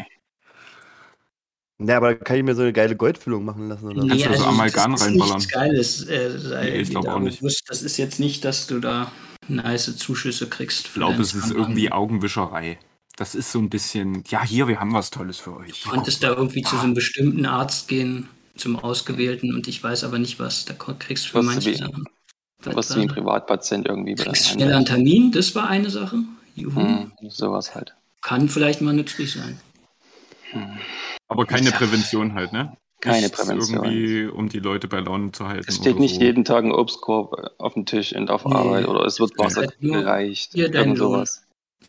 Na, 1.80 1.98
aber 1.98 2.14
da 2.16 2.24
kann 2.24 2.38
ich 2.38 2.44
mir 2.44 2.56
so 2.56 2.64
eine 2.64 2.74
geile 2.74 2.96
Goldfüllung 2.96 3.46
machen 3.46 3.68
lassen, 3.70 3.86
oder? 3.88 4.08
Kannst 4.08 4.26
du 4.26 4.34
so 4.36 4.46
Amalgam 4.46 4.92
das 4.94 5.02
ist 5.02 5.08
reinballern? 5.08 5.36
nichts 5.38 5.52
Geiles. 5.52 6.08
Äh, 6.08 6.40
sei 6.40 6.64
Nee, 6.66 6.70
ich 6.78 6.88
dir 6.88 6.92
glaub 6.94 7.06
da 7.06 7.14
auch 7.16 7.20
nicht. 7.20 7.40
bewusst. 7.40 7.64
Das 7.68 7.82
ist 7.84 7.98
jetzt 7.98 8.20
nicht, 8.20 8.44
dass 8.46 8.66
du 8.68 8.80
da 8.80 9.12
nice 9.48 9.96
Zuschüsse 9.98 10.48
kriegst. 10.50 10.88
Ich 10.88 10.94
glaube, 10.94 11.22
es 11.22 11.34
ist 11.36 11.52
irgendwie 11.52 11.92
Augenwischerei. 11.92 12.80
Das 13.16 13.36
ist 13.36 13.52
so 13.52 13.60
ein 13.60 13.70
bisschen, 13.70 14.24
ja, 14.28 14.44
hier, 14.44 14.68
wir 14.68 14.80
haben 14.80 14.94
was 14.94 15.10
Tolles 15.12 15.38
für 15.38 15.56
euch. 15.58 15.84
Du 15.84 15.90
konntest 15.90 16.24
da 16.24 16.30
irgendwie 16.30 16.62
zu 16.64 16.76
so 16.76 16.84
einem 16.84 16.94
bestimmten 16.94 17.46
Arzt 17.46 17.88
gehen, 17.88 18.28
zum 18.56 18.76
Ausgewählten, 18.78 19.54
und 19.54 19.68
ich 19.68 19.84
weiß 19.84 20.04
aber 20.04 20.20
nicht, 20.20 20.40
was. 20.40 20.66
Da 20.66 20.74
kriegst 20.74 21.26
du 21.26 21.30
für 21.30 21.38
Was 21.40 21.46
manche 21.46 21.76
Sachen. 21.76 22.06
Du 22.64 22.74
wirst 22.76 22.96
wie 22.96 23.02
ein 23.02 23.08
Privatpatient 23.08 23.86
irgendwie 23.88 24.16
kriegst 24.16 24.50
schneller 24.50 24.78
einen 24.78 24.86
Termin, 24.86 25.32
das 25.32 25.54
war 25.56 25.68
eine 25.70 25.90
Sache. 25.90 26.18
Juhu. 26.56 26.76
Hm, 26.82 27.12
sowas 27.30 27.76
halt. 27.76 27.94
Kann 28.22 28.50
vielleicht 28.50 28.82
mal 28.82 28.94
nützlich 28.94 29.32
sein. 29.34 29.60
Hm. 30.52 30.78
Aber 31.28 31.46
keine 31.46 31.70
Ja. 31.70 31.76
Prävention 31.78 32.34
halt, 32.34 32.52
ne? 32.54 32.76
Keine 33.00 33.22
Nichts 33.28 33.40
Prävention. 33.40 33.84
Irgendwie, 33.86 34.26
um 34.26 34.50
die 34.50 34.60
Leute 34.60 34.88
bei 34.88 35.00
Laune 35.00 35.32
zu 35.32 35.48
halten. 35.48 35.66
Es 35.68 35.76
steht 35.76 35.94
oder 35.94 36.00
nicht 36.02 36.16
so. 36.16 36.22
jeden 36.22 36.46
Tag 36.46 36.64
ein 36.66 36.72
Obstkorb 36.72 37.36
auf 37.60 37.74
dem 37.76 37.86
Tisch 37.86 38.14
und 38.16 38.32
auf 38.32 38.44
Nee. 38.44 38.56
Arbeit 38.56 38.88
oder 38.88 39.06
es 39.06 39.20
wird 39.20 39.34
Nee. 39.38 39.44
Wasser 39.46 39.68
nur 39.80 39.98
gereicht. 40.02 40.54
hier 40.54 40.74
Irgend 40.74 40.98
sowas. 40.98 41.44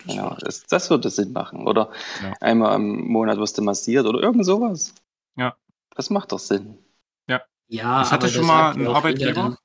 Das 0.05 0.15
Ja, 0.17 0.25
war's. 0.25 0.39
das, 0.45 0.67
das 0.67 0.91
würde 0.91 1.09
Sinn 1.09 1.33
machen. 1.33 1.67
Oder 1.67 1.91
Ja. 2.23 2.35
einmal 2.41 2.77
im 2.77 3.09
Monat 3.11 3.39
wirst 3.39 3.57
du 3.57 3.63
massiert 3.63 4.05
oder 4.07 4.21
irgend 4.21 4.45
sowas. 4.45 4.93
Ja. 5.37 5.57
Das 5.97 6.11
macht 6.11 6.31
doch 6.33 6.39
Sinn. 6.39 6.77
Ja, 7.71 8.01
Ich 8.03 8.11
hatte 8.13 8.27
aber 8.27 8.29
schon 8.29 8.47
mal 8.47 8.73
einen 8.73 8.87
Arbeitgeber, 8.87 9.59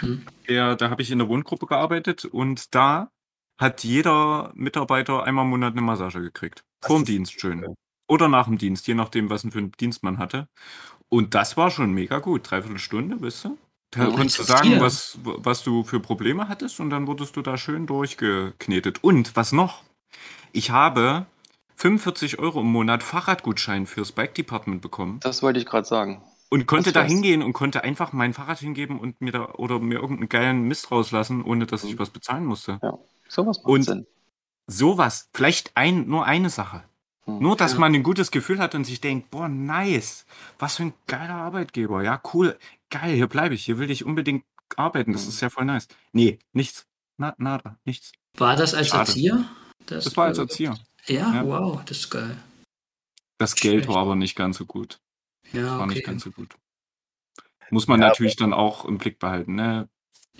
dann- 0.00 0.08
Hm? 0.10 0.26
der, 0.48 0.76
da 0.76 0.90
habe 0.90 1.02
ich 1.02 1.10
in 1.10 1.18
der 1.18 1.28
Wohngruppe 1.28 1.66
gearbeitet 1.66 2.24
und 2.24 2.74
da 2.74 3.10
hat 3.60 3.84
jeder 3.84 4.50
Mitarbeiter 4.54 5.24
einmal 5.24 5.44
im 5.44 5.50
Monat 5.50 5.72
eine 5.72 5.82
Massage 5.82 6.20
gekriegt. 6.20 6.64
Das 6.80 6.88
Vor 6.88 6.96
dem 6.98 7.02
ist 7.02 7.08
Dienst 7.08 7.40
schön. 7.40 7.74
Oder 8.08 8.28
nach 8.28 8.46
dem 8.46 8.58
Dienst, 8.58 8.86
je 8.88 8.94
nachdem, 8.94 9.30
was 9.30 9.42
für 9.42 9.58
einen 9.58 9.72
Dienst 9.72 10.02
man 10.02 10.18
hatte. 10.18 10.48
Und 11.08 11.34
das 11.34 11.56
war 11.56 11.70
schon 11.70 11.92
mega 11.92 12.18
gut. 12.18 12.50
Dreiviertel 12.50 12.78
Stunde, 12.78 13.20
weißt 13.20 13.44
du? 13.44 13.58
Da 13.92 14.04
Ja, 14.04 14.10
konntest 14.10 14.38
du 14.38 14.42
sagen, 14.44 14.68
hier. 14.68 14.80
was, 14.80 15.18
was 15.22 15.62
du 15.64 15.82
für 15.84 16.00
Probleme 16.00 16.48
hattest 16.48 16.80
und 16.80 16.90
dann 16.90 17.06
wurdest 17.06 17.36
du 17.36 17.42
da 17.42 17.56
schön 17.58 17.86
durchgeknetet. 17.86 19.02
Und 19.04 19.34
was 19.36 19.52
noch? 19.52 19.82
Ich 20.52 20.70
habe 20.70 21.26
45 21.76 22.38
Euro 22.38 22.60
im 22.60 22.66
Monat 22.72 23.02
Fahrradgutschein 23.02 23.86
fürs 23.86 24.12
Bike 24.12 24.34
Department 24.34 24.80
bekommen 24.82 25.18
Das 25.20 25.42
wollte 25.42 25.58
ich 25.60 25.66
gerade 25.66 25.86
sagen. 25.86 26.22
Und 26.50 26.66
konnte 26.66 26.92
Das 26.92 27.02
da 27.04 27.08
hingehen 27.08 27.42
und 27.42 27.52
konnte 27.54 27.82
einfach 27.84 28.12
mein 28.12 28.34
Fahrrad 28.34 28.58
hingeben 28.58 28.98
und 29.00 29.20
mir 29.20 29.32
da 29.32 29.46
oder 29.54 29.78
mir 29.78 29.94
irgendeinen 30.00 30.28
geilen 30.28 30.62
Mist 30.68 30.90
rauslassen, 30.90 31.42
ohne 31.42 31.66
dass 31.66 31.84
ich 31.84 31.94
Mhm. 31.94 31.98
was 32.00 32.10
bezahlen 32.10 32.44
musste. 32.44 32.78
Sowas 33.28 33.58
macht 33.58 33.66
Und- 33.66 33.82
Sinn. 33.84 34.06
Sowas, 34.66 35.28
vielleicht 35.34 35.76
ein, 35.76 36.06
nur 36.08 36.26
eine 36.26 36.50
Sache. 36.50 36.84
Hm. 37.24 37.38
Nur, 37.40 37.56
dass 37.56 37.72
Ja. 37.74 37.78
man 37.80 37.94
ein 37.94 38.02
gutes 38.02 38.30
Gefühl 38.30 38.58
hat 38.60 38.74
und 38.74 38.84
sich 38.84 39.00
denkt, 39.00 39.30
boah, 39.30 39.48
nice, 39.48 40.26
was 40.58 40.76
für 40.76 40.84
ein 40.84 40.94
geiler 41.06 41.34
Arbeitgeber. 41.34 42.02
Ja, 42.04 42.20
cool, 42.34 42.56
geil, 42.88 43.14
hier 43.16 43.26
bleibe 43.26 43.54
ich, 43.54 43.64
hier 43.64 43.78
will 43.78 43.90
ich 43.90 44.04
unbedingt 44.04 44.44
arbeiten, 44.76 45.12
das 45.12 45.24
Mhm. 45.24 45.28
ist 45.30 45.40
ja 45.40 45.50
voll 45.50 45.64
nice. 45.64 45.88
Nee, 46.12 46.38
nichts. 46.52 46.86
Na, 47.16 47.34
nada, 47.38 47.76
nichts. 47.84 48.12
War 48.38 48.54
das 48.56 48.74
als 48.74 48.88
Schade. 48.88 49.08
Erzieher? 49.08 49.44
Das 49.86 50.16
war 50.16 50.26
als 50.26 50.38
Erzieher. 50.38 50.78
Ja, 51.06 51.34
Ja. 51.34 51.46
wow, 51.46 51.82
das 51.84 51.98
ist 51.98 52.10
geil. 52.10 52.36
Das 53.38 53.54
Geld 53.56 53.84
Schlecht. 53.84 53.88
war 53.88 53.96
aber 54.02 54.14
nicht 54.16 54.36
ganz 54.36 54.56
so 54.58 54.66
gut. 54.66 55.00
Ja, 55.52 55.78
War 55.78 55.86
nicht 55.86 55.98
okay. 55.98 56.06
ganz 56.06 56.24
so 56.24 56.30
gut. 56.30 56.56
Muss 57.70 57.86
man 57.86 58.00
Ja, 58.00 58.08
natürlich 58.08 58.36
dann 58.36 58.52
auch 58.52 58.84
im 58.84 58.98
Blick 58.98 59.18
behalten, 59.18 59.54
ne? 59.54 59.88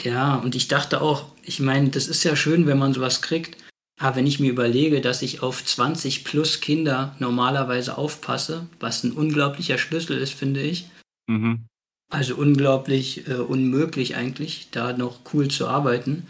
Ja, 0.02 0.36
und 0.36 0.54
ich 0.54 0.68
dachte 0.68 1.00
auch, 1.00 1.26
ich 1.42 1.60
meine, 1.60 1.90
das 1.90 2.08
ist 2.08 2.24
ja 2.24 2.34
schön, 2.34 2.66
wenn 2.66 2.78
man 2.78 2.94
sowas 2.94 3.22
kriegt. 3.22 3.56
Aber 4.00 4.16
wenn 4.16 4.26
ich 4.26 4.40
mir 4.40 4.50
überlege, 4.50 5.02
dass 5.02 5.20
ich 5.20 5.42
auf 5.42 5.62
20 5.64 6.24
plus 6.24 6.60
Kinder 6.60 7.14
normalerweise 7.18 7.98
aufpasse, 7.98 8.66
was 8.80 9.04
ein 9.04 9.12
unglaublicher 9.12 9.76
Schlüssel 9.76 10.16
ist, 10.16 10.32
finde 10.32 10.62
ich. 10.62 10.88
Mhm. 11.28 11.66
Also 12.10 12.34
unglaublich 12.36 13.28
äh, 13.28 13.34
unmöglich 13.34 14.16
eigentlich, 14.16 14.70
da 14.70 14.94
noch 14.94 15.20
cool 15.32 15.48
zu 15.48 15.68
arbeiten. 15.68 16.26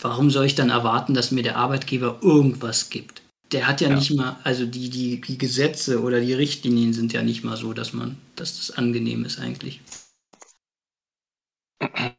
Warum 0.00 0.30
soll 0.30 0.46
ich 0.46 0.54
dann 0.54 0.70
erwarten, 0.70 1.12
dass 1.12 1.32
mir 1.32 1.42
der 1.42 1.56
Arbeitgeber 1.56 2.20
irgendwas 2.22 2.88
gibt? 2.88 3.21
Der 3.52 3.66
hat 3.68 3.80
ja, 3.82 3.88
Ja. 3.90 3.96
nicht 3.96 4.10
mal, 4.16 4.36
also 4.44 4.64
die, 4.66 4.88
die, 4.90 5.20
die 5.20 5.36
Gesetze 5.38 6.02
oder 6.02 6.20
die 6.20 6.32
Richtlinien 6.32 6.92
sind 6.94 7.12
ja 7.12 7.22
nicht 7.22 7.44
mal 7.44 7.56
so, 7.56 7.72
dass 7.74 7.92
man, 7.92 8.16
dass 8.36 8.56
das 8.56 8.70
angenehm 8.76 9.24
ist 9.24 9.38
eigentlich. 9.38 9.80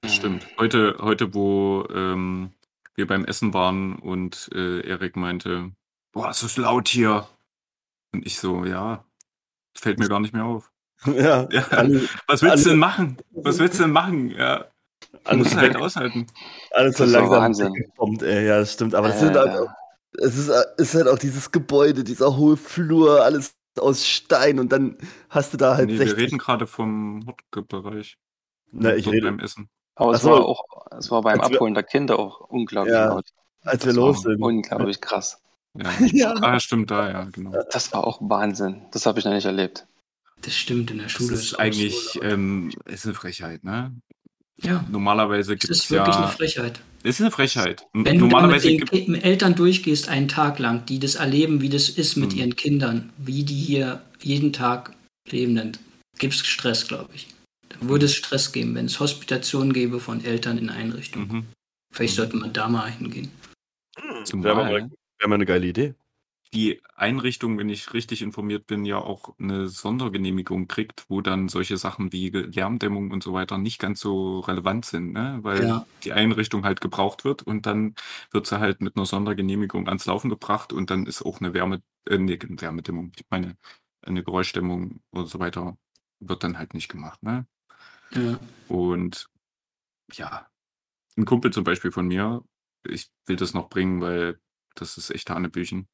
Das 0.01 0.13
stimmt. 0.15 0.45
Heute, 0.59 0.97
heute 0.99 1.33
wo 1.33 1.85
ähm, 1.93 2.51
wir 2.95 3.07
beim 3.07 3.25
Essen 3.25 3.53
waren 3.53 3.95
und 3.95 4.49
äh, 4.53 4.81
Erik 4.87 5.15
meinte, 5.15 5.71
boah, 6.11 6.29
es 6.29 6.43
ist 6.43 6.57
laut 6.57 6.87
hier. 6.87 7.27
Und 8.13 8.25
ich 8.25 8.37
so, 8.39 8.65
ja, 8.65 9.03
fällt 9.75 9.99
mir 9.99 10.09
gar 10.09 10.19
nicht 10.19 10.33
mehr 10.33 10.45
auf. 10.45 10.69
Ja, 11.05 11.47
Ja. 11.51 11.67
alles, 11.69 12.07
Was 12.27 12.41
willst 12.41 12.53
alle- 12.53 12.63
du 12.63 12.69
denn 12.69 12.79
machen? 12.79 13.17
Was 13.31 13.59
willst 13.59 13.79
du 13.79 13.83
denn 13.83 13.91
machen? 13.91 14.29
Ja, 14.29 14.65
alles, 15.25 15.45
musst 15.45 15.57
halt 15.57 15.73
weg, 15.73 15.81
aushalten. 15.81 16.27
alles 16.71 16.97
so 16.97 17.05
langsam 17.05 17.73
weggekommt, 17.73 18.21
ey. 18.21 18.45
Ja, 18.47 18.59
das 18.59 18.73
stimmt. 18.73 18.95
Aber 18.95 19.07
das 19.09 19.19
sind 19.19 19.35
halt 19.35 19.49
Äh, 19.53 19.57
auch, 19.59 19.69
es 20.19 20.37
ist, 20.37 20.49
ist 20.77 20.95
halt 20.95 21.07
auch 21.07 21.17
dieses 21.19 21.51
Gebäude, 21.51 22.03
dieser 22.03 22.35
hohe 22.37 22.57
Flur, 22.57 23.23
alles 23.23 23.55
aus 23.79 24.05
Stein 24.07 24.59
und 24.59 24.71
dann 24.71 24.97
hast 25.29 25.53
du 25.53 25.57
da 25.57 25.75
halt 25.75 25.87
Nee, 25.89 25.97
60. 25.97 26.17
wir 26.17 26.23
reden 26.23 26.37
gerade 26.37 26.67
vom 26.67 27.25
Hotdog-Bereich. 27.25 28.17
Na, 28.71 28.95
ich 28.95 29.07
rede, 29.07 29.27
beim 29.27 29.39
Essen. 29.39 29.69
aber 29.95 30.13
es 30.13 30.21
so. 30.21 30.29
war 30.31 30.45
auch, 30.45 30.63
es 30.97 31.09
war 31.11 31.21
beim 31.21 31.39
Als 31.39 31.49
wir- 31.49 31.55
Abholen 31.57 31.73
der 31.73 31.83
Kinder 31.83 32.19
auch 32.19 32.39
unglaublich 32.41 32.93
Ja, 32.93 33.05
laut. 33.07 33.25
als 33.63 33.83
wir 33.85 33.93
Das 33.93 33.97
war 34.01 34.07
los 34.07 34.21
sind. 34.21 34.41
Unglaublich 34.41 35.01
krass. 35.01 35.39
Ja. 35.75 35.89
Ja. 36.11 36.33
Ah, 36.41 36.59
stimmt, 36.59 36.91
da, 36.91 37.09
ja, 37.09 37.23
genau. 37.31 37.51
Das 37.71 37.91
war 37.93 38.05
auch 38.05 38.19
Wahnsinn. 38.21 38.83
Das 38.91 39.05
habe 39.07 39.17
ich 39.19 39.25
noch 39.25 39.33
nicht 39.33 39.45
erlebt. 39.45 39.87
Das 40.41 40.53
stimmt, 40.55 40.91
in 40.91 40.97
der 40.97 41.05
Das 41.07 41.13
Schule 41.13 41.33
ist 41.33 41.55
auch 41.55 41.59
eigentlich 41.59 41.95
so, 41.97 42.21
ähm, 42.21 42.71
ist 42.85 43.05
eine 43.05 43.15
Frechheit, 43.15 43.63
ne? 43.63 43.95
Ja, 44.61 44.85
Normalerweise 44.89 45.53
das 45.55 45.61
gibt 45.61 45.71
ist 45.71 45.83
es 45.85 45.91
wirklich 45.91 46.15
eine 46.15 46.25
ja. 46.25 46.31
Frechheit. 46.31 46.79
Es 47.03 47.15
ist 47.15 47.21
eine 47.21 47.31
Frechheit. 47.31 47.85
Wenn 47.93 48.03
du 48.03 48.03
dann 48.05 48.13
mit 48.13 48.21
Normalerweise 48.31 48.77
den 48.77 49.15
Eltern 49.15 49.55
durchgehst 49.55 50.07
einen 50.07 50.27
Tag 50.29 50.59
lang, 50.59 50.85
die 50.85 50.99
das 50.99 51.15
erleben, 51.15 51.61
wie 51.61 51.69
das 51.69 51.89
ist 51.89 52.15
mit 52.15 52.33
Mhm. 52.33 52.37
ihren 52.39 52.55
Kindern, 52.55 53.09
wie 53.17 53.43
die 53.43 53.55
hier 53.55 54.01
jeden 54.21 54.53
Tag 54.53 54.93
leben, 55.29 55.55
dann 55.55 55.71
gibt 56.17 56.33
es 56.35 56.45
Stress, 56.45 56.87
glaube 56.87 57.09
ich. 57.13 57.27
Dann 57.69 57.89
würde 57.89 58.05
es 58.05 58.15
Stress 58.15 58.51
geben, 58.51 58.75
wenn 58.75 58.85
es 58.85 58.99
Hospitationen 58.99 59.73
gäbe 59.73 59.99
von 59.99 60.23
Eltern 60.23 60.57
in 60.57 60.69
Einrichtungen. 60.69 61.27
Mhm. 61.31 61.45
Vielleicht 61.93 62.13
Mhm. 62.13 62.17
sollte 62.17 62.37
man 62.37 62.53
da 62.53 62.69
mal 62.69 62.89
hingehen. 62.89 63.31
Zumal 64.23 64.45
Wäre 64.45 64.55
mal, 64.55 64.89
wär 65.19 65.27
mal 65.27 65.35
eine 65.35 65.45
geile 65.45 65.67
Idee. 65.67 65.93
Die 66.53 66.81
Einrichtung, 66.95 67.57
wenn 67.57 67.69
ich 67.69 67.93
richtig 67.93 68.21
informiert 68.21 68.67
bin, 68.67 68.85
ja 68.85 68.97
auch 68.97 69.37
eine 69.39 69.67
Sondergenehmigung 69.67 70.67
kriegt, 70.67 71.05
wo 71.09 71.21
dann 71.21 71.49
solche 71.49 71.77
Sachen 71.77 72.11
wie 72.13 72.29
Lärmdämmung 72.29 73.11
und 73.11 73.23
so 73.23 73.33
weiter 73.33 73.57
nicht 73.57 73.79
ganz 73.79 73.99
so 73.99 74.39
relevant 74.41 74.85
sind, 74.85 75.13
ne? 75.13 75.39
weil 75.41 75.67
Ja. 75.67 75.85
die 76.03 76.13
Einrichtung 76.13 76.63
halt 76.65 76.79
gebraucht 76.81 77.25
wird 77.25 77.41
und 77.43 77.65
dann 77.65 77.95
wird 78.31 78.47
sie 78.47 78.59
halt 78.59 78.81
mit 78.81 78.95
einer 78.95 79.05
Sondergenehmigung 79.05 79.87
ans 79.87 80.05
Laufen 80.05 80.29
gebracht 80.29 80.73
und 80.73 80.89
dann 80.91 81.05
ist 81.07 81.23
auch 81.23 81.39
eine 81.41 81.53
Wärme, 81.53 81.81
äh, 82.07 82.17
nee, 82.17 82.37
Wärmedämmung, 82.41 83.11
ich 83.15 83.25
meine, 83.29 83.57
eine 84.01 84.23
Geräuschdämmung 84.23 85.01
und 85.11 85.27
so 85.27 85.39
weiter 85.39 85.77
wird 86.19 86.43
dann 86.43 86.57
halt 86.57 86.73
nicht 86.73 86.89
gemacht. 86.89 87.23
Ne? 87.23 87.47
Ja. 88.11 88.39
Und 88.67 89.27
ja, 90.13 90.47
ein 91.17 91.25
Kumpel 91.25 91.51
zum 91.51 91.63
Beispiel 91.63 91.91
von 91.91 92.07
mir, 92.07 92.43
ich 92.87 93.09
will 93.27 93.35
das 93.37 93.53
noch 93.53 93.69
bringen, 93.69 94.01
weil 94.01 94.39
das 94.75 94.97
ist 94.97 95.11
echt 95.11 95.29
Hanebüchen. 95.29 95.87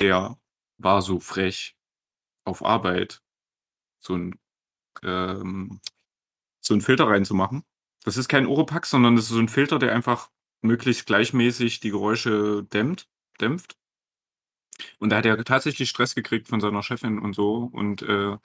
Der 0.00 0.38
war 0.78 1.02
so 1.02 1.20
frech 1.20 1.76
auf 2.44 2.64
Arbeit, 2.64 3.22
so 3.98 4.14
ein, 4.14 4.38
ähm, 5.02 5.80
so 6.60 6.74
ein 6.74 6.80
Filter 6.80 7.08
reinzumachen. 7.08 7.64
Das 8.04 8.16
ist 8.16 8.28
kein 8.28 8.46
Oropax, 8.46 8.90
sondern 8.90 9.16
das 9.16 9.26
ist 9.26 9.30
so 9.30 9.38
ein 9.38 9.48
Filter, 9.48 9.78
der 9.78 9.94
einfach 9.94 10.30
möglichst 10.62 11.06
gleichmäßig 11.06 11.80
die 11.80 11.90
Geräusche 11.90 12.64
dämmt, 12.64 13.08
dämpft. 13.40 13.76
Und 14.98 15.10
da 15.10 15.16
hat 15.18 15.26
er 15.26 15.42
tatsächlich 15.44 15.88
Stress 15.88 16.14
gekriegt 16.14 16.48
von 16.48 16.60
seiner 16.60 16.82
Chefin 16.82 17.18
und 17.18 17.34
so 17.34 17.70
und 17.72 18.02
äh, 18.02 18.36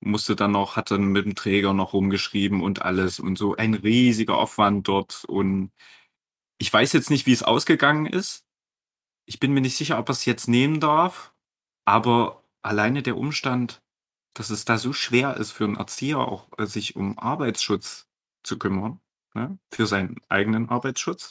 musste 0.00 0.36
dann 0.36 0.52
noch, 0.52 0.76
hat 0.76 0.90
dann 0.90 1.06
mit 1.06 1.24
dem 1.26 1.34
Träger 1.34 1.74
noch 1.74 1.92
rumgeschrieben 1.92 2.62
und 2.62 2.82
alles 2.82 3.20
und 3.20 3.36
so 3.38 3.56
ein 3.56 3.74
riesiger 3.74 4.38
Aufwand 4.38 4.88
dort. 4.88 5.24
Und 5.26 5.72
ich 6.58 6.72
weiß 6.72 6.92
jetzt 6.92 7.10
nicht, 7.10 7.26
wie 7.26 7.32
es 7.32 7.42
ausgegangen 7.42 8.06
ist. 8.06 8.44
Ich 9.28 9.38
bin 9.40 9.52
mir 9.52 9.60
nicht 9.60 9.76
sicher, 9.76 9.98
ob 9.98 10.08
er 10.08 10.12
es 10.12 10.24
jetzt 10.24 10.48
nehmen 10.48 10.80
darf, 10.80 11.34
aber 11.84 12.42
alleine 12.62 13.02
der 13.02 13.18
Umstand, 13.18 13.82
dass 14.34 14.48
es 14.48 14.64
da 14.64 14.78
so 14.78 14.94
schwer 14.94 15.36
ist 15.36 15.52
für 15.52 15.64
einen 15.64 15.76
Erzieher 15.76 16.18
auch, 16.18 16.48
äh, 16.56 16.64
sich 16.64 16.96
um 16.96 17.18
Arbeitsschutz 17.18 18.06
zu 18.42 18.58
kümmern, 18.58 19.00
ne, 19.34 19.58
für 19.70 19.86
seinen 19.86 20.16
eigenen 20.30 20.70
Arbeitsschutz, 20.70 21.30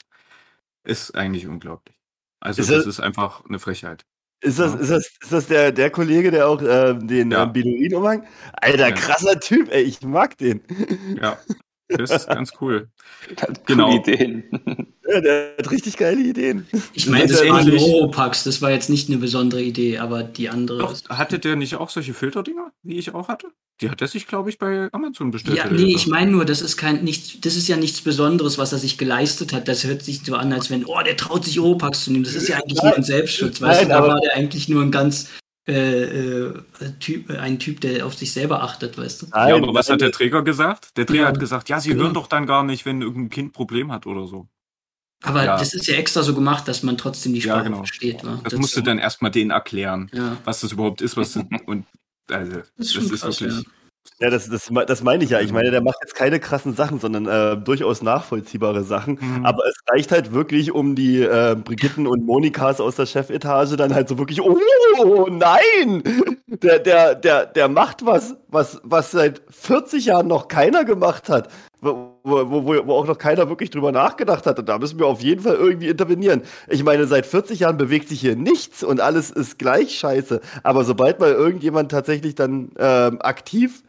ist 0.83 1.15
eigentlich 1.15 1.47
unglaublich. 1.47 1.97
Also 2.39 2.61
Ist 2.61 2.69
das 2.69 2.77
das- 2.85 2.87
ist 2.87 2.99
einfach 2.99 3.43
eine 3.45 3.57
Frechheit. 3.59 4.05
Ist 4.41 4.59
das, 4.59 4.73
Ja. 4.75 4.79
ist 4.79 4.89
das, 4.91 5.07
ist 5.23 5.31
das 5.33 5.47
der, 5.47 5.71
der 5.71 5.89
Kollege, 5.89 6.29
der 6.29 6.47
auch 6.47 6.61
ähm, 6.61 7.07
den 7.07 7.31
Ja. 7.31 7.45
ähm, 7.45 7.53
Beduin 7.53 7.95
umhang? 7.95 8.27
Alter, 8.53 8.89
Ja. 8.89 8.95
krasser 8.95 9.39
Typ, 9.39 9.69
ey, 9.71 9.81
ich 9.81 10.03
mag 10.03 10.37
den. 10.37 10.61
Ja, 11.19 11.39
das 11.89 12.11
ist 12.11 12.27
ganz 12.27 12.51
cool. 12.61 12.89
Der 13.29 13.47
hat 13.47 13.65
Genau. 13.67 13.89
coole 13.89 13.99
Ideen. 13.99 14.43
Ja, 15.09 15.21
der 15.21 15.55
hat 15.57 15.71
richtig 15.71 15.95
geile 15.97 16.21
Ideen. 16.21 16.67
Ich 16.93 17.07
meine, 17.07 17.27
das 17.27 17.47
war 17.47 17.59
ein 17.59 17.71
Oropax, 17.71 18.43
das 18.43 18.61
war 18.61 18.71
jetzt 18.71 18.89
nicht 18.89 19.09
eine 19.09 19.17
besondere 19.17 19.61
Idee, 19.61 19.99
aber 19.99 20.23
die 20.23 20.49
andere. 20.49 20.79
Doch, 20.79 21.09
hatte 21.09 21.39
der 21.39 21.55
nicht 21.55 21.75
auch 21.75 21.89
solche 21.89 22.13
Filterdinger, 22.13 22.71
wie 22.83 22.97
ich 22.97 23.13
auch 23.13 23.29
hatte? 23.29 23.47
Die 23.79 23.89
hat 23.89 24.01
er 24.01 24.07
sich, 24.07 24.27
glaube 24.27 24.49
ich, 24.49 24.57
bei 24.57 24.89
Amazon 24.91 25.31
bestellt. 25.31 25.57
Ja, 25.57 25.69
nee, 25.69 25.93
ich 25.93 26.07
meine 26.07 26.31
nur, 26.31 26.45
das 26.45 26.61
ist 26.61 26.77
kein 26.77 27.03
nicht, 27.03 27.45
das 27.45 27.55
ist 27.55 27.67
ja 27.67 27.77
nichts 27.77 28.01
Besonderes, 28.01 28.57
was 28.57 28.73
er 28.73 28.79
sich 28.79 28.97
geleistet 28.97 29.53
hat. 29.53 29.67
Das 29.67 29.83
hört 29.85 30.01
sich 30.03 30.21
so 30.25 30.35
an, 30.35 30.51
als 30.51 30.69
wenn, 30.71 30.83
oh, 30.83 30.99
der 31.05 31.15
traut 31.15 31.45
sich 31.45 31.59
Oropax 31.59 32.03
zu 32.05 32.11
nehmen. 32.11 32.23
Das 32.23 32.33
ist 32.33 32.49
ja 32.49 32.57
eigentlich 32.57 32.81
nur 32.81 32.95
ein 32.95 33.03
Selbstschutz, 33.03 33.61
weißt 33.61 33.81
Nein, 33.81 33.89
du, 33.89 33.95
da 33.95 34.07
war 34.07 34.19
der 34.19 34.35
eigentlich 34.35 34.67
nur 34.67 34.81
ein 34.81 34.91
ganz 34.91 35.29
äh, 35.67 36.03
äh, 36.47 36.53
typ, 36.99 37.29
ein 37.29 37.59
Typ, 37.59 37.81
der 37.81 38.05
auf 38.05 38.15
sich 38.15 38.31
selber 38.31 38.63
achtet, 38.63 38.97
weißt 38.97 39.21
du. 39.21 39.25
Nein, 39.31 39.49
ja, 39.49 39.55
aber 39.55 39.73
was 39.73 39.89
hat 39.89 40.01
der 40.01 40.11
Träger 40.11 40.41
gesagt? 40.43 40.97
Der 40.97 41.05
Träger 41.05 41.23
Ja, 41.23 41.27
hat 41.27 41.39
gesagt, 41.39 41.69
ja, 41.69 41.79
Sie 41.79 41.89
genau. 41.89 42.03
hören 42.03 42.13
doch 42.13 42.27
dann 42.27 42.45
gar 42.45 42.63
nicht, 42.63 42.85
wenn 42.85 43.01
irgendein 43.01 43.29
Kind 43.29 43.49
ein 43.49 43.51
Problem 43.51 43.91
hat 43.91 44.05
oder 44.07 44.27
so. 44.27 44.47
Aber 45.23 45.43
Ja. 45.43 45.57
das 45.57 45.73
ist 45.73 45.87
ja 45.87 45.95
extra 45.95 46.23
so 46.23 46.33
gemacht, 46.33 46.67
dass 46.67 46.83
man 46.83 46.97
trotzdem 46.97 47.33
die 47.33 47.39
Ja, 47.39 47.55
Sprache 47.55 47.65
genau. 47.65 47.77
versteht. 47.79 48.23
Wa? 48.23 48.39
Das, 48.43 48.53
musst 48.53 48.77
du 48.77 48.81
dann 48.81 48.99
erstmal 48.99 49.31
denen 49.31 49.51
erklären, 49.51 50.09
Ja, 50.13 50.37
was 50.45 50.61
das 50.61 50.71
überhaupt 50.71 51.01
ist, 51.01 51.17
was 51.17 51.33
du, 51.33 51.47
und 51.65 51.85
also, 52.29 52.61
das 52.77 52.87
ist, 52.87 52.93
schon 52.93 53.09
krass, 53.09 53.41
wirklich. 53.41 53.65
Ja, 54.19 54.29
das, 54.29 54.49
das, 54.49 54.69
das 54.87 55.03
meine 55.03 55.23
ich 55.23 55.29
ja. 55.29 55.39
Ich 55.39 55.51
meine, 55.51 55.69
der 55.69 55.81
macht 55.81 55.97
jetzt 56.01 56.15
keine 56.15 56.39
krassen 56.39 56.75
Sachen, 56.75 56.99
sondern 56.99 57.27
äh, 57.27 57.57
durchaus 57.57 58.01
nachvollziehbare 58.01 58.83
Sachen. 58.83 59.19
Mhm. 59.21 59.45
Aber 59.45 59.63
es 59.67 59.75
reicht 59.87 60.11
halt 60.11 60.33
wirklich, 60.33 60.71
um 60.71 60.95
die 60.95 61.21
äh, 61.21 61.55
Brigitten 61.55 62.07
und 62.07 62.25
Monikas 62.25 62.81
aus 62.81 62.95
der 62.95 63.05
Chefetage 63.05 63.75
dann 63.77 63.93
halt 63.93 64.09
so 64.09 64.17
wirklich, 64.17 64.41
oh 64.41 64.57
nein! 65.29 66.03
Der, 66.47 66.79
der, 66.79 67.13
der, 67.13 67.45
der 67.45 67.67
macht 67.69 68.05
was, 68.05 68.35
was, 68.47 68.79
was 68.83 69.11
seit 69.11 69.41
40 69.49 70.05
Jahren 70.05 70.27
noch 70.27 70.47
keiner 70.47 70.85
gemacht 70.85 71.29
hat. 71.29 71.49
Wo, 71.79 72.17
wo, 72.23 72.49
wo, 72.49 72.87
wo 72.87 72.93
auch 72.93 73.05
noch 73.05 73.19
keiner 73.19 73.49
wirklich 73.49 73.69
drüber 73.69 73.91
nachgedacht 73.91 74.47
hat. 74.47 74.57
Und 74.57 74.67
da 74.67 74.79
müssen 74.79 74.97
wir 74.97 75.05
auf 75.05 75.21
jeden 75.21 75.43
Fall 75.43 75.55
irgendwie 75.55 75.89
intervenieren. 75.89 76.41
Ich 76.67 76.83
meine, 76.83 77.05
seit 77.05 77.27
40 77.27 77.59
Jahren 77.59 77.77
bewegt 77.77 78.09
sich 78.09 78.19
hier 78.19 78.35
nichts 78.35 78.83
und 78.83 78.99
alles 78.99 79.29
ist 79.29 79.59
gleich 79.59 79.95
scheiße. 79.99 80.41
Aber 80.63 80.83
sobald 80.85 81.19
mal 81.19 81.31
irgendjemand 81.31 81.91
tatsächlich 81.91 82.33
dann 82.33 82.71
ähm, 82.79 83.21
aktiv 83.21 83.83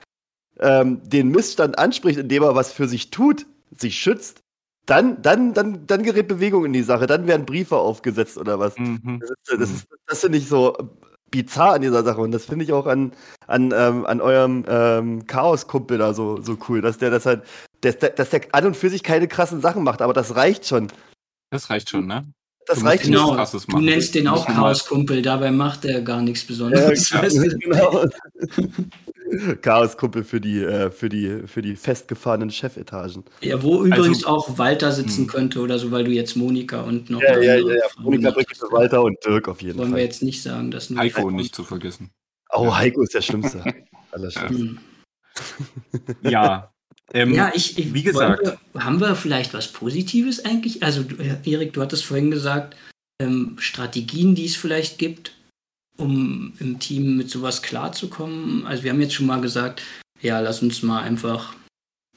ähm, 0.61 1.01
den 1.09 1.29
Missstand 1.29 1.79
anspricht, 1.79 2.19
indem 2.19 2.43
er 2.43 2.55
was 2.55 2.73
für 2.73 2.89
sich 2.89 3.11
tut, 3.11 3.47
sich 3.77 3.97
schützt, 3.99 4.41
dann, 4.87 5.21
dann, 5.23 5.53
dann, 5.55 5.87
dann 5.87 6.03
gerät 6.03 6.29
Bewegung 6.29 6.65
in 6.65 6.73
die 6.73 6.83
Sache, 6.83 7.07
dann 7.07 7.27
werden 7.27 7.45
Briefe 7.45 7.77
aufgesetzt 7.77 8.39
oder 8.39 8.59
was. 8.59 8.77
Mhm. 8.79 9.21
Das, 9.21 9.31
ist, 9.31 9.61
das, 9.61 9.71
ist, 9.71 9.87
das 10.07 10.21
finde 10.21 10.39
ich 10.39 10.49
so 10.49 10.77
bizarr 11.31 11.75
an 11.75 11.83
dieser 11.83 12.03
Sache 12.05 12.23
und 12.23 12.33
das 12.33 12.47
finde 12.47 12.65
ich 12.65 12.73
auch 12.73 12.87
an, 12.87 13.13
an, 13.47 13.73
ähm, 13.77 14.07
an 14.07 14.21
eurem 14.23 14.65
ähm, 14.67 15.27
Chaos-Kumpel 15.27 15.99
da 15.99 16.15
so, 16.15 16.41
so 16.41 16.57
cool, 16.69 16.81
dass 16.81 16.97
der 16.97 17.11
das 17.11 17.27
halt, 17.27 17.43
dass 17.83 17.99
der, 17.99 18.11
dass 18.11 18.31
der 18.31 18.41
an 18.53 18.65
und 18.65 18.77
für 18.77 18.89
sich 18.89 19.03
keine 19.03 19.29
krassen 19.29 19.61
Sachen 19.61 19.85
macht, 19.85 20.01
aber 20.01 20.15
das 20.15 20.37
reicht 20.37 20.67
schon. 20.67 20.89
Das 21.51 21.69
reicht 21.69 21.91
schon, 21.91 22.07
ne? 22.07 22.25
Das 22.67 22.81
Du 22.81 22.85
reicht 22.87 23.05
Genau, 23.05 23.33
Krasses 23.35 23.67
du 23.67 23.73
machen. 23.73 23.85
nennst 23.87 24.15
den 24.15 24.25
Du 24.27 24.33
auch 24.33 24.47
Chaoskumpel, 24.47 25.23
dabei 25.23 25.51
macht 25.51 25.85
er 25.85 26.03
gar 26.03 26.21
nichts 26.23 26.43
Ja, 26.43 26.49
Besonderes. 26.49 27.09
du? 27.11 27.59
genau. 27.59 28.05
Chaos-Kumpel 29.63 30.25
für 30.25 30.41
die, 30.41 30.63
äh, 30.63 30.91
für 30.91 31.09
die, 31.09 31.43
für 31.47 31.63
die 31.63 31.77
festgefahrenen 31.77 32.51
Chefetagen. 32.51 33.25
Ja, 33.41 33.63
wo 33.63 33.85
übrigens 33.85 34.25
Also- 34.25 34.27
auch 34.29 34.59
Walter 34.59 34.93
sitzen 34.93 35.23
Hm. 35.23 35.27
könnte 35.27 35.61
oder 35.61 35.79
so, 35.79 35.91
weil 35.91 36.05
du 36.05 36.11
jetzt 36.11 36.37
Monika 36.37 36.83
und 36.83 37.11
noch 37.11 37.21
Ja, 37.23 37.39
ja, 37.39 37.57
ja, 37.57 37.75
ja. 37.75 37.83
Monika 37.99 38.31
Brücke 38.31 38.55
Walter 38.71 39.03
und 39.03 39.17
Dirk 39.25 39.49
auf 39.49 39.63
jeden 39.63 39.79
Wollen 39.79 39.91
wir 39.91 39.97
Fall. 39.97 40.05
jetzt 40.05 40.23
nicht 40.23 40.43
sagen, 40.43 40.71
dass 40.71 40.91
nur 40.91 41.01
Heiko 41.01 41.31
nicht 41.31 41.55
zu 41.55 41.65
vergessen. 41.65 42.11
Oh, 42.53 42.75
Heiko 42.75 43.03
ist 43.03 43.15
der 43.15 43.23
Schlimmste. 43.23 43.63
Allerschlimmste. 44.13 44.77
Ja. 46.23 46.71
Ähm, 47.15 47.33
Ja, 47.33 47.51
ich, 47.55 47.79
ich 47.79 47.95
wie 47.95 48.03
gesagt. 48.03 48.59
Wir, 48.75 48.85
haben 48.85 49.01
wir 49.01 49.15
vielleicht 49.15 49.55
was 49.55 49.69
Positives 49.69 50.45
eigentlich? 50.45 50.83
Also, 50.83 51.03
du, 51.03 51.17
Erik, 51.17 51.73
du 51.73 51.81
hattest 51.81 52.05
vorhin 52.05 52.31
gesagt, 52.31 52.77
ähm, 53.19 53.57
Strategien, 53.59 54.35
die 54.35 54.45
es 54.45 54.57
vielleicht 54.57 54.99
gibt, 54.99 55.33
um 55.99 56.53
im 56.61 56.79
Team 56.79 57.17
mit 57.17 57.29
sowas 57.31 57.63
klarzukommen. 57.63 58.67
Also, 58.67 58.85
wir 58.85 58.93
haben 58.93 59.01
jetzt 59.01 59.15
schon 59.15 59.27
mal 59.27 59.41
gesagt, 59.41 59.83
ja, 60.21 60.41
lass 60.41 60.63
uns 60.63 60.83
mal 60.83 61.03
einfach 61.03 61.55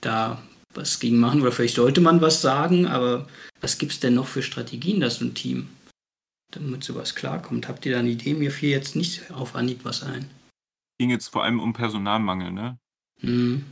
da 0.01 0.41
was 0.73 0.99
gegen 0.99 1.19
machen 1.19 1.41
oder 1.41 1.51
vielleicht 1.51 1.75
sollte 1.75 1.99
man 2.01 2.21
was 2.21 2.41
sagen, 2.41 2.85
aber 2.87 3.27
was 3.59 3.77
gibt 3.77 3.91
es 3.91 3.99
denn 3.99 4.13
noch 4.15 4.27
für 4.27 4.41
Strategien, 4.41 4.99
dass 5.01 5.17
so 5.17 5.25
ein 5.25 5.33
Team 5.33 5.67
damit 6.51 6.83
sowas 6.83 7.13
klarkommt? 7.15 7.67
Habt 7.67 7.85
ihr 7.85 7.91
da 7.93 7.99
eine 7.99 8.09
Idee? 8.09 8.33
Mir 8.33 8.51
fiel 8.51 8.69
jetzt 8.69 8.95
nicht 8.95 9.31
auf 9.31 9.55
Anhieb 9.55 9.83
was 9.83 10.01
ein. 10.03 10.29
ging 10.99 11.09
jetzt 11.09 11.27
vor 11.29 11.43
allem 11.43 11.59
um 11.59 11.73
Personalmangel, 11.73 12.51
ne? 12.51 12.77
Hm. 13.19 13.65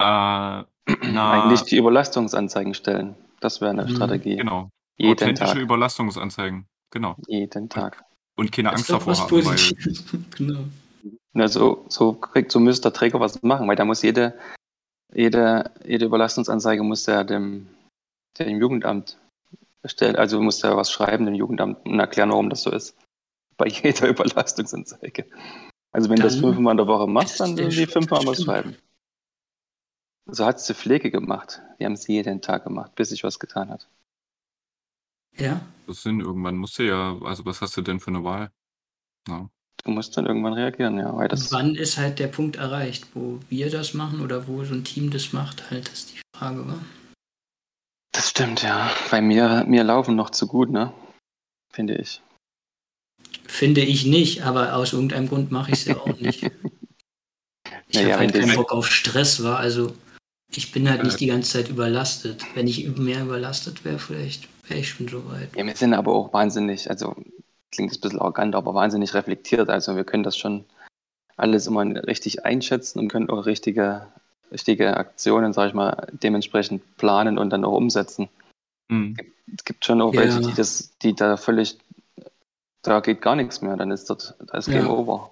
Äh, 0.00 0.04
na, 1.12 1.42
Eigentlich 1.42 1.62
die 1.62 1.76
Überlastungsanzeigen 1.76 2.74
stellen. 2.74 3.14
Das 3.40 3.60
wäre 3.60 3.70
eine 3.72 3.84
Mhm, 3.84 3.94
Strategie. 3.96 4.36
genau. 4.36 4.70
Jeden 4.98 5.12
Authentische 5.12 5.52
Tag. 5.54 5.62
Überlastungsanzeigen. 5.62 6.66
Genau. 6.90 7.16
Jeden 7.28 7.68
Tag. 7.68 8.02
Und 8.36 8.52
keine 8.52 8.70
Das 8.70 8.78
Angst 8.78 8.90
davor 8.90 9.12
was 9.12 9.20
haben, 9.20 9.44
weil 9.44 10.24
genau. 10.36 10.64
Na, 11.32 11.48
so, 11.48 11.84
so 11.88 12.14
kriegt, 12.14 12.50
so 12.50 12.58
müsste 12.58 12.90
der 12.90 12.92
Träger 12.92 13.20
was 13.20 13.42
machen, 13.42 13.68
weil 13.68 13.76
da 13.76 13.84
muss 13.84 14.02
jede, 14.02 14.34
jede, 15.12 15.70
jede 15.84 16.06
Überlastungsanzeige 16.06 16.82
muss 16.82 17.04
der 17.04 17.24
dem, 17.24 17.68
dem 18.38 18.60
Jugendamt 18.60 19.18
stellen, 19.84 20.16
also 20.16 20.40
muss 20.40 20.58
der 20.58 20.76
was 20.76 20.90
schreiben 20.90 21.26
dem 21.26 21.34
Jugendamt 21.34 21.84
und 21.86 22.00
erklären, 22.00 22.30
warum 22.30 22.50
das 22.50 22.62
so 22.62 22.70
ist. 22.70 22.96
Bei 23.56 23.66
jeder 23.66 24.08
Überlastungsanzeige. 24.08 25.26
Also 25.92 26.08
wenn 26.08 26.16
du 26.16 26.22
das 26.22 26.36
fünfmal 26.36 26.72
in 26.72 26.78
der 26.78 26.86
Woche 26.86 27.06
machst, 27.06 27.40
dann 27.40 27.54
müssen 27.54 27.70
die 27.70 27.86
fünfmal 27.86 28.24
was 28.26 28.42
schreiben. 28.42 28.76
So 30.26 30.46
hat 30.46 30.56
es 30.56 30.66
die 30.66 30.74
Pflege 30.74 31.10
gemacht. 31.10 31.60
Die 31.78 31.84
haben 31.84 31.94
es 31.94 32.06
jeden 32.06 32.40
Tag 32.40 32.64
gemacht, 32.64 32.94
bis 32.94 33.10
sich 33.10 33.24
was 33.24 33.38
getan 33.38 33.70
hat. 33.70 33.88
Ja, 35.40 35.60
das 35.86 36.02
sind 36.02 36.20
irgendwann 36.20 36.56
musst 36.56 36.78
du 36.78 36.82
ja, 36.86 37.16
also 37.22 37.44
was 37.44 37.60
hast 37.60 37.76
du 37.76 37.82
denn 37.82 38.00
für 38.00 38.08
eine 38.08 38.22
Wahl? 38.24 38.50
Ja. 39.28 39.48
Du 39.84 39.90
musst 39.92 40.14
dann 40.16 40.26
irgendwann 40.26 40.52
reagieren, 40.52 40.98
ja, 40.98 41.16
weil 41.16 41.28
das 41.28 41.50
wann 41.52 41.74
ist 41.74 41.96
halt 41.96 42.18
der 42.18 42.26
Punkt 42.28 42.56
erreicht, 42.56 43.06
wo 43.14 43.40
wir 43.48 43.70
das 43.70 43.94
machen 43.94 44.20
oder 44.20 44.46
wo 44.46 44.62
so 44.64 44.74
ein 44.74 44.84
Team 44.84 45.10
das 45.10 45.32
macht, 45.32 45.70
halt, 45.70 45.86
das 45.88 46.00
ist 46.00 46.12
die 46.14 46.20
Frage, 46.36 46.66
wa? 46.66 46.78
Das 48.12 48.28
stimmt, 48.30 48.62
ja. 48.62 48.90
Bei 49.10 49.22
mir, 49.22 49.64
mir 49.66 49.82
laufen 49.84 50.16
noch 50.16 50.30
zu 50.30 50.46
gut, 50.46 50.70
ne? 50.70 50.92
Finde 51.72 51.96
ich. 51.96 52.20
Finde 53.46 53.80
ich 53.80 54.04
nicht, 54.04 54.42
aber 54.42 54.74
aus 54.76 54.92
irgendeinem 54.92 55.28
Grund 55.28 55.50
mache 55.50 55.70
ich 55.72 55.78
es 55.78 55.84
ja 55.86 55.96
auch 55.96 56.18
nicht. 56.18 56.50
Ich 57.92 57.96
Naja, 57.96 58.12
habe 58.14 58.20
halt 58.26 58.34
keinen 58.34 58.54
Bock 58.54 58.70
auf 58.70 58.86
Stress, 58.88 59.42
war. 59.42 59.58
Also 59.58 59.96
ich 60.54 60.70
bin 60.70 60.88
halt 60.88 61.00
Äh. 61.00 61.04
nicht 61.04 61.18
die 61.18 61.26
ganze 61.26 61.52
Zeit 61.52 61.68
überlastet. 61.68 62.44
Wenn 62.54 62.68
ich 62.68 62.86
mehr 62.96 63.22
überlastet 63.22 63.84
wäre, 63.84 63.98
vielleicht 63.98 64.48
wäre 64.70 64.80
ich 64.80 64.88
schon 64.88 65.08
so 65.08 65.30
weit. 65.30 65.54
Ja, 65.56 65.66
wir 65.66 65.76
sind 65.76 65.92
aber 65.94 66.12
auch 66.14 66.32
wahnsinnig, 66.32 66.88
also 66.88 67.14
klingt 67.70 67.92
ein 67.92 68.00
bisschen 68.00 68.20
arrogant, 68.20 68.54
aber 68.54 68.74
wahnsinnig 68.74 69.12
reflektiert. 69.14 69.68
Also 69.68 69.96
wir 69.96 70.04
können 70.04 70.22
das 70.22 70.36
schon 70.36 70.64
alles 71.36 71.66
immer 71.66 71.84
richtig 72.06 72.44
einschätzen 72.44 72.98
und 72.98 73.08
können 73.08 73.30
auch 73.30 73.46
richtige, 73.46 74.06
richtige 74.50 74.96
Aktionen, 74.96 75.52
sage 75.52 75.68
ich 75.68 75.74
mal, 75.74 76.08
dementsprechend 76.12 76.96
planen 76.96 77.38
und 77.38 77.50
dann 77.50 77.64
auch 77.64 77.76
umsetzen. 77.76 78.28
Hm. 78.90 79.16
Es 79.56 79.64
gibt 79.64 79.84
schon 79.84 80.00
auch 80.00 80.14
Ja. 80.14 80.20
welche, 80.20 80.40
die 80.40 80.54
das, 80.54 80.96
die 81.02 81.14
da 81.14 81.36
völlig, 81.36 81.78
da 82.82 83.00
geht 83.00 83.20
gar 83.20 83.36
nichts 83.36 83.62
mehr, 83.62 83.76
dann 83.76 83.90
ist 83.90 84.08
dort, 84.10 84.34
da 84.46 84.58
ist 84.58 84.68
Ja. 84.68 84.74
Game 84.74 84.90
Over. 84.90 85.30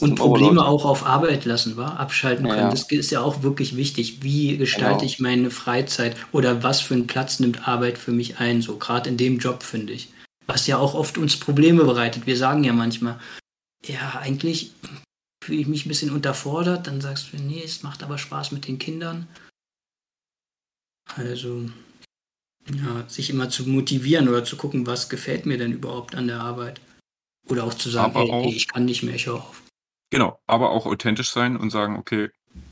Und 0.00 0.16
Probleme 0.16 0.60
Overload. 0.60 0.68
auch 0.68 0.84
auf 0.84 1.06
Arbeit 1.06 1.44
lassen, 1.46 1.76
war 1.76 1.98
abschalten 1.98 2.44
Ja, 2.46 2.50
können. 2.54 2.66
ja. 2.66 2.70
Das 2.70 2.90
ist 2.90 3.10
ja 3.10 3.20
auch 3.22 3.42
wirklich 3.42 3.76
wichtig. 3.76 4.22
Wie 4.22 4.56
gestalte 4.58 4.98
Genau. 5.00 5.06
ich 5.06 5.18
meine 5.18 5.50
Freizeit 5.50 6.16
oder 6.32 6.62
was 6.62 6.80
für 6.82 6.94
einen 6.94 7.06
Platz 7.06 7.40
nimmt 7.40 7.66
Arbeit 7.66 7.96
für 7.98 8.12
mich 8.12 8.38
ein? 8.38 8.60
So 8.60 8.76
gerade 8.76 9.08
in 9.08 9.16
dem 9.16 9.38
Job 9.38 9.62
finde 9.62 9.94
ich, 9.94 10.08
was 10.46 10.66
ja 10.66 10.76
auch 10.78 10.94
oft 10.94 11.16
uns 11.16 11.38
Probleme 11.38 11.84
bereitet. 11.84 12.26
Wir 12.26 12.36
sagen 12.36 12.64
ja 12.64 12.72
manchmal, 12.74 13.18
ja 13.86 14.18
eigentlich 14.20 14.72
fühle 15.42 15.60
ich 15.62 15.66
mich 15.68 15.86
ein 15.86 15.88
bisschen 15.88 16.10
unterfordert. 16.10 16.86
Dann 16.86 17.00
sagst 17.00 17.28
du, 17.32 17.38
nee, 17.38 17.62
es 17.64 17.82
macht 17.82 18.02
aber 18.02 18.18
Spaß 18.18 18.52
mit 18.52 18.68
den 18.68 18.78
Kindern. 18.78 19.26
Also 21.16 21.68
ja, 22.70 23.04
sich 23.08 23.30
immer 23.30 23.48
zu 23.48 23.66
motivieren 23.66 24.28
oder 24.28 24.44
zu 24.44 24.56
gucken, 24.56 24.86
was 24.86 25.08
gefällt 25.08 25.46
mir 25.46 25.56
denn 25.56 25.72
überhaupt 25.72 26.14
an 26.14 26.26
der 26.26 26.40
Arbeit. 26.40 26.80
Oder 27.48 27.64
auch 27.64 27.72
zu 27.72 27.88
sagen, 27.88 28.14
ey, 28.14 28.30
ey, 28.30 28.54
ich 28.54 28.68
kann 28.68 28.84
nicht 28.84 29.02
mehr, 29.02 29.14
ich 29.14 29.24
höre 29.26 29.36
auf. 29.36 29.62
Genau, 30.10 30.40
aber 30.46 30.70
auch 30.70 30.86
authentisch 30.86 31.30
sein 31.30 31.56
und 31.56 31.70
sagen, 31.70 31.96
okay, 31.96 32.30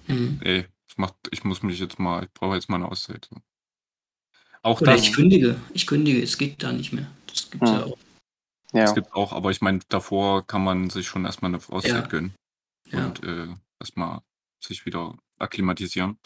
Mhm. 0.09 0.41
ey, 0.43 0.67
das 0.89 0.99
macht, 0.99 1.15
ich 1.31 1.45
muss 1.45 1.63
mich 1.63 1.79
jetzt 1.79 1.99
mal, 1.99 2.25
ich 2.25 2.33
brauche 2.33 2.55
jetzt 2.55 2.69
mal 2.71 2.77
eine 2.77 2.91
Auszeit. 2.91 3.29
Auch 4.63 4.81
Oder 4.81 4.93
das, 4.93 5.03
ich 5.03 5.13
kündige. 5.13 5.61
Ich 5.75 5.87
kündige, 5.87 6.23
es 6.23 6.39
geht 6.39 6.63
da 6.63 6.73
nicht 6.73 6.93
mehr. 6.93 7.07
Das 7.27 7.51
gibt's 7.51 7.71
ja 7.71 7.85
Hm. 7.85 7.93
auch. 7.93 7.99
Ja, 8.73 8.83
das 8.83 8.95
gibt 8.95 9.13
auch, 9.13 9.33
aber 9.33 9.51
ich 9.51 9.61
meine, 9.61 9.81
davor 9.89 10.47
kann 10.47 10.65
man 10.65 10.91
sich 10.91 11.07
schon 11.07 11.25
erstmal 11.25 11.51
eine 11.55 11.59
Auszeit 11.69 11.95
Ja. 11.95 12.09
gönnen 12.09 12.35
Ja. 12.91 13.07
und 13.07 13.23
äh, 13.25 13.49
erstmal 13.81 14.21
sich 14.61 14.87
wieder 14.87 15.17
akklimatisieren. 15.39 16.19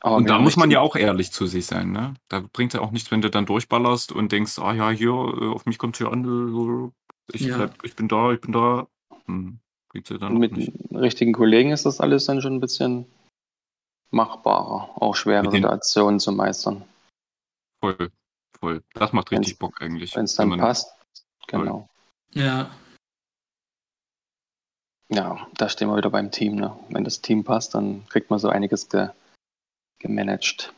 aber 0.00 0.16
und 0.16 0.28
da 0.28 0.38
muss 0.38 0.56
man 0.56 0.70
ja 0.70 0.80
auch 0.80 0.96
ehrlich 0.96 1.32
zu 1.32 1.46
sich 1.46 1.66
sein, 1.66 1.90
ne? 1.92 2.14
Da 2.28 2.40
bringt 2.40 2.74
ja 2.74 2.80
auch 2.80 2.90
nichts, 2.90 3.10
wenn 3.10 3.22
du 3.22 3.30
dann 3.30 3.46
durchballerst 3.46 4.12
und 4.12 4.32
denkst, 4.32 4.58
ah 4.58 4.72
ja, 4.74 4.90
hier, 4.90 5.10
äh, 5.10 5.46
auf 5.48 5.66
mich 5.66 5.78
kommt 5.78 5.96
hier 5.96 6.12
an, 6.12 6.24
äh, 6.24 7.34
ich, 7.34 7.42
Ja. 7.42 7.56
bleib, 7.56 7.82
ich 7.84 7.96
bin 7.96 8.08
da, 8.08 8.32
ich 8.32 8.40
bin 8.40 8.52
da. 8.52 8.86
Hm, 9.26 9.58
ja 9.94 10.28
mit 10.30 10.56
nicht. 10.56 10.72
richtigen 10.92 11.32
Kollegen 11.32 11.70
ist 11.70 11.86
das 11.86 12.00
alles 12.00 12.26
dann 12.26 12.42
schon 12.42 12.54
ein 12.56 12.60
bisschen 12.60 13.06
machbarer, 14.10 14.90
auch 15.02 15.14
schwere 15.16 15.50
Situationen 15.50 16.20
zu 16.20 16.32
meistern. 16.32 16.84
Voll, 17.82 18.10
voll. 18.58 18.82
Das 18.94 19.12
macht 19.12 19.30
Wenn's- 19.30 19.40
richtig 19.46 19.58
Bock 19.58 19.80
eigentlich. 19.82 20.14
Wenn 20.16 20.24
es 20.24 20.34
dann 20.34 20.56
passt. 20.58 20.90
Genau. 21.46 21.88
Ja, 22.32 22.70
Ja, 25.10 25.46
da 25.58 25.68
stehen 25.68 25.88
wir 25.88 25.96
wieder 25.98 26.10
beim 26.10 26.30
Team. 26.30 26.54
Ne? 26.56 26.76
Wenn 26.88 27.04
das 27.04 27.20
Team 27.20 27.44
passt, 27.44 27.74
dann 27.74 28.06
kriegt 28.08 28.30
man 28.30 28.38
so 28.38 28.48
einiges 28.48 28.88
ge 28.88 29.10
gemanagt. 30.00 30.72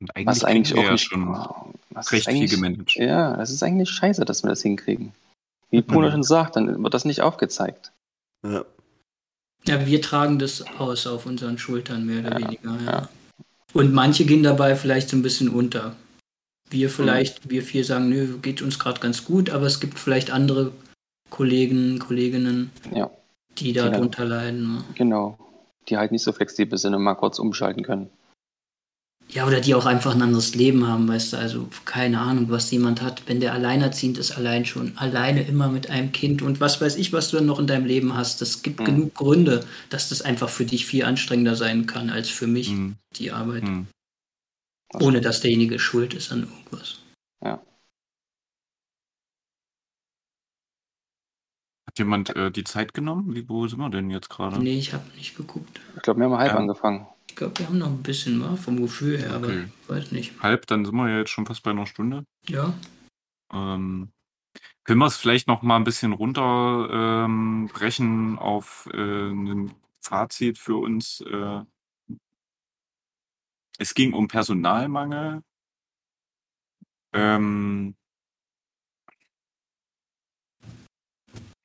Und 0.00 0.14
eigentlich 0.14 0.26
Was 0.26 0.44
eigentlich 0.44 0.78
auch 0.78 0.82
ja 0.84 0.92
nicht. 0.92 1.04
schon 1.04 1.28
was 1.90 2.12
recht 2.12 2.26
ist 2.26 2.32
viel 2.32 2.36
eigentlich- 2.36 2.50
gemanagt. 2.50 2.94
Ja, 2.96 3.36
das 3.36 3.50
ist 3.50 3.62
eigentlich 3.62 3.88
scheiße, 3.90 4.24
dass 4.26 4.42
wir 4.44 4.50
das 4.50 4.62
hinkriegen. 4.62 5.14
Wie 5.70 5.82
Bruno 5.82 6.08
Mhm. 6.08 6.12
schon 6.12 6.22
sagt, 6.22 6.56
dann 6.56 6.82
wird 6.82 6.94
das 6.94 7.04
nicht 7.04 7.22
aufgezeigt. 7.22 7.92
Ja. 8.44 8.64
ja, 9.66 9.86
wir 9.86 10.00
tragen 10.02 10.38
das 10.38 10.64
aus 10.78 11.06
auf 11.06 11.26
unseren 11.26 11.58
Schultern, 11.58 12.06
mehr 12.06 12.20
oder 12.20 12.38
Ja, 12.38 12.46
weniger. 12.46 12.76
Ja. 12.84 12.90
ja. 12.92 13.08
Und 13.72 13.92
manche 13.92 14.24
gehen 14.24 14.42
dabei 14.42 14.76
vielleicht 14.76 15.08
so 15.08 15.16
ein 15.16 15.22
bisschen 15.22 15.48
unter. 15.48 15.90
Mhm. 15.90 15.94
Wir 16.70 16.90
vielleicht, 16.90 17.48
wir 17.50 17.62
vier 17.62 17.84
sagen, 17.84 18.08
nö, 18.08 18.38
geht 18.38 18.60
uns 18.62 18.78
gerade 18.78 19.00
ganz 19.00 19.24
gut, 19.24 19.50
aber 19.50 19.66
es 19.66 19.78
gibt 19.80 19.98
vielleicht 19.98 20.30
andere 20.30 20.72
Kollegen, 21.30 21.98
Kolleginnen, 21.98 22.70
Ja, 22.94 23.10
die 23.58 23.72
da 23.72 23.84
Genau. 23.86 23.98
drunter 23.98 24.24
leiden. 24.24 24.74
ne? 24.74 24.84
genau. 24.94 25.38
Die 25.88 25.96
halt 25.96 26.10
nicht 26.10 26.22
so 26.24 26.32
flexibel 26.32 26.76
sind 26.78 26.94
und 26.94 27.02
mal 27.02 27.14
kurz 27.14 27.38
umschalten 27.38 27.82
können. 27.84 28.10
Ja, 29.28 29.46
oder 29.46 29.60
die 29.60 29.74
auch 29.74 29.86
einfach 29.86 30.14
ein 30.14 30.22
anderes 30.22 30.54
Leben 30.54 30.86
haben, 30.86 31.08
weißt 31.08 31.32
du, 31.32 31.36
also 31.36 31.68
keine 31.84 32.20
Ahnung, 32.20 32.48
was 32.48 32.70
jemand 32.70 33.02
hat, 33.02 33.22
wenn 33.26 33.40
der 33.40 33.52
alleinerziehend 33.54 34.18
ist, 34.18 34.32
allein 34.32 34.64
schon, 34.64 34.96
alleine 34.96 35.42
immer 35.42 35.68
mit 35.68 35.90
einem 35.90 36.12
Kind 36.12 36.42
und 36.42 36.60
was 36.60 36.80
weiß 36.80 36.96
ich, 36.96 37.12
was 37.12 37.30
du 37.30 37.38
dann 37.38 37.46
noch 37.46 37.58
in 37.58 37.66
deinem 37.66 37.86
Leben 37.86 38.14
hast. 38.16 38.40
Es 38.40 38.62
gibt 38.62 38.80
Mhm. 38.80 38.84
genug 38.84 39.14
Gründe, 39.14 39.66
dass 39.90 40.08
das 40.08 40.22
einfach 40.22 40.48
für 40.48 40.64
dich 40.64 40.86
viel 40.86 41.04
anstrengender 41.04 41.56
sein 41.56 41.86
kann 41.86 42.08
als 42.08 42.30
für 42.30 42.46
mich, 42.46 42.68
Hm, 42.68 42.96
die 43.16 43.32
Arbeit. 43.32 43.64
hm. 43.64 43.86
Das 44.90 45.02
Ohne 45.02 45.20
dass 45.20 45.40
derjenige 45.40 45.78
schuld 45.80 46.14
ist 46.14 46.30
an 46.30 46.42
irgendwas. 46.42 47.00
Hat 51.88 51.98
jemand 51.98 52.34
äh, 52.36 52.50
die 52.50 52.64
Zeit 52.64 52.94
genommen? 52.94 53.34
Wie, 53.34 53.48
wo 53.48 53.66
sind 53.66 53.78
wir 53.78 53.90
denn 53.90 54.10
jetzt 54.10 54.28
gerade? 54.28 54.58
Nee, 54.60 54.78
ich 54.78 54.92
habe 54.92 55.04
nicht 55.16 55.36
geguckt. 55.36 55.80
Ich 55.96 56.02
glaube, 56.02 56.20
wir 56.20 56.26
haben 56.26 56.36
halb 56.36 56.52
Ja. 56.52 56.58
angefangen. 56.58 57.06
Ich 57.36 57.38
glaube, 57.38 57.58
wir 57.58 57.66
haben 57.66 57.76
noch 57.76 57.88
ein 57.88 58.02
bisschen 58.02 58.40
was 58.40 58.58
vom 58.60 58.80
Gefühl 58.80 59.18
her, 59.18 59.34
aber 59.34 59.48
Okay. 59.48 59.68
weiß 59.88 60.10
nicht. 60.12 60.42
Halb, 60.42 60.66
dann 60.68 60.86
sind 60.86 60.94
wir 60.96 61.10
ja 61.10 61.18
jetzt 61.18 61.28
schon 61.28 61.44
fast 61.44 61.62
bei 61.62 61.70
einer 61.70 61.86
Stunde. 61.86 62.24
Ja, 62.48 62.72
Ähm, 63.52 64.10
können 64.84 65.00
wir 65.00 65.06
es 65.06 65.18
vielleicht 65.18 65.46
noch 65.46 65.60
mal 65.60 65.76
ein 65.76 65.84
bisschen 65.84 66.14
runterbrechen 66.14 68.06
ähm, 68.06 68.38
auf 68.38 68.88
äh, 68.90 69.28
ein 69.28 69.70
Fazit 70.00 70.56
für 70.56 70.76
uns? 70.76 71.20
Äh, 71.20 71.60
es 73.76 73.92
ging 73.92 74.14
um 74.14 74.28
Personalmangel. 74.28 75.42
Ähm, 77.12 77.96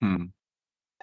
hm, 0.01 0.34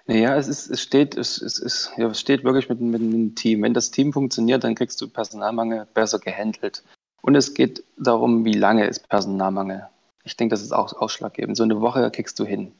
Naja, 0.09 0.35
es 0.37 0.47
ist, 0.47 0.71
es 0.71 0.81
steht, 0.81 1.15
es, 1.15 1.39
es 1.39 1.59
ist, 1.59 1.91
ja, 1.95 2.07
es 2.07 2.19
steht 2.19 2.43
wirklich 2.43 2.67
mit, 2.67 2.81
mit 2.81 2.99
einem 2.99 3.35
Team. 3.35 3.61
Wenn 3.61 3.75
das 3.75 3.91
Team 3.91 4.11
funktioniert, 4.11 4.63
dann 4.63 4.73
kriegst 4.73 4.99
du 5.01 5.07
Personalmangel 5.07 5.85
besser 5.93 6.17
gehandelt. 6.17 6.83
Und 7.21 7.35
es 7.35 7.53
geht 7.53 7.83
darum, 7.95 8.43
wie 8.43 8.53
lange 8.53 8.87
ist 8.87 9.07
Personalmangel. 9.07 9.87
Ich 10.23 10.35
denke, 10.35 10.53
das 10.53 10.63
ist 10.63 10.71
auch 10.71 10.93
ausschlaggebend. 10.93 11.55
So 11.55 11.61
eine 11.61 11.79
Woche 11.79 12.09
kriegst 12.09 12.39
du 12.39 12.45
hin. 12.45 12.71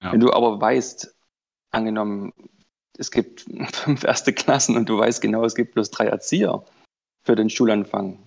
Ja. 0.00 0.12
Wenn 0.12 0.20
du 0.20 0.32
aber 0.32 0.60
weißt, 0.60 1.16
angenommen, 1.72 2.32
es 2.96 3.10
gibt 3.10 3.44
fünf 3.72 4.04
erste 4.04 4.32
Klassen 4.32 4.76
und 4.76 4.88
du 4.88 4.96
weißt 4.96 5.20
genau, 5.20 5.44
es 5.44 5.56
gibt 5.56 5.74
bloß 5.74 5.90
drei 5.90 6.06
Erzieher 6.06 6.64
für 7.24 7.34
den 7.34 7.50
Schulanfang, 7.50 8.20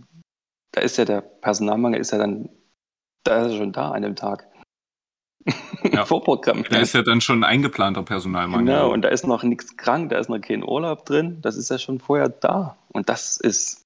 da 0.73 0.81
ist 0.81 0.97
ja 0.97 1.05
der 1.05 1.21
Personalmangel 1.21 2.01
ist 2.01 2.11
ja 2.11 2.17
dann, 2.17 2.49
da 3.23 3.45
ist 3.45 3.53
er 3.53 3.59
schon 3.59 3.71
da 3.71 3.91
an 3.91 4.01
dem 4.01 4.17
Tag. 4.17 4.45
Ja. 5.93 6.05
Vorprogramm. 6.05 6.65
da 6.69 6.79
ist 6.79 6.93
ja 6.93 7.01
dann 7.01 7.21
schon 7.21 7.39
ein 7.39 7.43
eingeplanter 7.45 8.03
Personalmangel. 8.03 8.65
Genau, 8.65 8.91
und 8.91 9.01
da 9.01 9.09
ist 9.09 9.25
noch 9.25 9.43
nichts 9.43 9.77
krank, 9.77 10.09
da 10.09 10.19
ist 10.19 10.29
noch 10.29 10.39
kein 10.41 10.63
Urlaub 10.63 11.05
drin, 11.05 11.41
das 11.41 11.55
ist 11.55 11.69
ja 11.69 11.79
schon 11.79 11.99
vorher 11.99 12.27
da. 12.29 12.77
Und 12.89 13.07
das 13.09 13.37
ist, 13.37 13.85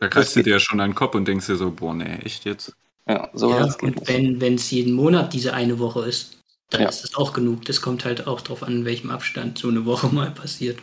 da 0.00 0.08
greifst 0.08 0.34
du 0.34 0.42
dir 0.42 0.54
ja 0.54 0.58
schon 0.60 0.80
an 0.80 0.90
den 0.90 0.94
Kopf 0.96 1.14
und 1.14 1.26
denkst 1.28 1.46
dir 1.46 1.56
so, 1.56 1.70
boah, 1.70 1.94
nee, 1.94 2.16
echt 2.24 2.44
jetzt? 2.44 2.74
ja, 3.08 3.30
so 3.32 3.50
ja 3.50 3.64
und 3.82 4.08
wenn 4.08 4.40
wenn 4.40 4.54
es 4.54 4.70
jeden 4.70 4.92
Monat 4.94 5.32
diese 5.32 5.54
eine 5.54 5.78
Woche 5.78 6.04
ist, 6.06 6.40
dann 6.70 6.82
Ja. 6.82 6.88
ist 6.88 7.02
das 7.04 7.14
auch 7.14 7.32
genug. 7.32 7.64
Das 7.66 7.80
kommt 7.80 8.04
halt 8.04 8.26
auch 8.26 8.40
drauf 8.40 8.62
an, 8.62 8.72
in 8.78 8.84
welchem 8.84 9.10
Abstand 9.10 9.58
so 9.58 9.68
eine 9.68 9.84
Woche 9.86 10.08
mal 10.08 10.30
passiert. 10.30 10.78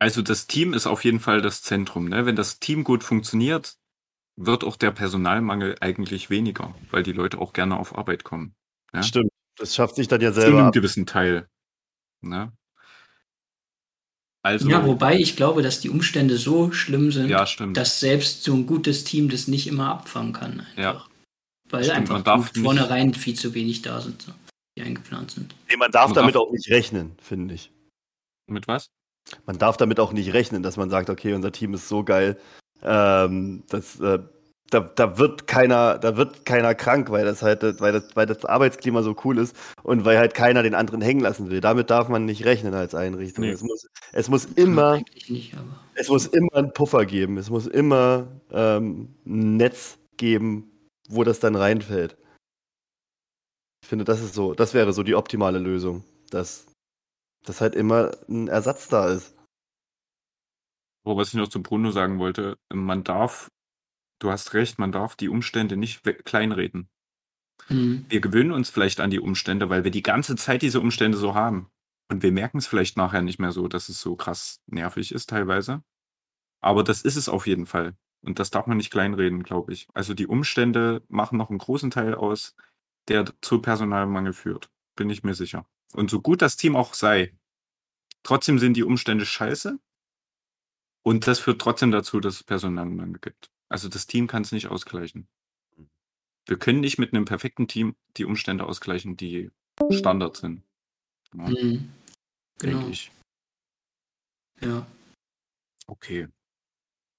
Also 0.00 0.22
das 0.22 0.46
Team 0.48 0.74
ist 0.74 0.86
auf 0.86 1.04
jeden 1.04 1.20
Fall 1.20 1.42
das 1.42 1.62
Zentrum. 1.62 2.08
Ne? 2.08 2.26
Wenn 2.26 2.34
das 2.36 2.58
Team 2.58 2.82
gut 2.82 3.04
funktioniert, 3.04 3.76
wird 4.36 4.64
auch 4.64 4.76
der 4.76 4.90
Personalmangel 4.92 5.76
eigentlich 5.80 6.30
weniger, 6.30 6.74
weil 6.90 7.02
die 7.02 7.12
Leute 7.12 7.38
auch 7.38 7.52
gerne 7.52 7.78
auf 7.78 7.96
Arbeit 7.96 8.24
kommen. 8.24 8.54
Ja? 8.94 9.02
Stimmt. 9.02 9.30
Das 9.58 9.74
schafft 9.74 9.96
sich 9.96 10.08
dann 10.08 10.20
ja 10.20 10.32
Zu 10.32 10.40
selber 10.40 10.58
einem 10.58 10.66
ab. 10.68 10.74
gewissen 10.74 11.04
Teil. 11.06 11.46
Ne? 12.22 12.52
Also, 14.44 14.68
Ja, 14.68 14.84
wobei 14.86 15.16
ich 15.18 15.36
glaube, 15.36 15.62
dass 15.62 15.80
die 15.80 15.90
Umstände 15.90 16.36
so 16.36 16.72
schlimm 16.72 17.12
sind, 17.12 17.28
ja, 17.28 17.44
dass 17.74 18.00
selbst 18.00 18.42
so 18.42 18.54
ein 18.54 18.66
gutes 18.66 19.04
Team 19.04 19.28
das 19.28 19.46
nicht 19.46 19.66
immer 19.68 19.88
abfangen 19.90 20.32
kann. 20.32 20.60
Einfach. 20.60 20.76
Ja. 20.76 21.06
Weil 21.70 21.84
Stimmt, 21.84 21.98
einfach 21.98 22.14
man 22.14 22.24
darf 22.24 22.52
von 22.52 22.62
vornherein 22.64 23.14
viel 23.14 23.34
zu 23.34 23.54
wenig 23.54 23.82
da 23.82 24.00
sind, 24.00 24.22
so, 24.22 24.32
die 24.76 24.82
eingeplant 24.82 25.30
sind. 25.30 25.54
Nee, 25.70 25.76
man 25.76 25.92
darf 25.92 26.06
Man 26.08 26.14
damit 26.16 26.34
darf- 26.34 26.42
auch 26.42 26.50
nicht 26.52 26.68
rechnen, 26.70 27.16
finde 27.20 27.54
ich. 27.54 27.70
Mit 28.48 28.66
was? 28.66 28.90
Man 29.46 29.58
darf 29.58 29.76
damit 29.76 30.00
auch 30.00 30.12
nicht 30.12 30.32
rechnen, 30.32 30.62
dass 30.64 30.76
man 30.76 30.90
sagt, 30.90 31.08
okay, 31.08 31.34
unser 31.34 31.52
Team 31.52 31.74
ist 31.74 31.88
so 31.88 32.02
geil, 32.02 32.40
ähm, 32.84 33.62
das, 33.68 34.00
äh, 34.00 34.18
da, 34.72 34.80
da 34.80 35.18
wird 35.18 35.46
keiner, 35.46 35.98
da 35.98 36.16
wird 36.16 36.46
keiner 36.46 36.74
krank, 36.74 37.10
weil 37.10 37.24
das 37.24 37.42
halt, 37.42 37.62
weil 37.80 37.92
das, 37.92 38.16
weil 38.16 38.26
das 38.26 38.44
Arbeitsklima 38.44 39.02
so 39.02 39.14
cool 39.24 39.38
ist 39.38 39.54
und 39.82 40.04
weil 40.04 40.18
halt 40.18 40.34
keiner 40.34 40.62
den 40.62 40.74
anderen 40.74 41.02
hängen 41.02 41.20
lassen 41.20 41.50
will. 41.50 41.60
Damit 41.60 41.90
darf 41.90 42.08
man 42.08 42.24
nicht 42.24 42.44
rechnen 42.44 42.72
als 42.74 42.94
Einrichtung. 42.94 43.44
Nee. 43.44 43.50
Es 43.50 43.62
muss, 43.62 43.86
es 44.12 44.28
muss 44.28 44.44
immer, 44.46 44.96
nicht, 45.28 45.54
es 45.94 46.08
muss 46.08 46.26
immer 46.26 46.54
einen 46.54 46.72
Puffer 46.72 47.04
geben. 47.04 47.36
Es 47.36 47.50
muss 47.50 47.66
immer 47.66 48.26
ähm, 48.50 49.14
ein 49.26 49.56
Netz 49.58 49.98
geben, 50.16 50.70
wo 51.08 51.22
das 51.24 51.38
dann 51.40 51.54
reinfällt. 51.54 52.16
Ich 53.82 53.88
finde, 53.88 54.04
das 54.04 54.22
ist 54.22 54.34
so, 54.34 54.54
das 54.54 54.72
wäre 54.74 54.92
so 54.92 55.02
die 55.02 55.16
optimale 55.16 55.58
Lösung, 55.58 56.04
dass, 56.30 56.66
dass 57.44 57.60
halt 57.60 57.74
immer 57.74 58.12
ein 58.28 58.48
Ersatz 58.48 58.88
da 58.88 59.08
ist. 59.10 59.34
Oh, 61.04 61.16
was 61.16 61.28
ich 61.28 61.34
noch 61.34 61.48
zu 61.48 61.62
Bruno 61.62 61.90
sagen 61.90 62.18
wollte, 62.18 62.58
man 62.72 63.04
darf 63.04 63.50
Du 64.22 64.30
hast 64.30 64.54
recht, 64.54 64.78
man 64.78 64.92
darf 64.92 65.16
die 65.16 65.28
Umstände 65.28 65.76
nicht 65.76 66.04
kleinreden. 66.24 66.88
Mhm. 67.68 68.06
Wir 68.08 68.20
gewöhnen 68.20 68.52
uns 68.52 68.70
vielleicht 68.70 69.00
an 69.00 69.10
die 69.10 69.18
Umstände, 69.18 69.68
weil 69.68 69.82
wir 69.82 69.90
die 69.90 70.04
ganze 70.04 70.36
Zeit 70.36 70.62
diese 70.62 70.78
Umstände 70.78 71.18
so 71.18 71.34
haben. 71.34 71.72
Und 72.08 72.22
wir 72.22 72.30
merken 72.30 72.58
es 72.58 72.68
vielleicht 72.68 72.96
nachher 72.96 73.22
nicht 73.22 73.40
mehr 73.40 73.50
so, 73.50 73.66
dass 73.66 73.88
es 73.88 74.00
so 74.00 74.14
krass 74.14 74.62
nervig 74.66 75.10
ist 75.10 75.28
teilweise. 75.28 75.82
Aber 76.60 76.84
das 76.84 77.02
ist 77.02 77.16
es 77.16 77.28
auf 77.28 77.48
jeden 77.48 77.66
Fall. 77.66 77.96
Und 78.24 78.38
das 78.38 78.50
darf 78.50 78.68
man 78.68 78.76
nicht 78.76 78.92
kleinreden, 78.92 79.42
glaube 79.42 79.72
ich. 79.72 79.88
Also 79.92 80.14
die 80.14 80.28
Umstände 80.28 81.02
machen 81.08 81.36
noch 81.36 81.50
einen 81.50 81.58
großen 81.58 81.90
Teil 81.90 82.14
aus, 82.14 82.54
der 83.08 83.24
zu 83.40 83.60
Personalmangel 83.60 84.34
führt. 84.34 84.70
Bin 84.94 85.10
ich 85.10 85.24
mir 85.24 85.34
sicher. 85.34 85.66
Und 85.94 86.10
so 86.10 86.20
gut 86.20 86.42
das 86.42 86.56
Team 86.56 86.76
auch 86.76 86.94
sei, 86.94 87.36
trotzdem 88.22 88.60
sind 88.60 88.76
die 88.76 88.84
Umstände 88.84 89.26
scheiße. 89.26 89.80
Und 91.02 91.26
das 91.26 91.40
führt 91.40 91.60
trotzdem 91.60 91.90
dazu, 91.90 92.20
dass 92.20 92.36
es 92.36 92.44
Personalmangel 92.44 93.18
gibt. 93.20 93.50
Also 93.68 93.88
das 93.88 94.06
Team 94.06 94.26
kann 94.26 94.42
es 94.42 94.52
nicht 94.52 94.68
ausgleichen. 94.68 95.28
Hm. 95.76 95.88
Wir 96.46 96.58
können 96.58 96.80
nicht 96.80 96.98
mit 96.98 97.12
einem 97.12 97.24
perfekten 97.24 97.68
Team 97.68 97.96
die 98.16 98.24
Umstände 98.24 98.64
ausgleichen, 98.64 99.16
die 99.16 99.50
Standard 99.90 100.36
sind. 100.36 100.62
Ja, 101.34 101.48
mhm. 101.48 101.92
Genau. 102.58 102.78
Denke 102.78 102.90
ich. 102.90 103.10
Ja. 104.60 104.86
Okay. 105.86 106.28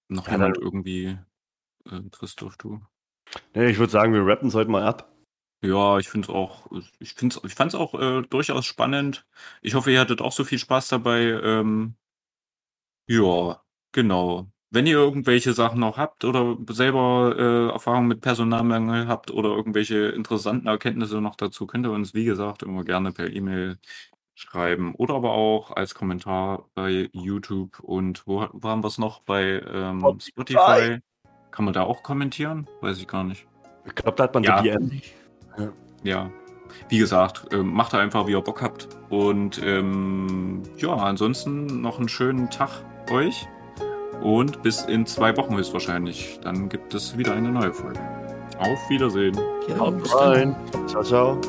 Noch 0.09 0.25
Kann 0.25 0.39
jemand 0.39 0.57
irgendwie, 0.57 1.17
äh, 1.89 2.01
Christoph, 2.11 2.57
du? 2.57 2.81
Nee, 3.53 3.69
ich 3.69 3.79
würde 3.79 3.91
sagen, 3.91 4.13
wir 4.13 4.25
rappen 4.25 4.49
es 4.49 4.53
heute 4.53 4.69
mal 4.69 4.83
ab. 4.83 5.11
Ja, 5.63 5.97
ich 5.97 6.09
finde 6.09 6.27
es 6.27 6.33
auch, 6.33 6.69
ich, 6.99 7.13
find's, 7.13 7.39
ich 7.43 7.55
fand 7.55 7.73
es 7.73 7.75
auch 7.79 7.93
äh, 7.95 8.21
durchaus 8.23 8.65
spannend. 8.65 9.25
Ich 9.61 9.75
hoffe, 9.75 9.91
ihr 9.91 9.99
hattet 9.99 10.21
auch 10.21 10.33
so 10.33 10.43
viel 10.43 10.59
Spaß 10.59 10.89
dabei. 10.89 11.21
Ähm, 11.21 11.95
ja, 13.07 13.62
genau. 13.93 14.47
Wenn 14.69 14.87
ihr 14.87 14.97
irgendwelche 14.97 15.53
Sachen 15.53 15.79
noch 15.79 15.97
habt 15.97 16.25
oder 16.25 16.57
selber 16.69 17.35
äh, 17.37 17.71
Erfahrungen 17.71 18.07
mit 18.07 18.21
Personalmangel 18.21 19.07
habt 19.07 19.29
oder 19.29 19.49
irgendwelche 19.49 20.07
interessanten 20.07 20.67
Erkenntnisse 20.67 21.21
noch 21.21 21.35
dazu, 21.35 21.67
könnt 21.67 21.85
ihr 21.85 21.91
uns, 21.91 22.13
wie 22.15 22.25
gesagt, 22.25 22.63
immer 22.63 22.83
gerne 22.83 23.11
per 23.11 23.31
E-Mail 23.31 23.77
schreiben 24.35 24.95
oder 24.95 25.13
aber 25.13 25.33
auch 25.33 25.71
als 25.71 25.93
Kommentar 25.93 26.65
bei 26.73 27.09
YouTube 27.13 27.79
und 27.81 28.25
wo, 28.25 28.47
wo 28.51 28.67
haben 28.67 28.83
wir 28.83 28.87
es 28.87 28.97
noch? 28.97 29.21
Bei 29.23 29.61
ähm, 29.71 30.03
Spotify. 30.19 30.99
Kann 31.51 31.65
man 31.65 31.73
da 31.75 31.83
auch 31.83 32.01
kommentieren? 32.01 32.67
Weiß 32.81 32.97
ich 32.97 33.07
gar 33.07 33.23
nicht. 33.23 33.45
Ich 33.85 33.93
glaube, 33.93 34.17
da 34.17 34.23
hat 34.23 34.33
man 34.33 34.43
ja. 34.43 34.57
so 34.57 34.63
DM. 34.63 35.01
Ja. 35.57 35.73
ja. 36.03 36.31
Wie 36.89 36.97
gesagt, 36.97 37.45
ähm, 37.53 37.71
macht 37.71 37.93
einfach, 37.93 38.25
wie 38.25 38.31
ihr 38.31 38.41
Bock 38.41 38.63
habt. 38.63 38.87
Und 39.09 39.61
ähm, 39.63 40.63
ja, 40.77 40.95
ansonsten 40.95 41.81
noch 41.81 41.99
einen 41.99 42.09
schönen 42.09 42.49
Tag 42.49 42.69
euch. 43.11 43.47
Und 44.21 44.61
bis 44.63 44.83
in 44.83 45.05
zwei 45.05 45.35
Wochen 45.37 45.55
höchstwahrscheinlich. 45.55 46.39
Dann 46.41 46.69
gibt 46.69 46.93
es 46.93 47.17
wieder 47.17 47.33
eine 47.33 47.49
neue 47.49 47.73
Folge. 47.73 47.99
Auf 48.59 48.89
Wiedersehen. 48.89 49.37
Ja, 49.67 49.79
Haut 49.79 50.15
rein. 50.15 50.55
Ciao, 50.87 51.03
ciao. 51.03 51.41